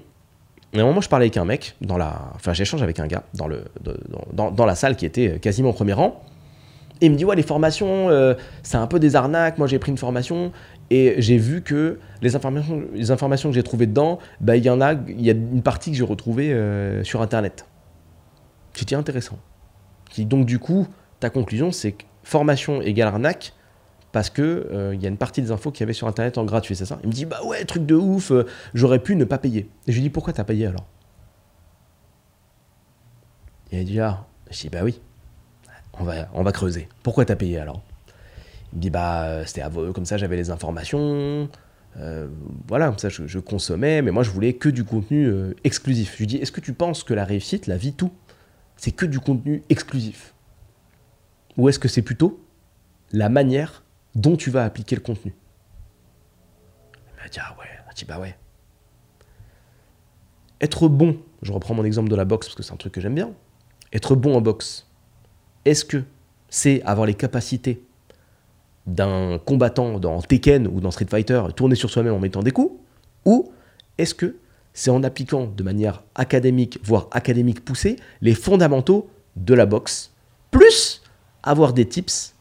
à 0.75 0.81
un 0.81 0.85
moment, 0.85 1.01
je 1.01 1.09
parlais 1.09 1.23
avec 1.23 1.37
un 1.37 1.45
mec, 1.45 1.75
dans 1.81 1.97
la, 1.97 2.21
enfin 2.35 2.53
j'échange 2.53 2.83
avec 2.83 2.99
un 2.99 3.07
gars 3.07 3.23
dans, 3.33 3.47
le, 3.47 3.65
dans, 4.31 4.51
dans, 4.51 4.65
la 4.67 4.75
salle 4.75 4.95
qui 4.95 5.07
était 5.07 5.39
quasiment 5.39 5.69
au 5.69 5.73
premier 5.73 5.93
rang. 5.93 6.21
Et 7.01 7.07
il 7.07 7.11
me 7.11 7.17
dit, 7.17 7.25
ouais, 7.25 7.35
les 7.35 7.41
formations, 7.41 8.11
euh, 8.11 8.35
c'est 8.61 8.77
un 8.77 8.85
peu 8.85 8.99
des 8.99 9.15
arnaques. 9.15 9.57
Moi, 9.57 9.65
j'ai 9.65 9.79
pris 9.79 9.89
une 9.89 9.97
formation 9.97 10.51
et 10.91 11.15
j'ai 11.17 11.37
vu 11.37 11.63
que 11.63 11.97
les 12.21 12.35
informations, 12.35 12.83
les 12.93 13.09
informations 13.09 13.49
que 13.49 13.55
j'ai 13.55 13.63
trouvées 13.63 13.87
dedans, 13.87 14.19
bah, 14.39 14.55
il 14.55 14.63
y 14.63 14.69
en 14.69 14.81
a, 14.81 14.93
il 14.93 15.21
y 15.21 15.31
a 15.31 15.33
une 15.33 15.63
partie 15.63 15.89
que 15.89 15.97
j'ai 15.97 16.03
retrouvée 16.03 16.53
euh, 16.53 17.03
sur 17.03 17.23
Internet. 17.23 17.65
C'était 18.79 18.95
intéressant. 18.95 19.37
Donc, 20.17 20.45
du 20.45 20.59
coup, 20.59 20.87
ta 21.19 21.29
conclusion, 21.29 21.71
c'est 21.71 21.91
que 21.93 22.03
formation 22.23 22.81
égale 22.81 23.07
arnaque 23.09 23.53
parce 24.11 24.29
que 24.29 24.67
euh, 24.71 24.95
il 24.95 25.01
y 25.01 25.05
a 25.05 25.09
une 25.09 25.17
partie 25.17 25.41
des 25.41 25.51
infos 25.51 25.71
qu'il 25.71 25.81
y 25.81 25.83
avait 25.83 25.93
sur 25.93 26.07
Internet 26.07 26.37
en 26.37 26.45
gratuit, 26.45 26.75
c'est 26.75 26.85
ça? 26.85 26.97
Il 27.03 27.09
me 27.09 27.13
dit, 27.13 27.25
bah 27.25 27.41
ouais, 27.45 27.63
truc 27.65 27.85
de 27.85 27.95
ouf, 27.95 28.31
j'aurais 28.73 28.99
pu 28.99 29.15
ne 29.15 29.23
pas 29.23 29.37
payer. 29.37 29.69
Et 29.87 29.91
je 29.91 29.97
lui 29.97 30.01
dis, 30.01 30.09
pourquoi 30.09 30.33
t'as 30.33 30.43
payé 30.43 30.65
alors? 30.65 30.85
Il 33.71 33.79
a 33.79 33.83
dit, 33.83 33.99
ah, 33.99 34.25
je 34.49 34.61
dis, 34.61 34.69
bah 34.69 34.79
oui 34.83 34.99
on 35.99 36.03
va, 36.03 36.29
on 36.33 36.43
va 36.43 36.51
creuser. 36.51 36.87
Pourquoi 37.03 37.25
t'as 37.25 37.35
payé 37.35 37.59
alors? 37.59 37.81
Il 38.73 38.77
me 38.77 38.81
dit 38.81 38.89
bah 38.89 39.23
euh, 39.23 39.43
c'était 39.45 39.63
comme 39.93 40.05
ça 40.05 40.17
j'avais 40.17 40.35
les 40.35 40.51
informations, 40.51 41.49
euh, 41.97 42.27
voilà 42.67 42.87
comme 42.87 42.99
ça 42.99 43.09
je, 43.09 43.39
consommais, 43.39 44.01
mais 44.01 44.11
moi 44.11 44.23
je 44.23 44.29
voulais 44.29 44.53
que 44.53 44.69
du 44.69 44.83
contenu 44.83 45.25
euh, 45.25 45.55
exclusif. 45.63 46.13
Je 46.13 46.19
lui 46.19 46.27
dis 46.27 46.37
est-ce 46.37 46.51
que 46.51 46.61
tu 46.61 46.73
penses 46.73 47.03
que 47.03 47.13
la 47.13 47.25
réussite, 47.25 47.67
la 47.67 47.77
vie, 47.77 47.93
tout, 47.93 48.11
c'est 48.79 48.91
que 48.91 49.05
du 49.05 49.19
contenu 49.19 49.61
exclusif 49.67 50.33
Ou 51.57 51.67
est-ce 51.67 51.79
que 51.79 51.89
c'est 51.89 52.01
plutôt 52.01 52.41
la 53.11 53.27
manière 53.27 53.83
dont 54.15 54.37
tu 54.37 54.49
vas 54.51 54.63
appliquer 54.63 54.95
le 54.95 55.01
contenu? 55.01 55.35
Il 56.95 57.21
m'a 57.21 57.27
dit 57.27 57.39
ah 57.41 57.57
ouais, 57.59 57.65
il 57.91 57.93
dit 57.93 58.05
bah 58.05 58.19
ouais. 58.19 58.37
Être 60.61 60.87
bon, 60.87 61.19
je 61.41 61.51
reprends 61.51 61.73
mon 61.73 61.83
exemple 61.83 62.09
de 62.09 62.15
la 62.15 62.23
boxe 62.23 62.47
parce 62.47 62.55
que 62.55 62.63
c'est 62.63 62.71
un 62.71 62.77
truc 62.77 62.93
que 62.93 63.01
j'aime 63.01 63.15
bien. 63.15 63.33
Être 63.91 64.15
bon 64.15 64.33
en 64.33 64.41
boxe, 64.41 64.87
est-ce 65.65 65.83
que 65.83 66.05
c'est 66.47 66.81
avoir 66.83 67.05
les 67.05 67.15
capacités 67.15 67.83
d'un 68.87 69.39
combattant 69.39 69.99
dans 69.99 70.21
Tekken 70.21 70.67
ou 70.67 70.79
dans 70.79 70.91
Street 70.91 71.07
Fighter, 71.09 71.43
tourner 71.53 71.75
sur 71.75 71.89
soi-même 71.89 72.13
en 72.13 72.19
mettant 72.19 72.43
des 72.43 72.51
coups? 72.51 72.79
Ou 73.25 73.51
est-ce 73.97 74.15
que 74.15 74.37
c'est 74.79 74.91
en 74.91 75.03
appliquant 75.03 75.45
de 75.45 75.61
manière 75.61 76.03
académique, 76.15 76.79
voire 76.83 77.09
académique 77.11 77.65
poussée, 77.65 77.97
les 78.21 78.33
fondamentaux 78.33 79.09
de 79.35 79.53
la 79.53 79.65
boxe, 79.65 80.13
plus 80.51 81.01
avoir 81.43 81.73
des 81.73 81.85
tips 81.85 82.33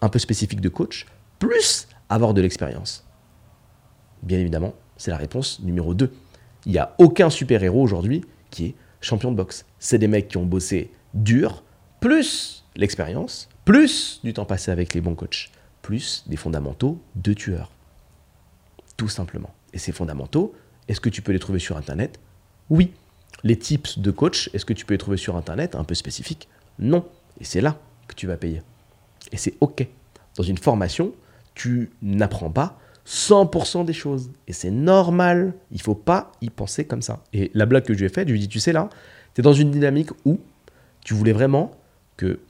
un 0.00 0.08
peu 0.08 0.18
spécifiques 0.18 0.60
de 0.60 0.68
coach, 0.68 1.06
plus 1.38 1.86
avoir 2.08 2.34
de 2.34 2.40
l'expérience 2.40 3.06
Bien 4.24 4.40
évidemment, 4.40 4.74
c'est 4.96 5.12
la 5.12 5.16
réponse 5.16 5.60
numéro 5.60 5.94
2. 5.94 6.12
Il 6.66 6.72
n'y 6.72 6.78
a 6.78 6.96
aucun 6.98 7.30
super-héros 7.30 7.82
aujourd'hui 7.82 8.24
qui 8.50 8.64
est 8.66 8.74
champion 9.00 9.30
de 9.30 9.36
boxe. 9.36 9.64
C'est 9.78 9.98
des 9.98 10.08
mecs 10.08 10.26
qui 10.26 10.38
ont 10.38 10.46
bossé 10.46 10.90
dur, 11.12 11.62
plus 12.00 12.64
l'expérience, 12.74 13.48
plus 13.64 14.20
du 14.24 14.32
temps 14.32 14.44
passé 14.44 14.72
avec 14.72 14.92
les 14.92 15.00
bons 15.00 15.14
coachs, 15.14 15.52
plus 15.82 16.24
des 16.26 16.36
fondamentaux 16.36 16.98
de 17.14 17.32
tueur. 17.32 17.70
Tout 18.96 19.08
simplement. 19.08 19.54
Et 19.72 19.78
ces 19.78 19.92
fondamentaux, 19.92 20.52
est-ce 20.88 21.00
que 21.00 21.08
tu 21.08 21.22
peux 21.22 21.32
les 21.32 21.38
trouver 21.38 21.58
sur 21.58 21.76
Internet? 21.76 22.18
Oui. 22.70 22.92
Les 23.42 23.58
tips 23.58 23.98
de 23.98 24.10
coach, 24.10 24.50
est-ce 24.54 24.64
que 24.64 24.72
tu 24.72 24.84
peux 24.84 24.94
les 24.94 24.98
trouver 24.98 25.16
sur 25.16 25.36
Internet? 25.36 25.74
Un 25.74 25.84
peu 25.84 25.94
spécifiques 25.94 26.48
Non. 26.78 27.04
Et 27.40 27.44
c'est 27.44 27.60
là 27.60 27.78
que 28.08 28.14
tu 28.14 28.26
vas 28.26 28.36
payer. 28.36 28.62
Et 29.32 29.36
c'est 29.36 29.54
OK. 29.60 29.86
Dans 30.36 30.42
une 30.42 30.58
formation, 30.58 31.12
tu 31.54 31.90
n'apprends 32.02 32.50
pas 32.50 32.78
100% 33.06 33.84
des 33.84 33.92
choses. 33.92 34.30
Et 34.48 34.52
c'est 34.52 34.70
normal. 34.70 35.54
Il 35.72 35.80
faut 35.80 35.94
pas 35.94 36.32
y 36.40 36.50
penser 36.50 36.84
comme 36.84 37.02
ça. 37.02 37.22
Et 37.32 37.50
la 37.54 37.66
blague 37.66 37.84
que 37.84 37.94
je 37.94 37.98
lui 37.98 38.06
ai 38.06 38.08
faite, 38.08 38.28
je 38.28 38.32
lui 38.32 38.40
ai 38.40 38.42
dit, 38.42 38.48
tu 38.48 38.60
sais 38.60 38.72
là, 38.72 38.88
tu 39.34 39.40
es 39.40 39.42
dans 39.42 39.52
une 39.52 39.70
dynamique 39.70 40.10
où 40.24 40.40
tu 41.04 41.14
voulais 41.14 41.32
vraiment 41.32 41.72
que 42.16 42.40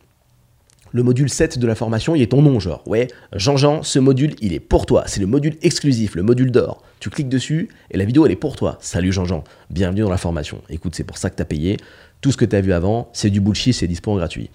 le 0.92 1.02
module 1.02 1.28
7 1.28 1.58
de 1.58 1.66
la 1.66 1.74
formation, 1.74 2.14
il 2.14 2.22
est 2.22 2.30
ton 2.30 2.40
nom, 2.40 2.60
genre. 2.60 2.86
Ouais, 2.86 3.08
Jean-Jean, 3.32 3.82
ce 3.82 3.98
module, 3.98 4.36
il 4.40 4.52
est 4.52 4.60
pour 4.60 4.86
toi. 4.86 5.02
C'est 5.06 5.18
le 5.18 5.26
module 5.26 5.56
exclusif, 5.60 6.14
le 6.14 6.22
module 6.22 6.52
d'or. 6.52 6.84
Tu 7.00 7.10
cliques 7.10 7.28
dessus 7.28 7.68
et 7.90 7.98
la 7.98 8.04
vidéo, 8.04 8.24
elle 8.24 8.32
est 8.32 8.36
pour 8.36 8.56
toi. 8.56 8.78
Salut 8.80 9.12
Jean-Jean, 9.12 9.44
bienvenue 9.70 10.02
dans 10.02 10.10
la 10.10 10.16
formation. 10.16 10.62
Écoute, 10.70 10.94
c'est 10.94 11.04
pour 11.04 11.18
ça 11.18 11.30
que 11.30 11.36
tu 11.36 11.42
as 11.42 11.46
payé. 11.46 11.76
Tout 12.20 12.32
ce 12.32 12.36
que 12.36 12.44
tu 12.44 12.56
as 12.56 12.60
vu 12.60 12.72
avant, 12.72 13.10
c'est 13.12 13.30
du 13.30 13.40
bullshit, 13.40 13.74
c'est 13.74 13.86
dispo 13.86 14.16
gratuit. 14.16 14.50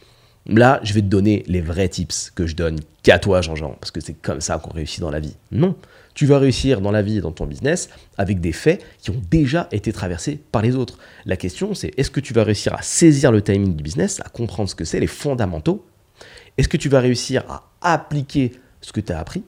Là, 0.47 0.79
je 0.83 0.93
vais 0.93 1.01
te 1.01 1.07
donner 1.07 1.43
les 1.47 1.61
vrais 1.61 1.89
tips 1.89 2.31
que 2.31 2.47
je 2.47 2.55
donne 2.55 2.79
qu'à 3.03 3.19
toi, 3.19 3.41
Jean-Jean, 3.41 3.75
parce 3.79 3.91
que 3.91 4.01
c'est 4.01 4.13
comme 4.13 4.41
ça 4.41 4.57
qu'on 4.57 4.71
réussit 4.71 4.99
dans 4.99 5.11
la 5.11 5.19
vie. 5.19 5.35
Non, 5.51 5.75
tu 6.15 6.25
vas 6.25 6.39
réussir 6.39 6.81
dans 6.81 6.91
la 6.91 7.01
vie 7.01 7.17
et 7.17 7.21
dans 7.21 7.31
ton 7.31 7.45
business 7.45 7.89
avec 8.17 8.41
des 8.41 8.51
faits 8.51 8.83
qui 8.99 9.11
ont 9.11 9.21
déjà 9.29 9.67
été 9.71 9.93
traversés 9.93 10.39
par 10.51 10.63
les 10.63 10.75
autres. 10.75 10.97
La 11.25 11.37
question, 11.37 11.75
c'est 11.75 11.91
est-ce 11.97 12.09
que 12.09 12.19
tu 12.19 12.33
vas 12.33 12.43
réussir 12.43 12.73
à 12.73 12.81
saisir 12.81 13.31
le 13.31 13.43
timing 13.43 13.75
du 13.75 13.83
business, 13.83 14.21
à 14.25 14.29
comprendre 14.29 14.69
ce 14.69 14.75
que 14.75 14.85
c'est, 14.85 14.99
les 14.99 15.07
fondamentaux? 15.07 15.85
Est-ce 16.57 16.67
que 16.67 16.77
tu 16.77 16.89
vas 16.89 16.99
réussir 16.99 17.43
à 17.47 17.63
appliquer 17.81 18.53
ce 18.81 18.91
que 18.91 19.01
tu 19.01 19.13
as 19.13 19.19
appris? 19.19 19.43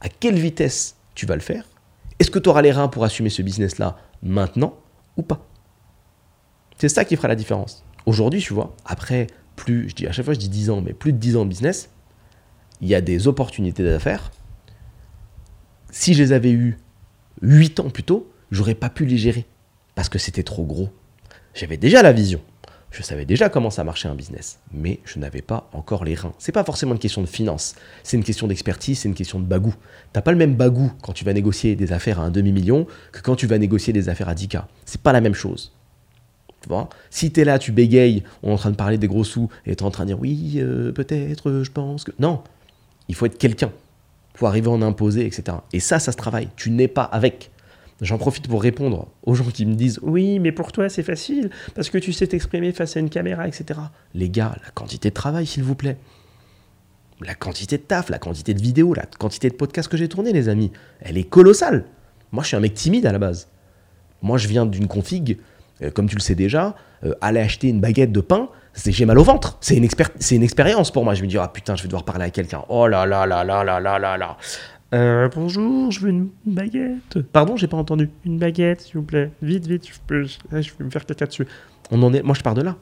À 0.00 0.08
quelle 0.08 0.38
vitesse 0.38 0.96
tu 1.14 1.26
vas 1.26 1.34
le 1.34 1.42
faire? 1.42 1.64
Est-ce 2.18 2.30
que 2.30 2.38
tu 2.38 2.48
auras 2.48 2.62
les 2.62 2.72
reins 2.72 2.88
pour 2.88 3.04
assumer 3.04 3.30
ce 3.30 3.42
business-là 3.42 3.96
maintenant 4.22 4.76
ou 5.16 5.22
pas? 5.22 5.46
C'est 6.78 6.88
ça 6.88 7.04
qui 7.04 7.16
fera 7.16 7.28
la 7.28 7.36
différence. 7.36 7.84
Aujourd'hui, 8.06 8.40
tu 8.40 8.54
vois, 8.54 8.74
après 8.84 9.26
plus, 9.56 9.88
je 9.88 9.94
dis 9.94 10.06
à 10.06 10.12
chaque 10.12 10.24
fois 10.24 10.34
je 10.34 10.38
dis 10.38 10.48
10 10.48 10.70
ans, 10.70 10.80
mais 10.80 10.92
plus 10.92 11.12
de 11.12 11.18
10 11.18 11.36
ans 11.36 11.44
de 11.44 11.50
business, 11.50 11.90
il 12.80 12.88
y 12.88 12.94
a 12.94 13.00
des 13.00 13.26
opportunités 13.26 13.84
d'affaires. 13.84 14.30
Si 15.90 16.14
je 16.14 16.22
les 16.22 16.32
avais 16.32 16.52
eues 16.52 16.78
8 17.42 17.80
ans 17.80 17.90
plus 17.90 18.04
tôt, 18.04 18.30
j'aurais 18.50 18.74
pas 18.74 18.90
pu 18.90 19.04
les 19.04 19.18
gérer 19.18 19.46
parce 19.94 20.08
que 20.08 20.18
c'était 20.18 20.42
trop 20.42 20.64
gros. 20.64 20.90
J'avais 21.54 21.76
déjà 21.76 22.02
la 22.02 22.12
vision. 22.12 22.40
Je 22.90 23.02
savais 23.02 23.26
déjà 23.26 23.48
comment 23.50 23.70
ça 23.70 23.84
marchait 23.84 24.08
un 24.08 24.14
business, 24.14 24.60
mais 24.72 25.00
je 25.04 25.18
n'avais 25.18 25.42
pas 25.42 25.68
encore 25.72 26.04
les 26.04 26.14
reins. 26.14 26.32
C'est 26.38 26.52
pas 26.52 26.64
forcément 26.64 26.92
une 26.92 26.98
question 26.98 27.20
de 27.20 27.26
finance, 27.26 27.74
c'est 28.02 28.16
une 28.16 28.24
question 28.24 28.46
d'expertise, 28.46 29.00
c'est 29.00 29.08
une 29.08 29.14
question 29.14 29.38
de 29.40 29.44
bagou. 29.44 29.74
T'as 30.12 30.22
pas 30.22 30.32
le 30.32 30.38
même 30.38 30.54
bagou 30.54 30.90
quand 31.02 31.12
tu 31.12 31.24
vas 31.24 31.34
négocier 31.34 31.76
des 31.76 31.92
affaires 31.92 32.18
à 32.18 32.22
un 32.22 32.30
demi-million 32.30 32.86
que 33.12 33.20
quand 33.20 33.36
tu 33.36 33.46
vas 33.46 33.58
négocier 33.58 33.92
des 33.92 34.08
affaires 34.08 34.28
à 34.28 34.34
10K. 34.34 34.64
C'est 34.86 35.02
pas 35.02 35.12
la 35.12 35.20
même 35.20 35.34
chose. 35.34 35.72
Tu 36.62 36.68
vois? 36.68 36.88
Si 37.10 37.30
tu 37.30 37.40
es 37.40 37.44
là, 37.44 37.58
tu 37.58 37.72
bégayes, 37.72 38.24
on 38.42 38.50
est 38.50 38.52
en 38.54 38.56
train 38.56 38.70
de 38.70 38.76
parler 38.76 38.98
des 38.98 39.06
gros 39.06 39.24
sous, 39.24 39.48
et 39.66 39.76
tu 39.76 39.84
es 39.84 39.86
en 39.86 39.90
train 39.90 40.04
de 40.04 40.08
dire 40.08 40.20
oui, 40.20 40.54
euh, 40.56 40.90
peut-être, 40.90 41.62
je 41.62 41.70
pense 41.70 42.04
que. 42.04 42.12
Non, 42.18 42.42
il 43.08 43.14
faut 43.14 43.26
être 43.26 43.38
quelqu'un. 43.38 43.70
Faut 44.34 44.46
arriver 44.46 44.68
à 44.68 44.70
en 44.70 44.82
imposer, 44.82 45.26
etc. 45.26 45.58
Et 45.72 45.80
ça, 45.80 45.98
ça 45.98 46.12
se 46.12 46.16
travaille. 46.16 46.48
Tu 46.56 46.70
n'es 46.70 46.88
pas 46.88 47.02
avec. 47.02 47.50
J'en 48.00 48.18
profite 48.18 48.46
pour 48.46 48.62
répondre 48.62 49.08
aux 49.24 49.34
gens 49.34 49.44
qui 49.44 49.66
me 49.66 49.74
disent 49.74 49.98
Oui, 50.02 50.38
mais 50.38 50.52
pour 50.52 50.70
toi, 50.70 50.88
c'est 50.88 51.02
facile, 51.02 51.50
parce 51.74 51.90
que 51.90 51.98
tu 51.98 52.12
sais 52.12 52.28
t'exprimer 52.28 52.72
face 52.72 52.96
à 52.96 53.00
une 53.00 53.10
caméra, 53.10 53.48
etc. 53.48 53.80
Les 54.14 54.30
gars, 54.30 54.54
la 54.64 54.70
quantité 54.70 55.08
de 55.10 55.14
travail, 55.14 55.46
s'il 55.46 55.64
vous 55.64 55.74
plaît. 55.74 55.96
La 57.20 57.34
quantité 57.34 57.76
de 57.76 57.82
taf, 57.82 58.10
la 58.10 58.20
quantité 58.20 58.54
de 58.54 58.62
vidéos, 58.62 58.94
la 58.94 59.04
quantité 59.04 59.48
de 59.50 59.54
podcasts 59.54 59.88
que 59.88 59.96
j'ai 59.96 60.08
tournés, 60.08 60.32
les 60.32 60.48
amis, 60.48 60.70
elle 61.00 61.18
est 61.18 61.24
colossale. 61.24 61.84
Moi, 62.30 62.44
je 62.44 62.48
suis 62.48 62.56
un 62.56 62.60
mec 62.60 62.74
timide 62.74 63.06
à 63.06 63.12
la 63.12 63.18
base. 63.18 63.48
Moi, 64.22 64.38
je 64.38 64.46
viens 64.46 64.66
d'une 64.66 64.86
config, 64.86 65.38
euh, 65.82 65.90
comme 65.90 66.08
tu 66.08 66.14
le 66.14 66.20
sais 66.20 66.36
déjà, 66.36 66.76
euh, 67.04 67.14
aller 67.20 67.40
acheter 67.40 67.68
une 67.68 67.80
baguette 67.80 68.12
de 68.12 68.20
pain, 68.20 68.48
c'est 68.74 68.92
j'ai 68.92 69.06
mal 69.06 69.18
au 69.18 69.24
ventre. 69.24 69.58
C'est 69.60 69.76
une, 69.76 69.88
une 70.30 70.42
expérience 70.44 70.92
pour 70.92 71.04
moi. 71.04 71.14
Je 71.14 71.22
me 71.22 71.26
dis, 71.26 71.38
ah 71.38 71.48
putain, 71.48 71.74
je 71.74 71.82
vais 71.82 71.88
devoir 71.88 72.04
parler 72.04 72.26
à 72.26 72.30
quelqu'un. 72.30 72.62
Oh 72.68 72.86
là 72.86 73.06
là 73.06 73.26
là 73.26 73.42
là 73.42 73.64
là 73.64 73.80
là 73.80 73.98
là 73.98 74.16
là. 74.16 74.36
Euh, 74.94 75.28
bonjour, 75.34 75.90
je 75.90 76.00
veux 76.00 76.08
une 76.08 76.30
baguette. 76.46 77.20
Pardon, 77.32 77.56
j'ai 77.56 77.66
pas 77.66 77.76
entendu. 77.76 78.10
Une 78.24 78.38
baguette, 78.38 78.80
s'il 78.80 78.94
vous 78.94 79.02
plaît. 79.02 79.30
Vite, 79.42 79.66
vite, 79.66 79.86
je, 79.86 79.98
peux, 80.06 80.22
vais 80.22 80.84
me 80.84 80.90
faire 80.90 81.04
caca 81.04 81.26
dessus. 81.26 81.46
On 81.90 82.02
en 82.02 82.12
est, 82.14 82.22
moi, 82.22 82.34
je 82.34 82.42
pars 82.42 82.54
de 82.54 82.62
là 82.62 82.76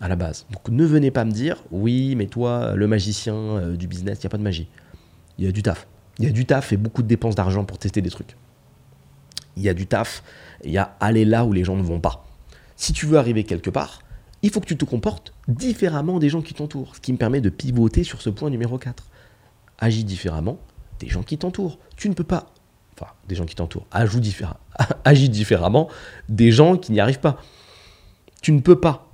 à 0.00 0.08
la 0.08 0.16
base. 0.16 0.46
Donc 0.50 0.68
ne 0.68 0.84
venez 0.84 1.10
pas 1.10 1.24
me 1.24 1.30
dire, 1.30 1.62
oui, 1.70 2.14
mais 2.16 2.26
toi, 2.26 2.74
le 2.74 2.86
magicien 2.86 3.34
euh, 3.34 3.76
du 3.76 3.86
business, 3.86 4.18
il 4.18 4.22
n'y 4.22 4.26
a 4.26 4.30
pas 4.30 4.38
de 4.38 4.42
magie. 4.42 4.68
Il 5.38 5.44
y 5.44 5.48
a 5.48 5.52
du 5.52 5.62
taf. 5.62 5.86
Il 6.18 6.24
y 6.24 6.28
a 6.28 6.30
du 6.30 6.46
taf 6.46 6.72
et 6.72 6.76
beaucoup 6.76 7.02
de 7.02 7.08
dépenses 7.08 7.34
d'argent 7.34 7.64
pour 7.64 7.78
tester 7.78 8.02
des 8.02 8.10
trucs. 8.10 8.36
Il 9.56 9.62
y 9.62 9.68
a 9.68 9.74
du 9.74 9.86
taf, 9.86 10.22
il 10.64 10.72
y 10.72 10.78
a 10.78 10.96
aller 11.00 11.24
là 11.24 11.44
où 11.44 11.52
les 11.52 11.64
gens 11.64 11.76
ne 11.76 11.82
vont 11.82 12.00
pas. 12.00 12.26
Si 12.76 12.92
tu 12.92 13.06
veux 13.06 13.18
arriver 13.18 13.44
quelque 13.44 13.70
part, 13.70 14.00
il 14.42 14.50
faut 14.50 14.60
que 14.60 14.66
tu 14.66 14.76
te 14.76 14.84
comportes 14.84 15.32
différemment 15.46 16.18
des 16.18 16.28
gens 16.28 16.42
qui 16.42 16.54
t'entourent. 16.54 16.96
Ce 16.96 17.00
qui 17.00 17.12
me 17.12 17.18
permet 17.18 17.40
de 17.40 17.48
pivoter 17.48 18.04
sur 18.04 18.20
ce 18.20 18.30
point 18.30 18.50
numéro 18.50 18.78
4. 18.78 19.04
Agis 19.78 20.04
différemment 20.04 20.58
des 21.00 21.08
gens 21.08 21.22
qui 21.22 21.38
t'entourent. 21.38 21.78
Tu 21.96 22.08
ne 22.08 22.14
peux 22.14 22.24
pas. 22.24 22.52
Enfin, 22.94 23.12
des 23.28 23.34
gens 23.34 23.44
qui 23.44 23.54
t'entourent. 23.54 23.86
Agis 23.90 24.20
différemment 25.28 25.88
des 26.28 26.52
gens 26.52 26.76
qui 26.76 26.92
n'y 26.92 27.00
arrivent 27.00 27.20
pas. 27.20 27.38
Tu 28.42 28.52
ne 28.52 28.60
peux 28.60 28.78
pas 28.78 29.10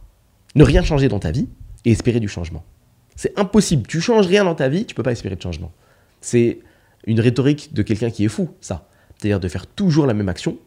ne 0.54 0.64
rien 0.64 0.82
changer 0.82 1.08
dans 1.08 1.18
ta 1.18 1.30
vie 1.30 1.48
et 1.84 1.92
espérer 1.92 2.20
du 2.20 2.28
changement. 2.28 2.64
C'est 3.16 3.38
impossible. 3.38 3.86
Tu 3.86 4.00
changes 4.00 4.26
rien 4.26 4.44
dans 4.44 4.54
ta 4.54 4.68
vie, 4.68 4.86
tu 4.86 4.94
peux 4.94 5.02
pas 5.02 5.12
espérer 5.12 5.36
de 5.36 5.42
changement. 5.42 5.72
C'est 6.20 6.60
une 7.06 7.20
rhétorique 7.20 7.72
de 7.72 7.82
quelqu'un 7.82 8.10
qui 8.10 8.24
est 8.24 8.28
fou, 8.28 8.50
ça. 8.60 8.88
C'est-à-dire 9.16 9.40
de 9.40 9.48
faire 9.48 9.66
toujours 9.66 10.06
la 10.06 10.14
même 10.14 10.28
action 10.28 10.58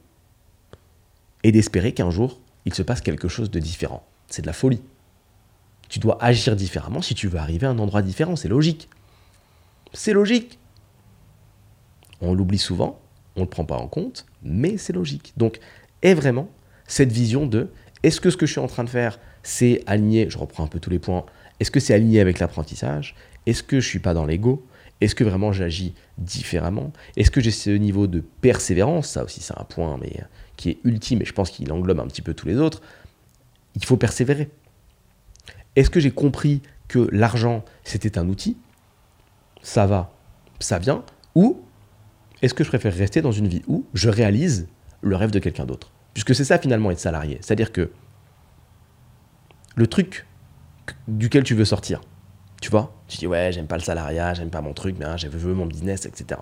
et 1.44 1.52
d'espérer 1.52 1.94
qu'un 1.94 2.12
jour, 2.12 2.40
il 2.66 2.74
se 2.74 2.82
passe 2.82 3.02
quelque 3.02 3.28
chose 3.28 3.52
de 3.52 3.60
différent. 3.60 4.06
C'est 4.28 4.42
de 4.42 4.48
la 4.48 4.54
folie. 4.54 4.82
Tu 5.90 6.00
dois 6.00 6.18
agir 6.24 6.56
différemment 6.56 7.02
si 7.02 7.14
tu 7.14 7.28
veux 7.28 7.40
arriver 7.40 7.68
à 7.68 7.72
un 7.72 7.80
endroit 7.80 8.02
différent. 8.02 8.36
C'est 8.36 8.48
logique. 8.48 8.90
C'est 9.94 10.14
logique. 10.14 10.58
On 12.24 12.34
l'oublie 12.34 12.58
souvent, 12.58 13.02
on 13.36 13.42
ne 13.42 13.46
le 13.46 13.50
prend 13.50 13.66
pas 13.66 13.76
en 13.76 13.88
compte, 13.88 14.26
mais 14.44 14.78
c'est 14.78 14.94
logique. 14.94 15.34
Donc, 15.36 15.60
est 16.02 16.14
vraiment 16.14 16.48
cette 16.88 17.12
vision 17.12 17.46
de 17.46 17.70
est-ce 18.04 18.22
que 18.22 18.30
ce 18.30 18.38
que 18.38 18.46
je 18.46 18.52
suis 18.54 18.62
en 18.62 18.68
train 18.68 18.86
de 18.86 18.90
faire, 18.90 19.20
c'est 19.44 19.84
aligné, 19.88 20.30
je 20.30 20.38
reprends 20.38 20.64
un 20.64 20.68
peu 20.68 20.80
tous 20.80 20.90
les 20.90 21.00
points, 21.00 21.26
est-ce 21.60 21.70
que 21.70 21.80
c'est 21.80 21.94
aligné 21.94 22.22
avec 22.22 22.40
l'apprentissage 22.40 23.16
Est-ce 23.46 23.62
que 23.62 23.80
je 23.80 23.86
ne 23.86 23.90
suis 23.90 24.00
pas 24.00 24.14
dans 24.14 24.26
l'ego 24.26 24.66
Est-ce 25.02 25.16
que 25.16 25.24
vraiment 25.26 25.52
j'agis 25.52 25.94
différemment 26.18 26.94
Est-ce 27.18 27.30
que 27.30 27.42
j'ai 27.42 27.52
ce 27.52 27.70
niveau 27.70 28.08
de 28.08 28.22
persévérance 28.42 29.10
Ça 29.10 29.24
aussi, 29.24 29.42
c'est 29.42 29.58
un 29.58 29.66
point 29.66 29.98
mais, 30.02 30.24
qui 30.56 30.70
est 30.70 30.78
ultime 30.86 31.22
et 31.22 31.26
je 31.26 31.34
pense 31.34 31.50
qu'il 31.50 31.72
englobe 31.72 32.00
un 32.00 32.08
petit 32.08 32.22
peu 32.22 32.34
tous 32.34 32.48
les 32.48 32.58
autres. 32.58 32.82
Il 33.76 33.84
faut 33.86 33.98
persévérer. 33.98 34.50
Est-ce 35.76 35.90
que 35.90 36.00
j'ai 36.00 36.12
compris 36.12 36.62
que 36.88 37.10
l'argent, 37.12 37.66
c'était 37.84 38.18
un 38.18 38.30
outil? 38.30 38.58
Ça 39.62 39.88
va, 39.88 40.14
ça 40.60 40.80
vient. 40.80 41.04
Ou 41.36 41.62
est-ce 42.44 42.54
que 42.54 42.66
je 42.66 42.70
préfère 42.70 42.94
rester 42.94 43.22
dans 43.22 43.32
une 43.32 43.48
vie 43.48 43.64
où 43.68 43.86
je 43.94 44.10
réalise 44.10 44.68
le 45.02 45.16
rêve 45.16 45.32
de 45.32 45.40
quelqu'un 45.40 45.66
d'autre? 45.66 45.92
Puisque 46.14 46.36
c'est 46.36 46.44
ça 46.44 46.60
finalement 46.60 46.92
être 46.92 47.00
salarié. 47.00 47.40
C'est-à-dire 47.42 47.72
que 47.72 47.90
le 49.76 49.88
truc 49.88 50.28
duquel 51.08 51.44
tu 51.44 51.56
veux 51.56 51.64
sortir, 51.64 52.02
tu 52.62 52.70
vois, 52.70 52.94
tu 53.08 53.18
dis 53.18 53.28
ouais, 53.28 53.52
j'aime 53.54 53.68
pas 53.68 53.78
le 53.78 53.82
salariat, 53.82 54.34
j'aime 54.34 54.50
pas 54.50 54.60
mon 54.60 54.74
truc, 54.74 54.98
mais 55.00 55.06
je 55.18 55.30
veux 55.30 55.54
mon 55.54 55.66
business, 55.66 56.06
etc. 56.06 56.42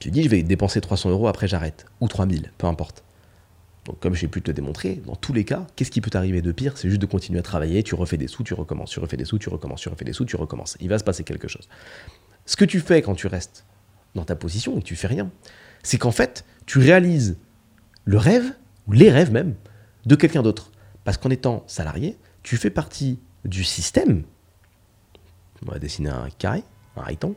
Tu 0.00 0.10
dis 0.10 0.22
je 0.22 0.30
vais 0.30 0.42
dépenser 0.42 0.80
300 0.80 1.10
euros, 1.10 1.28
après 1.28 1.46
j'arrête. 1.46 1.84
Ou 2.00 2.08
3000, 2.08 2.50
peu 2.56 2.66
importe. 2.66 3.04
Donc 3.84 4.00
comme 4.00 4.14
j'ai 4.14 4.28
pu 4.28 4.40
te 4.40 4.48
le 4.48 4.54
démontrer, 4.54 5.02
dans 5.06 5.14
tous 5.14 5.34
les 5.34 5.44
cas, 5.44 5.66
qu'est-ce 5.76 5.90
qui 5.90 6.00
peut 6.00 6.10
t'arriver 6.10 6.40
de 6.40 6.52
pire? 6.52 6.78
C'est 6.78 6.88
juste 6.88 7.02
de 7.02 7.06
continuer 7.06 7.38
à 7.38 7.42
travailler, 7.42 7.82
tu 7.82 7.94
refais 7.94 8.16
des 8.16 8.28
sous, 8.28 8.44
tu 8.44 8.54
recommences, 8.54 8.90
tu 8.90 9.00
refais 9.00 9.18
des 9.18 9.26
sous, 9.26 9.38
tu 9.38 9.50
recommences, 9.50 9.82
tu 9.82 9.90
refais 9.90 10.06
des 10.06 10.14
sous, 10.14 10.24
tu 10.24 10.36
recommences. 10.36 10.78
Il 10.80 10.88
va 10.88 10.98
se 10.98 11.04
passer 11.04 11.22
quelque 11.22 11.48
chose. 11.48 11.68
Ce 12.46 12.56
que 12.56 12.64
tu 12.64 12.80
fais 12.80 13.02
quand 13.02 13.14
tu 13.14 13.26
restes 13.26 13.66
dans 14.14 14.24
ta 14.24 14.36
position 14.36 14.78
et 14.78 14.82
tu 14.82 14.96
fais 14.96 15.06
rien, 15.06 15.30
c'est 15.82 15.98
qu'en 15.98 16.10
fait, 16.10 16.44
tu 16.66 16.78
réalises 16.78 17.36
le 18.04 18.18
rêve, 18.18 18.54
ou 18.86 18.92
les 18.92 19.10
rêves 19.10 19.32
même, 19.32 19.54
de 20.06 20.14
quelqu'un 20.14 20.42
d'autre. 20.42 20.72
Parce 21.04 21.18
qu'en 21.18 21.30
étant 21.30 21.64
salarié, 21.66 22.16
tu 22.42 22.56
fais 22.56 22.70
partie 22.70 23.18
du 23.44 23.64
système. 23.64 24.22
On 25.66 25.72
va 25.72 25.78
dessiner 25.78 26.10
un 26.10 26.28
carré, 26.38 26.62
un 26.96 27.02
rectangle. 27.02 27.36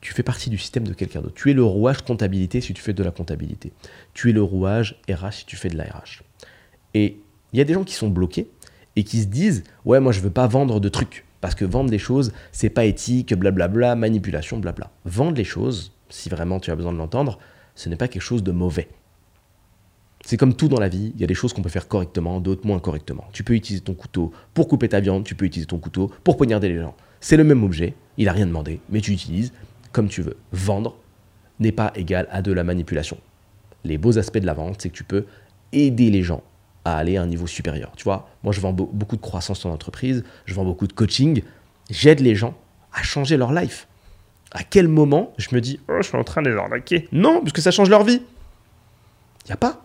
Tu 0.00 0.14
fais 0.14 0.22
partie 0.22 0.48
du 0.48 0.58
système 0.58 0.86
de 0.88 0.94
quelqu'un 0.94 1.20
d'autre. 1.20 1.34
Tu 1.34 1.50
es 1.50 1.54
le 1.54 1.62
rouage 1.62 2.02
comptabilité 2.02 2.60
si 2.60 2.72
tu 2.72 2.82
fais 2.82 2.92
de 2.92 3.02
la 3.02 3.10
comptabilité. 3.10 3.72
Tu 4.14 4.30
es 4.30 4.32
le 4.32 4.42
rouage 4.42 5.00
RH 5.08 5.32
si 5.32 5.46
tu 5.46 5.56
fais 5.56 5.68
de 5.68 5.76
la 5.76 5.84
RH. 5.84 6.22
Et 6.94 7.20
il 7.52 7.58
y 7.58 7.60
a 7.60 7.64
des 7.64 7.74
gens 7.74 7.84
qui 7.84 7.94
sont 7.94 8.08
bloqués 8.08 8.48
et 8.96 9.04
qui 9.04 9.20
se 9.20 9.26
disent 9.26 9.64
Ouais, 9.84 10.00
moi 10.00 10.12
je 10.12 10.20
veux 10.20 10.30
pas 10.30 10.46
vendre 10.46 10.80
de 10.80 10.88
trucs. 10.88 11.24
Parce 11.40 11.54
que 11.54 11.64
vendre 11.64 11.90
des 11.90 11.98
choses, 11.98 12.32
c'est 12.52 12.70
pas 12.70 12.84
éthique, 12.84 13.34
blablabla, 13.34 13.96
manipulation, 13.96 14.58
blabla. 14.58 14.90
Vendre 15.04 15.36
les 15.36 15.44
choses, 15.44 15.92
si 16.10 16.28
vraiment 16.28 16.60
tu 16.60 16.70
as 16.70 16.76
besoin 16.76 16.92
de 16.92 16.98
l'entendre, 16.98 17.38
ce 17.74 17.88
n'est 17.88 17.96
pas 17.96 18.08
quelque 18.08 18.22
chose 18.22 18.42
de 18.42 18.52
mauvais. 18.52 18.88
C'est 20.24 20.36
comme 20.36 20.54
tout 20.54 20.68
dans 20.68 20.78
la 20.78 20.88
vie, 20.88 21.12
il 21.14 21.20
y 21.20 21.24
a 21.24 21.26
des 21.26 21.34
choses 21.34 21.52
qu'on 21.52 21.62
peut 21.62 21.70
faire 21.70 21.88
correctement, 21.88 22.40
d'autres 22.40 22.66
moins 22.66 22.78
correctement. 22.78 23.24
Tu 23.32 23.42
peux 23.42 23.54
utiliser 23.54 23.82
ton 23.82 23.94
couteau 23.94 24.32
pour 24.52 24.68
couper 24.68 24.88
ta 24.88 25.00
viande, 25.00 25.24
tu 25.24 25.34
peux 25.34 25.46
utiliser 25.46 25.66
ton 25.66 25.78
couteau 25.78 26.10
pour 26.24 26.36
poignarder 26.36 26.68
les 26.68 26.78
gens. 26.78 26.94
C'est 27.20 27.38
le 27.38 27.44
même 27.44 27.64
objet, 27.64 27.94
il 28.18 28.26
n'a 28.26 28.32
rien 28.32 28.46
demandé, 28.46 28.80
mais 28.90 29.00
tu 29.00 29.12
utilises 29.12 29.52
comme 29.92 30.08
tu 30.08 30.20
veux. 30.22 30.36
Vendre 30.52 30.96
n'est 31.58 31.72
pas 31.72 31.92
égal 31.94 32.28
à 32.30 32.42
de 32.42 32.52
la 32.52 32.64
manipulation. 32.64 33.18
Les 33.84 33.98
beaux 33.98 34.18
aspects 34.18 34.38
de 34.38 34.46
la 34.46 34.54
vente, 34.54 34.82
c'est 34.82 34.90
que 34.90 34.94
tu 34.94 35.04
peux 35.04 35.24
aider 35.72 36.10
les 36.10 36.22
gens 36.22 36.42
à 36.84 36.96
aller 36.96 37.16
à 37.16 37.22
un 37.22 37.26
niveau 37.26 37.46
supérieur. 37.46 37.92
Tu 37.96 38.04
vois, 38.04 38.28
moi 38.42 38.52
je 38.52 38.60
vends 38.60 38.72
beaucoup 38.72 39.16
de 39.16 39.20
croissance 39.20 39.64
en 39.64 39.70
entreprise, 39.70 40.24
je 40.44 40.54
vends 40.54 40.64
beaucoup 40.64 40.86
de 40.86 40.92
coaching, 40.92 41.42
j'aide 41.88 42.20
les 42.20 42.34
gens 42.34 42.54
à 42.92 43.02
changer 43.02 43.36
leur 43.36 43.52
life. 43.52 43.86
À 44.52 44.64
quel 44.64 44.88
moment 44.88 45.32
je 45.38 45.54
me 45.54 45.60
dis, 45.60 45.78
oh, 45.88 45.96
je 45.98 46.08
suis 46.08 46.16
en 46.16 46.24
train 46.24 46.42
de 46.42 46.50
les 46.50 46.56
arnaquer? 46.56 47.08
Non, 47.12 47.40
parce 47.40 47.52
que 47.52 47.60
ça 47.60 47.70
change 47.70 47.88
leur 47.88 48.04
vie. 48.04 48.22
Il 49.44 49.46
n'y 49.46 49.52
a 49.52 49.56
pas. 49.56 49.84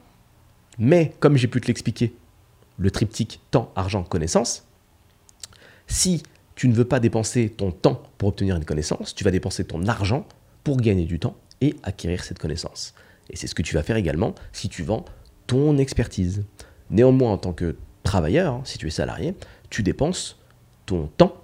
Mais 0.77 1.13
comme 1.19 1.37
j'ai 1.37 1.47
pu 1.47 1.61
te 1.61 1.67
l'expliquer, 1.67 2.13
le 2.77 2.91
triptyque 2.91 3.39
temps, 3.51 3.71
argent, 3.75 4.03
connaissance, 4.03 4.65
si 5.87 6.23
tu 6.55 6.67
ne 6.67 6.73
veux 6.73 6.85
pas 6.85 6.99
dépenser 6.99 7.49
ton 7.49 7.71
temps 7.71 8.01
pour 8.17 8.29
obtenir 8.29 8.55
une 8.55 8.65
connaissance, 8.65 9.13
tu 9.13 9.23
vas 9.23 9.31
dépenser 9.31 9.65
ton 9.65 9.87
argent 9.87 10.25
pour 10.63 10.77
gagner 10.77 11.05
du 11.05 11.19
temps 11.19 11.35
et 11.61 11.75
acquérir 11.83 12.23
cette 12.23 12.39
connaissance. 12.39 12.93
Et 13.29 13.35
c'est 13.35 13.47
ce 13.47 13.55
que 13.55 13.61
tu 13.61 13.75
vas 13.75 13.83
faire 13.83 13.97
également 13.97 14.35
si 14.51 14.69
tu 14.69 14.83
vends 14.83 15.05
ton 15.47 15.77
expertise. 15.77 16.43
Néanmoins, 16.89 17.31
en 17.31 17.37
tant 17.37 17.53
que 17.53 17.75
travailleur, 18.03 18.53
hein, 18.53 18.61
si 18.63 18.77
tu 18.77 18.87
es 18.87 18.91
salarié, 18.91 19.35
tu 19.69 19.83
dépenses 19.83 20.39
ton 20.85 21.07
temps 21.17 21.35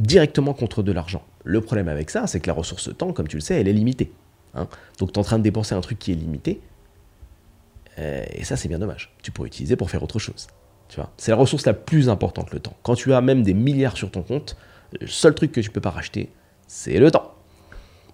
directement 0.00 0.54
contre 0.54 0.82
de 0.82 0.92
l'argent. 0.92 1.24
Le 1.44 1.60
problème 1.60 1.88
avec 1.88 2.10
ça, 2.10 2.26
c'est 2.26 2.40
que 2.40 2.46
la 2.46 2.54
ressource 2.54 2.96
temps, 2.96 3.12
comme 3.12 3.28
tu 3.28 3.36
le 3.36 3.40
sais, 3.40 3.60
elle 3.60 3.68
est 3.68 3.72
limitée. 3.72 4.12
Hein. 4.54 4.68
Donc 4.98 5.12
tu 5.12 5.14
es 5.14 5.18
en 5.18 5.24
train 5.24 5.38
de 5.38 5.44
dépenser 5.44 5.74
un 5.74 5.80
truc 5.80 5.98
qui 5.98 6.12
est 6.12 6.16
limité, 6.16 6.60
euh, 7.98 8.24
et 8.32 8.44
ça, 8.44 8.56
c'est 8.56 8.68
bien 8.68 8.78
dommage. 8.78 9.12
Tu 9.22 9.30
pourrais 9.30 9.48
utiliser 9.48 9.76
pour 9.76 9.90
faire 9.90 10.02
autre 10.02 10.18
chose. 10.18 10.46
Tu 10.88 10.96
vois, 10.96 11.10
c'est 11.16 11.30
la 11.30 11.36
ressource 11.36 11.66
la 11.66 11.74
plus 11.74 12.08
importante, 12.08 12.50
le 12.52 12.60
temps. 12.60 12.76
Quand 12.82 12.94
tu 12.94 13.12
as 13.12 13.20
même 13.20 13.42
des 13.42 13.54
milliards 13.54 13.96
sur 13.96 14.10
ton 14.10 14.22
compte, 14.22 14.56
le 14.98 15.06
seul 15.06 15.34
truc 15.34 15.52
que 15.52 15.60
tu 15.60 15.70
peux 15.70 15.80
pas 15.80 15.90
racheter, 15.90 16.30
c'est 16.66 16.98
le 16.98 17.10
temps. 17.10 17.34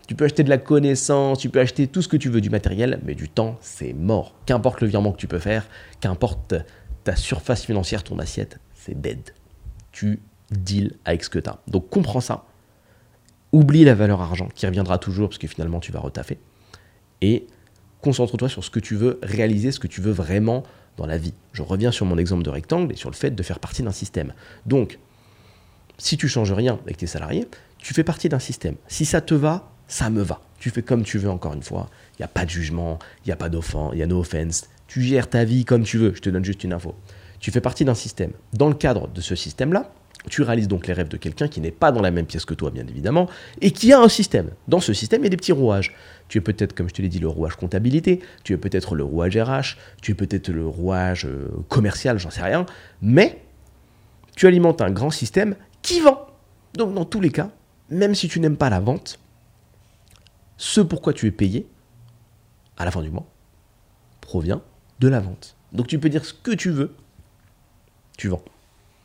Tu 0.08 0.14
peux 0.14 0.24
acheter 0.24 0.42
de 0.42 0.50
la 0.50 0.58
connaissance, 0.58 1.38
tu 1.38 1.48
peux 1.48 1.60
acheter 1.60 1.86
tout 1.86 2.02
ce 2.02 2.08
que 2.08 2.16
tu 2.16 2.28
veux 2.28 2.40
du 2.40 2.50
matériel, 2.50 3.00
mais 3.04 3.14
du 3.14 3.28
temps, 3.28 3.56
c'est 3.60 3.92
mort. 3.92 4.34
Qu'importe 4.44 4.80
le 4.80 4.88
virement 4.88 5.12
que 5.12 5.16
tu 5.16 5.28
peux 5.28 5.38
faire, 5.38 5.66
qu'importe 6.00 6.54
ta 7.04 7.16
surface 7.16 7.64
financière, 7.64 8.02
ton 8.02 8.18
assiette, 8.18 8.58
c'est 8.74 9.00
dead. 9.00 9.30
Tu 9.92 10.20
deals 10.50 10.96
avec 11.04 11.24
ce 11.24 11.30
que 11.30 11.38
tu 11.38 11.48
as. 11.48 11.58
Donc 11.68 11.88
comprends 11.88 12.20
ça. 12.20 12.44
Oublie 13.54 13.84
la 13.84 13.94
valeur 13.94 14.20
argent 14.20 14.48
qui 14.52 14.66
reviendra 14.66 14.98
toujours 14.98 15.28
parce 15.28 15.38
que 15.38 15.46
finalement 15.46 15.78
tu 15.78 15.92
vas 15.92 16.00
retaffer. 16.00 16.38
Et 17.20 17.46
concentre-toi 18.02 18.48
sur 18.48 18.64
ce 18.64 18.70
que 18.70 18.80
tu 18.80 18.96
veux 18.96 19.20
réaliser, 19.22 19.70
ce 19.70 19.78
que 19.78 19.86
tu 19.86 20.00
veux 20.00 20.10
vraiment 20.10 20.64
dans 20.96 21.06
la 21.06 21.18
vie. 21.18 21.34
Je 21.52 21.62
reviens 21.62 21.92
sur 21.92 22.04
mon 22.04 22.18
exemple 22.18 22.42
de 22.42 22.50
rectangle 22.50 22.92
et 22.92 22.96
sur 22.96 23.10
le 23.10 23.14
fait 23.14 23.30
de 23.30 23.42
faire 23.44 23.60
partie 23.60 23.84
d'un 23.84 23.92
système. 23.92 24.34
Donc, 24.66 24.98
si 25.98 26.16
tu 26.16 26.26
changes 26.26 26.50
rien 26.50 26.80
avec 26.82 26.96
tes 26.96 27.06
salariés, 27.06 27.46
tu 27.78 27.94
fais 27.94 28.02
partie 28.02 28.28
d'un 28.28 28.40
système. 28.40 28.74
Si 28.88 29.04
ça 29.04 29.20
te 29.20 29.34
va, 29.34 29.70
ça 29.86 30.10
me 30.10 30.22
va. 30.22 30.40
Tu 30.58 30.70
fais 30.70 30.82
comme 30.82 31.04
tu 31.04 31.18
veux 31.18 31.30
encore 31.30 31.54
une 31.54 31.62
fois. 31.62 31.88
Il 32.18 32.22
n'y 32.22 32.24
a 32.24 32.28
pas 32.28 32.44
de 32.46 32.50
jugement, 32.50 32.98
il 33.24 33.28
n'y 33.28 33.32
a 33.32 33.36
pas 33.36 33.50
d'offense, 33.50 33.92
il 33.94 34.00
y 34.00 34.02
a 34.02 34.06
no 34.08 34.18
offense. 34.18 34.68
Tu 34.88 35.00
gères 35.00 35.30
ta 35.30 35.44
vie 35.44 35.64
comme 35.64 35.84
tu 35.84 35.96
veux. 35.96 36.12
Je 36.12 36.20
te 36.20 36.28
donne 36.28 36.44
juste 36.44 36.64
une 36.64 36.72
info. 36.72 36.96
Tu 37.38 37.52
fais 37.52 37.60
partie 37.60 37.84
d'un 37.84 37.94
système. 37.94 38.32
Dans 38.52 38.66
le 38.66 38.74
cadre 38.74 39.06
de 39.06 39.20
ce 39.20 39.36
système-là, 39.36 39.92
tu 40.28 40.42
réalises 40.42 40.68
donc 40.68 40.86
les 40.86 40.92
rêves 40.92 41.08
de 41.08 41.16
quelqu'un 41.16 41.48
qui 41.48 41.60
n'est 41.60 41.70
pas 41.70 41.92
dans 41.92 42.00
la 42.00 42.10
même 42.10 42.26
pièce 42.26 42.44
que 42.44 42.54
toi, 42.54 42.70
bien 42.70 42.86
évidemment, 42.86 43.28
et 43.60 43.70
qui 43.70 43.92
a 43.92 44.00
un 44.00 44.08
système. 44.08 44.50
Dans 44.68 44.80
ce 44.80 44.92
système, 44.92 45.20
il 45.22 45.24
y 45.24 45.26
a 45.26 45.30
des 45.30 45.36
petits 45.36 45.52
rouages. 45.52 45.94
Tu 46.28 46.38
es 46.38 46.40
peut-être, 46.40 46.74
comme 46.74 46.88
je 46.88 46.94
te 46.94 47.02
l'ai 47.02 47.08
dit, 47.08 47.18
le 47.18 47.28
rouage 47.28 47.56
comptabilité, 47.56 48.20
tu 48.42 48.54
es 48.54 48.56
peut-être 48.56 48.94
le 48.94 49.04
rouage 49.04 49.36
RH, 49.36 49.76
tu 50.00 50.12
es 50.12 50.14
peut-être 50.14 50.48
le 50.48 50.66
rouage 50.66 51.26
euh, 51.26 51.50
commercial, 51.68 52.18
j'en 52.18 52.30
sais 52.30 52.42
rien, 52.42 52.64
mais 53.02 53.42
tu 54.34 54.46
alimentes 54.46 54.80
un 54.80 54.90
grand 54.90 55.10
système 55.10 55.56
qui 55.82 56.00
vend. 56.00 56.26
Donc 56.74 56.94
dans 56.94 57.04
tous 57.04 57.20
les 57.20 57.30
cas, 57.30 57.50
même 57.90 58.14
si 58.14 58.28
tu 58.28 58.40
n'aimes 58.40 58.56
pas 58.56 58.70
la 58.70 58.80
vente, 58.80 59.18
ce 60.56 60.80
pourquoi 60.80 61.12
tu 61.12 61.26
es 61.26 61.30
payé 61.30 61.66
à 62.76 62.84
la 62.84 62.90
fin 62.90 63.02
du 63.02 63.10
mois 63.10 63.26
provient 64.20 64.62
de 65.00 65.08
la 65.08 65.20
vente. 65.20 65.56
Donc 65.72 65.86
tu 65.86 65.98
peux 65.98 66.08
dire 66.08 66.24
ce 66.24 66.32
que 66.32 66.52
tu 66.52 66.70
veux, 66.70 66.94
tu 68.16 68.28
vends. 68.28 68.42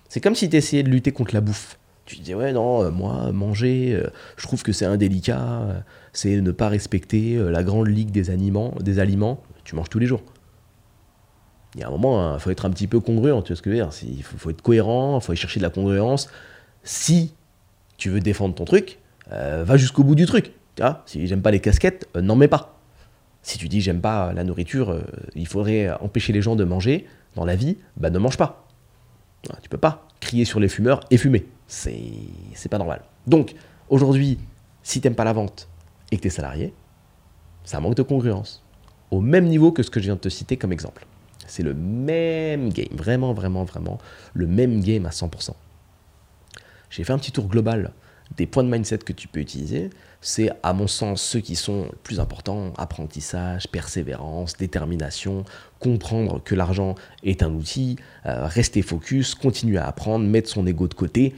C'est 0.10 0.22
comme 0.22 0.36
si 0.36 0.50
tu 0.50 0.58
essayais 0.58 0.84
de 0.84 0.90
lutter 0.90 1.12
contre 1.12 1.36
la 1.36 1.42
bouffe. 1.42 1.78
Tu 2.06 2.18
disais, 2.18 2.34
ouais, 2.34 2.52
non, 2.52 2.84
euh, 2.84 2.90
moi, 2.90 3.32
manger, 3.32 3.94
euh, 3.94 4.10
je 4.36 4.48
trouve 4.48 4.64
que 4.64 4.72
c'est 4.72 4.86
indélicat, 4.86 5.62
euh, 5.62 5.80
c'est 6.12 6.42
ne 6.42 6.52
pas 6.52 6.68
respecter 6.68 7.38
la 7.38 7.64
grande 7.64 7.88
ligue 7.88 8.10
des 8.10 8.32
aliments, 8.32 8.74
des 8.80 8.98
aliments. 8.98 9.44
Tu 9.64 9.76
manges 9.76 9.90
tous 9.90 10.00
les 10.00 10.08
jours. 10.08 10.24
Il 11.76 11.82
y 11.82 11.84
a 11.84 11.88
un 11.88 11.92
moment, 11.92 12.32
il 12.32 12.36
hein, 12.36 12.40
faut 12.40 12.50
être 12.50 12.66
un 12.66 12.72
petit 12.72 12.88
peu 12.88 13.00
congruent, 13.00 13.44
tu 13.44 13.50
vois 13.50 13.56
ce 13.56 13.62
que 13.62 13.70
je 13.70 13.76
veux 13.78 13.84
dire 13.84 13.92
Il 14.02 14.24
faut, 14.24 14.50
être 14.50 14.64
cohérent, 14.64 15.20
il 15.20 15.24
faut 15.24 15.32
aller 15.32 15.40
chercher 15.40 15.60
de 15.60 15.66
la 15.66 15.70
congruence. 15.70 16.28
Si 16.82 17.36
tu 17.98 18.10
veux 18.10 18.22
défendre 18.22 18.56
ton 18.56 18.66
truc, 18.66 18.98
va 19.30 19.78
jusqu'au 19.78 20.04
bout 20.04 20.16
du 20.16 20.26
truc. 20.26 20.54
Si 21.06 21.28
j'aime 21.28 21.44
pas 21.44 21.52
les 21.52 21.60
casquettes, 21.60 22.08
n'en 22.16 22.36
mets 22.36 22.48
pas. 22.48 22.80
Si 23.44 23.60
tu 23.60 23.68
dis 23.68 23.82
j'aime 23.82 24.02
pas 24.02 24.34
la 24.34 24.44
nourriture, 24.44 25.00
il 25.36 25.46
faudrait 25.46 25.92
empêcher 26.00 26.34
les 26.34 26.42
gens 26.42 26.56
de 26.56 26.64
manger 26.64 27.06
dans 27.36 27.46
la 27.46 27.56
vie, 27.56 27.78
bah 27.98 28.10
ne 28.10 28.18
mange 28.18 28.38
pas. 28.38 28.69
Ah, 29.50 29.58
tu 29.62 29.70
peux 29.70 29.78
pas 29.78 30.08
crier 30.20 30.46
sur 30.46 30.60
les 30.60 30.68
fumeurs 30.68 31.02
et 31.12 31.18
fumer. 31.18 31.46
C'est 31.68 32.70
pas 32.70 32.78
normal. 32.78 33.02
Donc, 33.28 33.56
aujourd'hui, 33.90 34.40
si 34.84 35.02
t'aimes 35.02 35.16
pas 35.16 35.24
la 35.24 35.34
vente 35.34 35.70
et 36.12 36.18
que 36.18 36.22
tu 36.22 36.28
es 36.28 36.32
salarié, 36.32 36.74
ça 37.64 37.80
manque 37.80 37.96
de 37.96 38.04
congruence. 38.04 38.64
Au 39.12 39.22
même 39.22 39.46
niveau 39.46 39.72
que 39.72 39.84
ce 39.84 39.90
que 39.90 40.00
je 40.00 40.06
viens 40.06 40.16
de 40.16 40.20
te 40.20 40.30
citer 40.30 40.58
comme 40.58 40.72
exemple. 40.72 41.06
C'est 41.48 41.64
le 41.64 41.74
même 41.74 42.72
game, 42.72 42.96
vraiment, 42.96 43.34
vraiment, 43.34 43.64
vraiment, 43.64 43.98
le 44.34 44.46
même 44.46 44.82
game 44.82 45.06
à 45.06 45.10
100%. 45.10 45.52
J'ai 46.90 47.04
fait 47.04 47.14
un 47.14 47.18
petit 47.18 47.32
tour 47.32 47.48
global 47.48 47.92
des 48.36 48.46
points 48.46 48.64
de 48.64 48.70
mindset 48.70 49.00
que 49.00 49.14
tu 49.14 49.28
peux 49.28 49.40
utiliser, 49.40 49.90
c'est 50.22 50.50
à 50.64 50.74
mon 50.74 50.88
sens 50.88 51.22
ceux 51.22 51.40
qui 51.40 51.56
sont 51.56 51.84
les 51.84 51.98
plus 52.04 52.20
importants, 52.20 52.74
apprentissage, 52.78 53.68
persévérance, 53.68 54.58
détermination, 54.58 55.46
comprendre 55.80 56.42
que 56.44 56.56
l'argent 56.56 56.96
est 57.24 57.42
un 57.42 57.54
outil, 57.54 57.98
euh, 58.26 58.46
rester 58.46 58.82
focus, 58.82 59.36
continuer 59.36 59.78
à 59.78 59.88
apprendre, 59.88 60.26
mettre 60.26 60.50
son 60.50 60.68
ego 60.68 60.88
de 60.88 60.94
côté, 60.94 61.36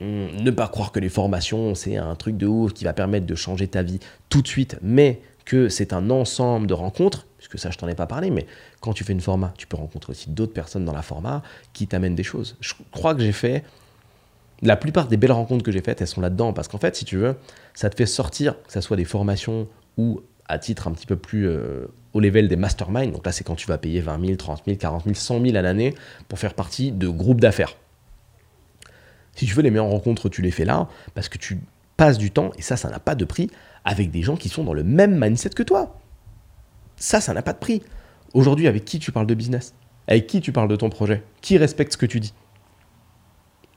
hum, 0.00 0.28
ne 0.42 0.50
pas 0.50 0.68
croire 0.68 0.92
que 0.92 1.00
les 1.00 1.08
formations 1.08 1.74
c'est 1.74 1.96
un 1.96 2.14
truc 2.14 2.36
de 2.36 2.46
ouf 2.46 2.72
qui 2.72 2.84
va 2.84 2.92
permettre 2.92 3.26
de 3.26 3.34
changer 3.34 3.68
ta 3.68 3.82
vie 3.82 4.00
tout 4.28 4.42
de 4.42 4.48
suite, 4.48 4.78
mais 4.82 5.20
que 5.44 5.68
c'est 5.68 5.92
un 5.92 6.10
ensemble 6.10 6.66
de 6.66 6.74
rencontres, 6.74 7.26
puisque 7.38 7.58
ça 7.58 7.70
je 7.70 7.78
t'en 7.78 7.86
ai 7.86 7.94
pas 7.94 8.06
parlé, 8.06 8.30
mais 8.30 8.46
quand 8.80 8.92
tu 8.92 9.04
fais 9.04 9.12
une 9.12 9.20
format, 9.20 9.54
tu 9.56 9.66
peux 9.66 9.76
rencontrer 9.76 10.10
aussi 10.10 10.30
d'autres 10.30 10.52
personnes 10.52 10.84
dans 10.84 10.92
la 10.92 11.02
format 11.02 11.42
qui 11.72 11.86
t'amènent 11.86 12.16
des 12.16 12.24
choses. 12.24 12.56
Je 12.60 12.74
crois 12.90 13.14
que 13.14 13.22
j'ai 13.22 13.32
fait 13.32 13.62
la 14.62 14.76
plupart 14.76 15.08
des 15.08 15.16
belles 15.16 15.32
rencontres 15.32 15.64
que 15.64 15.72
j'ai 15.72 15.82
faites, 15.82 16.00
elles 16.00 16.06
sont 16.06 16.20
là-dedans. 16.20 16.52
Parce 16.52 16.68
qu'en 16.68 16.78
fait, 16.78 16.96
si 16.96 17.04
tu 17.04 17.16
veux, 17.16 17.36
ça 17.74 17.90
te 17.90 17.96
fait 17.96 18.06
sortir, 18.06 18.60
que 18.62 18.72
ce 18.72 18.80
soit 18.80 18.96
des 18.96 19.04
formations 19.04 19.68
ou 19.96 20.20
à 20.48 20.58
titre 20.58 20.88
un 20.88 20.92
petit 20.92 21.06
peu 21.06 21.16
plus 21.16 21.48
euh, 21.48 21.86
au 22.12 22.20
level 22.20 22.48
des 22.48 22.56
masterminds. 22.56 23.12
Donc 23.12 23.26
là, 23.26 23.32
c'est 23.32 23.44
quand 23.44 23.56
tu 23.56 23.66
vas 23.66 23.78
payer 23.78 24.00
20 24.00 24.24
000, 24.24 24.36
30 24.36 24.62
000, 24.66 24.78
40 24.78 25.04
000, 25.04 25.14
100 25.14 25.42
000 25.42 25.56
à 25.56 25.62
l'année 25.62 25.94
pour 26.28 26.38
faire 26.38 26.54
partie 26.54 26.92
de 26.92 27.08
groupes 27.08 27.40
d'affaires. 27.40 27.76
Si 29.34 29.44
tu 29.44 29.54
veux 29.54 29.62
les 29.62 29.70
meilleures 29.70 29.86
rencontres, 29.86 30.28
tu 30.28 30.40
les 30.40 30.50
fais 30.50 30.64
là 30.64 30.88
parce 31.14 31.28
que 31.28 31.36
tu 31.36 31.60
passes 31.96 32.18
du 32.18 32.30
temps, 32.30 32.50
et 32.58 32.62
ça, 32.62 32.76
ça 32.76 32.90
n'a 32.90 33.00
pas 33.00 33.14
de 33.14 33.24
prix, 33.24 33.50
avec 33.84 34.10
des 34.10 34.22
gens 34.22 34.36
qui 34.36 34.48
sont 34.48 34.64
dans 34.64 34.74
le 34.74 34.84
même 34.84 35.18
mindset 35.18 35.50
que 35.50 35.62
toi. 35.62 35.98
Ça, 36.96 37.20
ça 37.20 37.32
n'a 37.32 37.42
pas 37.42 37.52
de 37.52 37.58
prix. 37.58 37.82
Aujourd'hui, 38.34 38.66
avec 38.66 38.84
qui 38.84 38.98
tu 38.98 39.12
parles 39.12 39.26
de 39.26 39.34
business? 39.34 39.74
Avec 40.08 40.26
qui 40.26 40.40
tu 40.40 40.52
parles 40.52 40.68
de 40.68 40.76
ton 40.76 40.90
projet? 40.90 41.22
Qui 41.40 41.58
respecte 41.58 41.92
ce 41.92 41.96
que 41.96 42.06
tu 42.06 42.20
dis? 42.20 42.34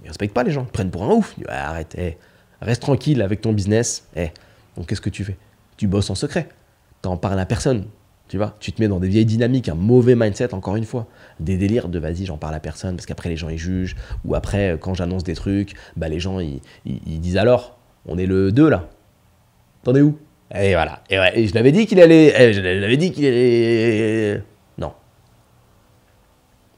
Ils 0.03 0.07
respectent 0.07 0.33
pas 0.33 0.43
les 0.43 0.51
gens, 0.51 0.65
ils 0.65 0.71
prennent 0.71 0.91
pour 0.91 1.03
un 1.03 1.09
ouf. 1.09 1.35
arrête, 1.47 1.97
reste 2.61 2.81
tranquille 2.81 3.21
avec 3.21 3.41
ton 3.41 3.53
business. 3.53 4.07
donc 4.75 4.87
qu'est-ce 4.87 5.01
que 5.01 5.09
tu 5.09 5.23
fais? 5.23 5.37
Tu 5.77 5.87
bosses 5.87 6.09
en 6.09 6.15
secret. 6.15 6.49
T'en 7.01 7.17
parles 7.17 7.39
à 7.39 7.45
personne. 7.45 7.85
Tu 8.27 8.37
vois, 8.37 8.55
tu 8.59 8.71
te 8.71 8.79
mets 8.79 8.87
dans 8.87 8.99
des 8.99 9.07
vieilles 9.07 9.25
dynamiques, 9.25 9.69
un 9.69 9.75
mauvais 9.75 10.15
mindset, 10.15 10.53
encore 10.53 10.75
une 10.75 10.85
fois. 10.85 11.07
Des 11.39 11.57
délires 11.57 11.89
de 11.89 11.97
vas-y, 11.97 12.25
j'en 12.25 12.37
parle 12.37 12.53
à 12.53 12.59
personne, 12.59 12.95
parce 12.95 13.07
qu'après 13.07 13.27
les 13.27 13.37
gens 13.37 13.49
ils 13.49 13.57
jugent. 13.57 13.95
Ou 14.23 14.35
après, 14.35 14.77
quand 14.79 14.93
j'annonce 14.93 15.23
des 15.23 15.33
trucs, 15.33 15.73
bah, 15.97 16.09
les 16.09 16.19
gens 16.19 16.39
ils, 16.39 16.61
disent 16.85 17.37
alors, 17.37 17.79
on 18.05 18.19
est 18.19 18.27
le 18.27 18.51
2 18.51 18.69
là. 18.69 18.87
T'en 19.83 19.95
es 19.95 20.01
où? 20.01 20.19
Et 20.53 20.73
voilà. 20.73 21.01
Et, 21.09 21.47
je 21.47 21.55
l'avais 21.55 21.71
dit 21.71 21.87
qu'il 21.87 21.99
allait. 21.99 22.53
je 22.53 22.61
l'avais 22.61 22.97
dit 22.97 23.11
qu'il 23.11 23.25
allait. 23.25 24.43
Non. 24.77 24.93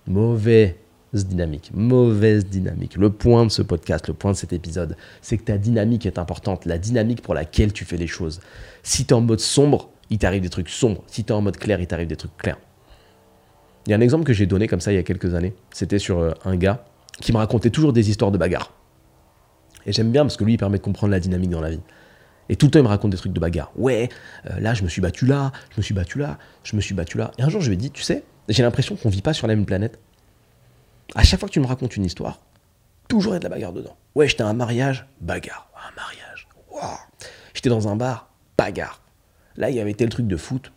Mauvais 0.07 0.78
dynamique, 1.14 1.72
mauvaise 1.74 2.45
dynamique. 2.45 2.95
Le 2.95 3.09
point 3.09 3.45
de 3.45 3.51
ce 3.51 3.62
podcast, 3.62 4.07
le 4.07 4.14
point 4.14 4.32
de 4.32 4.38
cet 4.38 4.53
épisode, 4.53 4.95
c'est 5.22 5.38
que 5.38 5.43
ta 5.43 5.57
dynamique 5.57 6.05
est 6.05 6.18
importante, 6.18 6.66
la 6.66 6.78
dynamique 6.78 7.22
pour 7.22 7.34
laquelle 7.34 7.74
tu 7.74 7.86
fais 7.86 7.97
les 7.97 8.07
choses. 8.07 8.39
Si 8.84 9.05
tu 9.05 9.12
es 9.12 9.14
en 9.14 9.22
mode 9.22 9.39
sombre, 9.39 9.89
il 10.09 10.18
t'arrive 10.18 10.41
des 10.41 10.49
trucs 10.49 10.70
sombres. 10.70 11.03
Si 11.07 11.24
tu 11.24 11.34
es 11.34 11.36
en 11.36 11.41
mode 11.41 11.57
clair, 11.57 11.80
il 11.80 11.88
t'arrive 11.88 12.07
des 12.07 12.16
trucs 12.16 12.36
clairs. 12.38 12.59
Il 13.86 13.91
y 13.91 13.93
a 13.93 13.97
un 13.97 14.01
exemple 14.01 14.24
que 14.24 14.34
j'ai 14.34 14.45
donné 14.45 14.68
comme 14.68 14.80
ça 14.80 14.91
il 14.91 14.95
y 14.95 14.99
a 14.99 15.03
quelques 15.03 15.34
années. 15.34 15.53
C'était 15.72 15.99
sur 15.99 16.20
euh, 16.20 16.32
un 16.45 16.55
gars 16.55 16.86
qui 17.20 17.32
me 17.32 17.38
racontait 17.38 17.72
toujours 17.72 17.93
des 17.93 18.09
histoires 18.09 18.32
de 18.32 18.38
bagarre. 18.38 18.74
Et 19.86 19.91
j'aime 19.91 20.12
bien 20.12 20.24
parce 20.24 20.38
que 20.38 20.43
lui, 20.43 20.53
il 20.53 20.57
permet 20.57 20.78
de 20.78 20.84
comprendre 20.84 21.12
la 21.12 21.20
dynamique 21.20 21.49
dans 21.49 21.62
la 21.62 21.72
vie. 21.72 21.82
Et 22.49 22.55
tout 22.55 22.68
le 22.68 22.72
temps, 22.72 22.80
il 22.80 22.84
me 22.84 22.88
raconte 22.88 23.12
des 23.12 23.18
trucs 23.18 23.34
de 23.34 23.39
bagarre. 23.39 23.72
Ouais, 23.76 24.09
euh, 24.49 24.59
là, 24.59 24.74
je 24.74 24.84
me 24.84 24.89
suis 24.89 25.01
battu 25.01 25.26
là, 25.26 25.51
je 25.72 25.78
me 25.78 25.82
suis 25.82 25.93
battu 25.93 26.20
là, 26.20 26.38
je 26.64 26.76
me 26.76 26.82
suis 26.82 26.93
battu 26.93 27.18
là. 27.18 27.32
Et 27.38 27.43
un 27.43 27.49
jour, 27.49 27.62
je 27.62 27.68
lui 27.68 27.76
ai 27.76 27.78
dit, 27.78 27.91
tu 27.91 28.03
sais, 28.03 28.24
j'ai 28.49 28.64
l'impression 28.64 28.95
qu'on 28.95 29.09
vit 29.09 29.22
pas 29.22 29.34
sur 29.34 29.47
la 29.47 29.55
même 29.55 29.66
planète 29.66 29.99
à 31.16 31.24
chaque 31.24 31.39
fois 31.39 31.49
que 31.49 31.53
tu 31.53 31.59
me 31.59 31.68
racontes 31.68 31.95
une 31.95 32.05
histoire, 32.05 32.39
toujours 33.07 33.34
il 33.34 33.36
y 33.36 33.38
a 33.38 33.39
de 33.39 33.43
la 33.43 33.49
bagarre 33.49 33.74
dedans. 33.74 33.95
Ouais, 34.16 34.28
j'étais 34.28 34.43
à 34.43 34.47
un 34.47 34.53
mariage, 34.53 35.07
bagarre. 35.20 35.70
Un 35.76 35.95
mariage. 35.95 36.47
Wow. 36.72 36.97
J'étais 37.53 37.70
dans 37.70 37.88
un 37.88 37.95
bar, 37.95 38.30
bagarre. 38.57 39.01
Là, 39.57 39.70
il 39.70 39.76
y 39.76 39.80
avait 39.80 39.93
tel 39.93 40.09
truc 40.09 40.28
de 40.28 40.38
foot, 40.38 40.72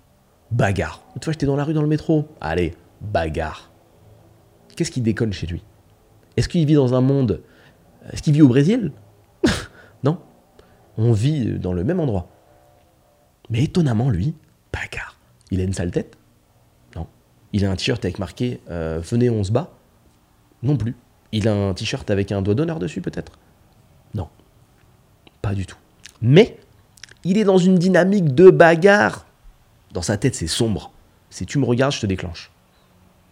bagarre. 0.50 1.02
Une 1.16 1.22
fois, 1.22 1.32
j'étais 1.32 1.46
dans 1.46 1.56
la 1.56 1.64
rue, 1.64 1.74
dans 1.74 1.82
le 1.82 1.88
métro. 1.88 2.28
Allez, 2.40 2.74
bagarre. 3.00 3.70
Qu'est-ce 4.76 4.90
qui 4.90 5.00
déconne 5.00 5.32
chez 5.32 5.46
lui? 5.46 5.62
Est-ce 6.36 6.48
qu'il 6.48 6.66
vit 6.66 6.74
dans 6.74 6.94
un 6.94 7.00
monde. 7.00 7.42
Est-ce 8.12 8.22
qu'il 8.22 8.32
vit 8.32 8.42
au 8.42 8.48
Brésil? 8.48 8.92
Non. 10.02 10.18
On 10.98 11.12
vit 11.12 11.58
dans 11.58 11.72
le 11.72 11.82
même 11.82 11.98
endroit. 11.98 12.28
Mais 13.48 13.64
étonnamment, 13.64 14.10
lui, 14.10 14.34
bagarre. 14.70 15.18
Il 15.50 15.60
a 15.60 15.64
une 15.64 15.72
sale 15.72 15.90
tête? 15.90 16.18
Non. 16.94 17.06
Il 17.54 17.64
a 17.64 17.70
un 17.70 17.76
t-shirt 17.76 18.04
avec 18.04 18.18
marqué 18.18 18.60
euh, 18.68 19.00
Venez, 19.02 19.30
on 19.30 19.42
se 19.44 19.50
bat 19.50 19.70
non 20.64 20.76
plus. 20.76 20.96
Il 21.32 21.48
a 21.48 21.54
un 21.54 21.74
t-shirt 21.74 22.10
avec 22.10 22.32
un 22.32 22.42
doigt 22.42 22.54
d'honneur 22.54 22.78
dessus 22.78 23.00
peut-être? 23.00 23.32
Non. 24.14 24.28
Pas 25.42 25.54
du 25.54 25.66
tout. 25.66 25.76
Mais 26.22 26.58
il 27.24 27.38
est 27.38 27.44
dans 27.44 27.58
une 27.58 27.76
dynamique 27.76 28.34
de 28.34 28.50
bagarre. 28.50 29.26
Dans 29.92 30.02
sa 30.02 30.16
tête, 30.16 30.34
c'est 30.34 30.46
sombre. 30.46 30.92
C'est 31.30 31.44
tu 31.44 31.58
me 31.58 31.64
regardes, 31.64 31.92
je 31.92 32.00
te 32.00 32.06
déclenche. 32.06 32.50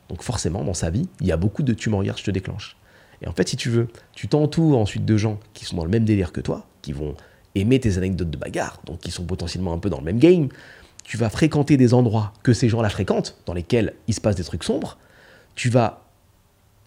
Donc 0.08 0.22
forcément, 0.22 0.64
dans 0.64 0.74
sa 0.74 0.90
vie, 0.90 1.08
il 1.20 1.26
y 1.26 1.32
a 1.32 1.36
beaucoup 1.36 1.62
de 1.62 1.72
tu 1.72 1.90
me 1.90 1.96
regardes, 1.96 2.18
je 2.18 2.24
te 2.24 2.30
déclenche. 2.30 2.76
Et 3.22 3.28
en 3.28 3.32
fait, 3.32 3.48
si 3.48 3.56
tu 3.56 3.70
veux, 3.70 3.88
tu 4.12 4.28
t'entoures 4.28 4.78
ensuite 4.78 5.04
de 5.04 5.16
gens 5.16 5.38
qui 5.54 5.64
sont 5.64 5.76
dans 5.76 5.84
le 5.84 5.90
même 5.90 6.04
délire 6.04 6.32
que 6.32 6.40
toi, 6.40 6.66
qui 6.82 6.92
vont 6.92 7.14
aimer 7.54 7.78
tes 7.78 7.98
anecdotes 7.98 8.30
de 8.30 8.36
bagarre, 8.36 8.80
donc 8.84 9.00
qui 9.00 9.10
sont 9.10 9.24
potentiellement 9.24 9.72
un 9.72 9.78
peu 9.78 9.90
dans 9.90 9.98
le 9.98 10.04
même 10.04 10.18
game. 10.18 10.48
Tu 11.04 11.16
vas 11.16 11.30
fréquenter 11.30 11.76
des 11.76 11.94
endroits 11.94 12.32
que 12.42 12.52
ces 12.52 12.68
gens-là 12.68 12.88
fréquentent, 12.88 13.36
dans 13.46 13.54
lesquels 13.54 13.94
il 14.08 14.14
se 14.14 14.20
passe 14.20 14.36
des 14.36 14.44
trucs 14.44 14.64
sombres. 14.64 14.98
Tu 15.54 15.68
vas 15.68 16.04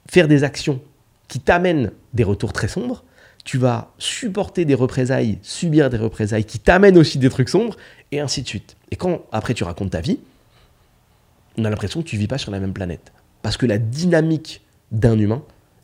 faire 0.09 0.27
des 0.27 0.43
actions 0.43 0.81
qui 1.27 1.39
t'amènent 1.39 1.91
des 2.13 2.23
retours 2.23 2.53
très 2.53 2.67
sombres, 2.67 3.03
tu 3.43 3.57
vas 3.57 3.93
supporter 3.99 4.65
des 4.65 4.73
représailles, 4.73 5.37
subir 5.41 5.89
des 5.89 5.97
représailles 5.97 6.45
qui 6.45 6.59
t'amènent 6.59 6.97
aussi 6.97 7.19
des 7.19 7.29
trucs 7.29 7.49
sombres, 7.49 7.77
et 8.11 8.19
ainsi 8.19 8.41
de 8.41 8.47
suite. 8.47 8.75
Et 8.91 8.95
quand 8.95 9.23
après 9.31 9.53
tu 9.53 9.63
racontes 9.63 9.91
ta 9.91 10.01
vie, 10.01 10.19
on 11.57 11.65
a 11.65 11.69
l'impression 11.69 12.01
que 12.01 12.07
tu 12.07 12.17
vis 12.17 12.27
pas 12.27 12.37
sur 12.37 12.51
la 12.51 12.59
même 12.59 12.73
planète. 12.73 13.13
Parce 13.41 13.57
que 13.57 13.65
la 13.65 13.77
dynamique 13.77 14.61
d'un 14.91 15.17
humain, 15.17 15.43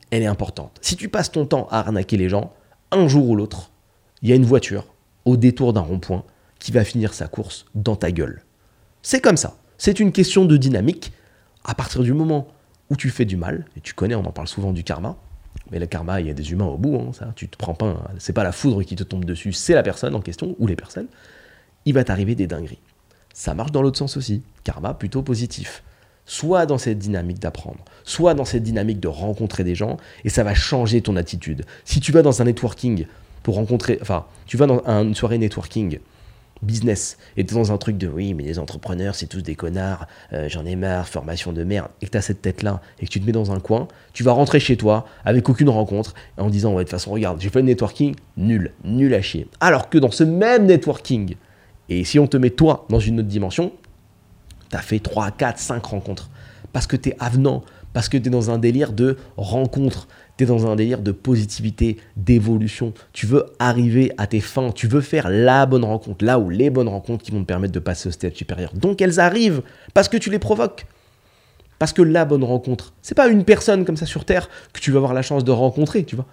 elle 0.10 0.24
est 0.24 0.28
importante. 0.28 0.78
Si 0.82 0.96
tu 0.96 1.08
passes 1.08 1.32
ton 1.32 1.46
temps 1.46 1.68
à 1.72 1.80
arnaquer 1.80 2.18
les 2.18 2.30
gens, 2.30 2.54
un 2.92 3.08
jour 3.08 3.30
ou 3.30 3.36
l'autre, 3.36 3.72
il 4.22 4.30
y 4.30 4.32
a 4.32 4.36
une 4.36 4.46
voiture 4.46 4.86
au 5.26 5.38
détour 5.38 5.74
d'un 5.74 5.82
rond-point 5.82 6.24
qui 6.60 6.72
va 6.72 6.84
finir 6.84 7.14
sa 7.14 7.28
course 7.28 7.66
dans 7.76 7.96
ta 7.96 8.12
gueule. 8.12 8.44
C'est 9.02 9.22
comme 9.22 9.38
ça. 9.38 9.58
C'est 9.78 10.00
une 10.00 10.12
question 10.12 10.46
de 10.46 10.58
dynamique. 10.58 11.12
À 11.64 11.76
partir 11.76 12.02
du 12.02 12.14
moment 12.14 12.48
où 12.92 12.98
tu 12.98 13.10
fais 13.10 13.24
du 13.24 13.38
mal, 13.38 13.66
et 13.78 13.80
tu 13.80 13.94
connais, 13.94 14.16
on 14.16 14.26
en 14.26 14.34
parle 14.34 14.50
souvent 14.50 14.74
du 14.74 14.84
karma, 14.84 15.16
mais 15.72 15.80
le 15.80 15.86
karma, 15.88 16.20
il 16.20 16.28
y 16.28 16.30
a 16.30 16.34
des 16.34 16.52
humains 16.52 16.66
au 16.66 16.78
bout, 16.78 16.98
hein, 16.98 17.14
ça, 17.14 17.32
tu 17.38 17.48
te 17.48 17.56
prends 17.56 17.74
pas, 17.74 18.04
c'est 18.20 18.34
pas 18.34 18.44
la 18.44 18.52
foudre 18.52 18.84
qui 18.84 18.98
te 18.98 19.04
tombe 19.04 19.24
dessus, 19.24 19.54
c'est 19.54 19.76
la 19.76 19.82
personne 19.82 20.14
en 20.14 20.20
question, 20.20 20.58
ou 20.60 20.68
les 20.68 20.76
personnes, 20.76 21.08
il 21.86 21.94
va 21.94 22.04
t'arriver 22.04 22.36
des 22.36 22.48
dingueries. 22.48 22.82
Ça 23.34 23.54
marche 23.54 23.72
dans 23.72 23.82
l'autre 23.82 23.98
sens 23.98 24.18
aussi, 24.18 24.44
karma 24.66 24.94
plutôt 24.94 25.22
positif. 25.24 25.84
soit 26.26 26.66
dans 26.66 26.78
cette 26.78 27.00
dynamique 27.00 27.40
d'apprendre, 27.40 27.84
soit 28.04 28.34
dans 28.34 28.46
cette 28.46 28.64
dynamique 28.64 29.00
de 29.00 29.08
rencontrer 29.08 29.64
des 29.64 29.76
gens, 29.76 29.98
et 30.24 30.30
ça 30.30 30.44
va 30.44 30.54
changer 30.54 31.02
ton 31.02 31.16
attitude. 31.16 31.66
Si 31.86 32.00
tu 32.00 32.12
vas 32.12 32.22
dans 32.22 32.42
un 32.42 32.46
networking 32.46 33.06
pour 33.44 33.56
rencontrer, 33.56 34.00
enfin, 34.02 34.26
tu 34.46 34.58
vas 34.58 34.66
dans 34.68 34.82
une 34.86 35.16
soirée 35.16 35.38
networking 35.38 36.00
business. 36.62 37.18
Et 37.38 37.46
tu 37.46 37.54
es 37.54 37.58
dans 37.58 37.72
un 37.72 37.78
truc 37.78 37.98
de 37.98 38.08
oui, 38.08 38.34
mais 38.34 38.44
les 38.44 38.60
entrepreneurs, 38.60 39.16
c'est 39.16 39.28
tous 39.28 39.42
des 39.42 39.56
connards, 39.56 40.08
euh, 40.34 40.48
j'en 40.50 40.66
ai 40.66 40.76
marre, 40.76 41.08
formation 41.08 41.54
de 41.54 41.64
merde, 41.64 41.90
et 42.02 42.06
que 42.06 42.12
tu 42.12 42.18
as 42.18 42.22
cette 42.22 42.42
tête-là 42.42 42.82
et 43.00 43.06
que 43.06 43.12
tu 43.12 43.20
te 43.20 43.26
mets 43.26 43.32
dans 43.32 43.52
un 43.52 43.60
coin, 43.60 43.88
tu 44.14 44.24
vas 44.24 44.32
rentrer 44.32 44.60
chez 44.60 44.78
toi 44.78 45.06
avec 45.26 45.48
aucune 45.50 45.70
rencontre 45.70 46.14
en 46.38 46.50
disant 46.50 46.74
ouais, 46.74 46.84
de 46.84 46.90
toute 46.90 46.92
façon, 46.92 47.12
regarde, 47.12 47.42
j'ai 47.42 47.50
fait 47.50 47.60
le 47.60 47.66
networking, 47.66 48.16
nul, 48.38 48.72
nul 48.84 49.14
à 49.14 49.22
chier. 49.22 49.48
Alors 49.60 49.90
que 49.90 49.98
dans 49.98 50.12
ce 50.12 50.24
même 50.24 50.66
networking, 50.66 51.36
et 51.90 52.04
si 52.04 52.20
on 52.20 52.28
te 52.28 52.38
met 52.38 52.52
toi 52.52 52.86
dans 52.90 53.00
une 53.00 53.20
autre 53.20 53.28
dimension, 53.28 53.74
tu 54.70 54.78
as 54.78 54.82
fait 54.82 55.00
3, 55.00 55.32
4, 55.32 55.60
5 55.60 55.86
rencontres. 55.86 56.30
Parce 56.72 56.88
que 56.88 56.96
tu 56.96 57.10
es 57.10 57.18
avenant, 57.20 57.64
parce 57.94 58.10
que 58.10 58.18
tu 58.18 58.28
es 58.28 58.32
dans 58.32 58.52
un 58.52 58.58
délire 58.58 58.94
de 58.94 59.18
rencontre, 59.38 60.08
tu 60.38 60.44
es 60.44 60.48
dans 60.48 60.68
un 60.68 60.76
délire 60.76 61.02
de 61.02 61.12
positivité, 61.12 61.98
d'évolution. 62.16 62.94
Tu 63.14 63.26
veux 63.26 63.46
arriver 63.60 64.12
à 64.18 64.28
tes 64.28 64.40
fins, 64.40 64.72
tu 64.72 64.88
veux 64.88 65.02
faire 65.02 65.30
la 65.30 65.66
bonne 65.66 65.84
rencontre, 65.84 66.24
là 66.24 66.40
où 66.40 66.50
les 66.50 66.70
bonnes 66.70 66.88
rencontres 66.88 67.24
qui 67.24 67.32
vont 67.32 67.42
te 67.42 67.48
permettre 67.48 67.74
de 67.74 67.80
passer 67.80 68.10
au 68.10 68.12
step 68.12 68.36
supérieur. 68.36 68.74
Donc 68.74 69.02
elles 69.02 69.20
arrivent 69.20 69.62
parce 69.94 70.10
que 70.10 70.18
tu 70.18 70.30
les 70.30 70.40
provoques. 70.40 70.86
Parce 71.80 71.94
que 71.94 72.04
la 72.04 72.26
bonne 72.26 72.44
rencontre, 72.44 72.94
c'est 73.02 73.16
pas 73.16 73.28
une 73.28 73.44
personne 73.44 73.86
comme 73.86 73.98
ça 73.98 74.06
sur 74.06 74.24
Terre 74.24 74.50
que 74.72 74.80
tu 74.80 74.92
vas 74.92 74.98
avoir 74.98 75.16
la 75.16 75.24
chance 75.24 75.44
de 75.44 75.52
rencontrer, 75.52 76.04
tu 76.04 76.16
vois. 76.16 76.28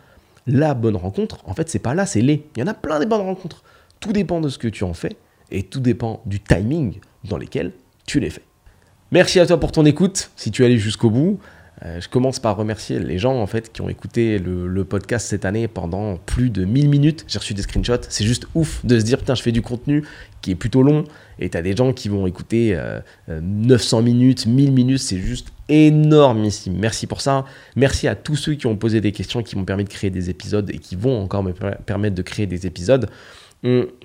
La 0.47 0.75
bonne 0.75 0.97
rencontre, 0.97 1.39
en 1.47 1.55
fait, 1.55 1.71
c'est 1.71 1.79
pas 1.79 1.95
là, 1.95 2.05
c'est 2.05 2.21
les. 2.21 2.47
Il 2.55 2.61
y 2.61 2.63
en 2.63 2.67
a 2.67 2.75
plein 2.75 3.01
des 3.01 3.07
bonnes 3.07 3.23
rencontres. 3.23 3.63
Tout 3.99 4.13
dépend 4.13 4.41
de 4.41 4.51
ce 4.51 4.59
que 4.59 4.69
tu 4.69 4.85
en 4.85 4.93
fais 4.93 5.17
et 5.51 5.63
tout 5.63 5.81
dépend 5.81 6.23
du 6.27 6.41
timing 6.41 7.01
dans 7.25 7.39
lequel 7.39 7.73
tu 8.07 8.21
les 8.21 8.31
fais. 8.31 8.43
Merci 9.11 9.41
à 9.41 9.47
toi 9.47 9.59
pour 9.59 9.73
ton 9.73 9.87
écoute, 9.87 10.31
si 10.37 10.51
tu 10.51 10.63
es 10.63 10.67
allé 10.67 10.77
jusqu'au 10.77 11.09
bout. 11.09 11.41
Euh, 11.83 11.99
je 11.99 12.09
commence 12.11 12.41
par 12.41 12.57
remercier 12.57 12.99
les 12.99 13.19
gens 13.19 13.41
en 13.41 13.47
fait 13.47 13.73
qui 13.73 13.81
ont 13.81 13.89
écouté 13.89 14.39
le, 14.39 14.85
podcast 14.85 15.29
cette 15.29 15.47
année 15.47 15.67
pendant 15.67 16.17
plus 16.17 16.51
de 16.51 16.67
1000 16.67 16.91
minutes. 16.91 17.25
J'ai 17.27 17.39
reçu 17.39 17.55
des 17.55 17.63
screenshots. 17.63 18.03
C'est 18.11 18.25
juste 18.25 18.47
ouf 18.55 18.85
de 18.85 18.99
se 18.99 19.05
dire 19.05 19.19
putain 19.19 19.35
je 19.35 19.43
fais 19.43 19.53
du 19.53 19.63
contenu 19.63 20.05
qui 20.43 20.51
est 20.51 20.55
plutôt 20.57 20.83
long 20.83 21.05
et 21.39 21.49
t'as 21.49 21.63
des 21.63 21.75
gens 21.75 21.95
qui 21.95 22.11
vont 22.11 22.27
écouter 22.27 22.79
900 23.29 23.97
euh, 23.97 24.01
euh, 24.01 24.05
minutes, 24.05 24.47
1000 24.47 24.73
minutes. 24.73 24.99
C'est 24.99 25.19
juste 25.19 25.53
énormissime. 25.71 26.77
Merci 26.79 27.07
pour 27.07 27.23
ça. 27.23 27.47
Merci 27.77 28.09
à 28.09 28.15
tous 28.15 28.37
ceux 28.37 28.57
qui 28.57 28.67
ont 28.67 28.77
posé 28.77 29.01
des 29.01 29.13
questions 29.13 29.43
qui 29.43 29.57
m'ont 29.57 29.65
permis 29.65 29.85
de 29.85 29.91
créer 29.91 30.11
des 30.11 30.29
épisodes 30.29 30.69
et 30.71 30.79
qui 30.79 30.97
vont 30.97 31.23
encore 31.23 31.43
me 31.43 31.53
permettre 31.53 32.15
de 32.15 32.23
créer 32.23 32.47
des 32.47 32.67
épisodes. 32.67 33.09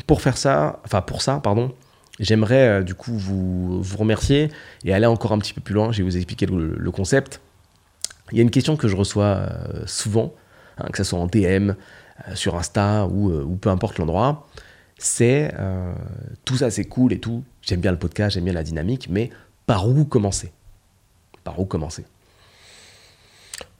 Pour 0.07 0.21
faire 0.21 0.37
ça, 0.37 0.81
enfin 0.85 1.01
pour 1.01 1.21
ça, 1.21 1.39
pardon, 1.43 1.73
J'aimerais 2.20 2.68
euh, 2.68 2.84
du 2.84 2.93
coup 2.93 3.18
vous, 3.18 3.82
vous, 3.82 3.97
remercier 3.97 4.51
et 4.86 4.93
aller 4.93 5.05
encore 5.05 5.32
un 5.32 5.39
petit 5.39 5.53
peu 5.53 5.61
plus 5.61 5.74
loin. 5.74 5.91
Je 5.91 5.97
vais 5.99 6.03
vous 6.03 6.16
expliquer 6.16 6.45
le, 6.45 6.91
concept. 6.91 7.41
Il 8.32 8.38
y 8.38 8.39
a 8.39 8.43
une 8.43 8.51
question 8.51 8.78
que 8.78 8.88
je 8.88 8.95
reçois 8.95 9.26
euh, 9.26 9.84
souvent, 9.86 10.34
hein, 10.78 10.88
que 10.91 10.97
ce 10.97 11.03
soit 11.03 11.20
en 11.20 11.28
DM, 11.28 11.72
euh, 11.72 12.36
sur 12.36 12.55
Insta 12.55 13.07
ou, 13.07 13.57
peu 13.57 13.70
importe 13.70 13.97
l'endroit. 13.97 14.47
C'est 14.97 15.53
tout 16.45 16.55
ça, 16.55 16.72
c'est 16.72 16.86
cool 16.86 17.11
et 17.11 17.20
tout. 17.20 17.43
J'aime 17.61 17.82
bien 17.82 17.91
le 17.91 17.97
podcast, 17.97 18.36
j'aime 18.36 18.45
bien 18.45 18.53
la 18.53 18.64
dynamique, 18.64 19.07
mais 19.09 19.32
par 19.66 19.89
où 19.89 20.05
commencer? 20.05 20.53
Par 21.43 21.59
où 21.59 21.66
commencer? 21.66 22.05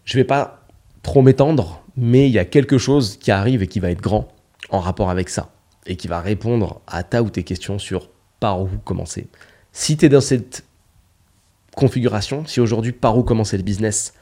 Je 0.04 0.18
vais 0.18 0.26
pas 0.26 0.66
trop 1.02 1.22
m'étendre, 1.22 1.82
mais 1.96 2.28
il 2.28 2.34
y 2.34 2.40
a 2.40 2.46
quelque 2.46 2.78
chose 2.78 3.18
qui 3.18 3.32
arrive 3.32 3.64
et 3.64 3.68
qui 3.68 3.80
va 3.80 3.90
être 3.92 4.02
grand 4.02 4.28
en 4.70 4.80
rapport 4.80 5.10
avec 5.10 5.30
ça 5.30 5.54
et 5.86 5.96
qui 5.96 6.10
va 6.10 6.20
répondre 6.20 6.82
à 6.88 7.04
ta 7.04 7.24
ou 7.24 7.30
tes 7.30 7.44
questions 7.44 7.80
sur 7.80 8.10
par 8.44 8.60
où 8.60 8.68
commencer. 8.84 9.28
Si 9.72 9.96
tu 9.96 10.06
es 10.06 10.10
dans 10.10 10.20
cette 10.20 10.66
configuration, 11.78 12.46
si 12.46 12.60
aujourd'hui 12.60 12.91
par 12.91 13.18
où 13.18 13.24
commencer 13.24 13.56
le 13.56 13.64
business 13.64 14.16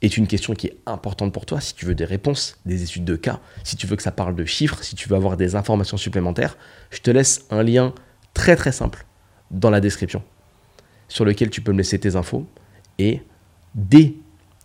est 0.00 0.16
une 0.16 0.28
question 0.28 0.54
qui 0.54 0.68
est 0.68 0.76
importante 0.86 1.32
pour 1.32 1.44
toi, 1.44 1.60
si 1.60 1.74
tu 1.74 1.86
veux 1.86 1.96
des 1.96 2.04
réponses, 2.04 2.56
des 2.66 2.84
études 2.84 3.04
de 3.04 3.16
cas, 3.16 3.40
si 3.64 3.74
tu 3.74 3.88
veux 3.88 3.96
que 3.96 4.04
ça 4.04 4.12
parle 4.12 4.36
de 4.36 4.44
chiffres, 4.44 4.80
si 4.84 4.94
tu 4.94 5.08
veux 5.08 5.16
avoir 5.16 5.36
des 5.36 5.56
informations 5.56 5.96
supplémentaires, 5.96 6.56
je 6.90 7.00
te 7.00 7.10
laisse 7.10 7.46
un 7.50 7.64
lien 7.64 7.92
très 8.32 8.54
très 8.54 8.70
simple 8.70 9.04
dans 9.50 9.70
la 9.70 9.80
description 9.80 10.22
sur 11.08 11.24
lequel 11.24 11.50
tu 11.50 11.62
peux 11.62 11.72
me 11.72 11.78
laisser 11.78 11.98
tes 11.98 12.14
infos 12.14 12.46
et 13.00 13.22
dès 13.74 14.14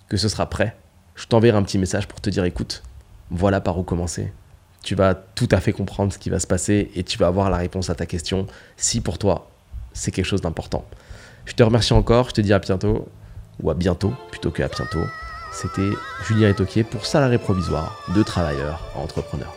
que 0.07 0.17
ce 0.17 0.29
sera 0.29 0.47
prêt, 0.47 0.77
je 1.15 1.25
t'enverrai 1.25 1.57
un 1.57 1.63
petit 1.63 1.79
message 1.79 2.07
pour 2.07 2.21
te 2.21 2.29
dire 2.29 2.45
écoute, 2.45 2.83
voilà 3.31 3.59
par 3.59 3.79
où 3.79 3.81
commencer 3.81 4.31
tu 4.83 4.95
vas 4.95 5.13
tout 5.13 5.49
à 5.51 5.59
fait 5.59 5.73
comprendre 5.73 6.11
ce 6.11 6.17
qui 6.17 6.29
va 6.29 6.39
se 6.39 6.47
passer 6.47 6.91
et 6.95 7.03
tu 7.03 7.17
vas 7.17 7.27
avoir 7.27 7.49
la 7.49 7.57
réponse 7.57 7.89
à 7.89 7.95
ta 7.95 8.05
question 8.05 8.47
si 8.77 9.01
pour 9.01 9.17
toi 9.17 9.49
c'est 9.93 10.11
quelque 10.11 10.25
chose 10.25 10.41
d'important. 10.41 10.85
Je 11.45 11.53
te 11.53 11.63
remercie 11.63 11.93
encore, 11.93 12.29
je 12.29 12.35
te 12.35 12.41
dis 12.41 12.53
à 12.53 12.59
bientôt, 12.59 13.07
ou 13.61 13.69
à 13.69 13.73
bientôt 13.73 14.13
plutôt 14.29 14.51
qu'à 14.51 14.67
bientôt. 14.67 15.03
C'était 15.51 15.89
Julien 16.25 16.49
Etoquier 16.49 16.83
pour 16.83 17.05
Salarié 17.05 17.37
Provisoire 17.37 18.03
de 18.15 18.23
travailleurs 18.23 18.89
à 18.95 18.99
entrepreneurs. 18.99 19.55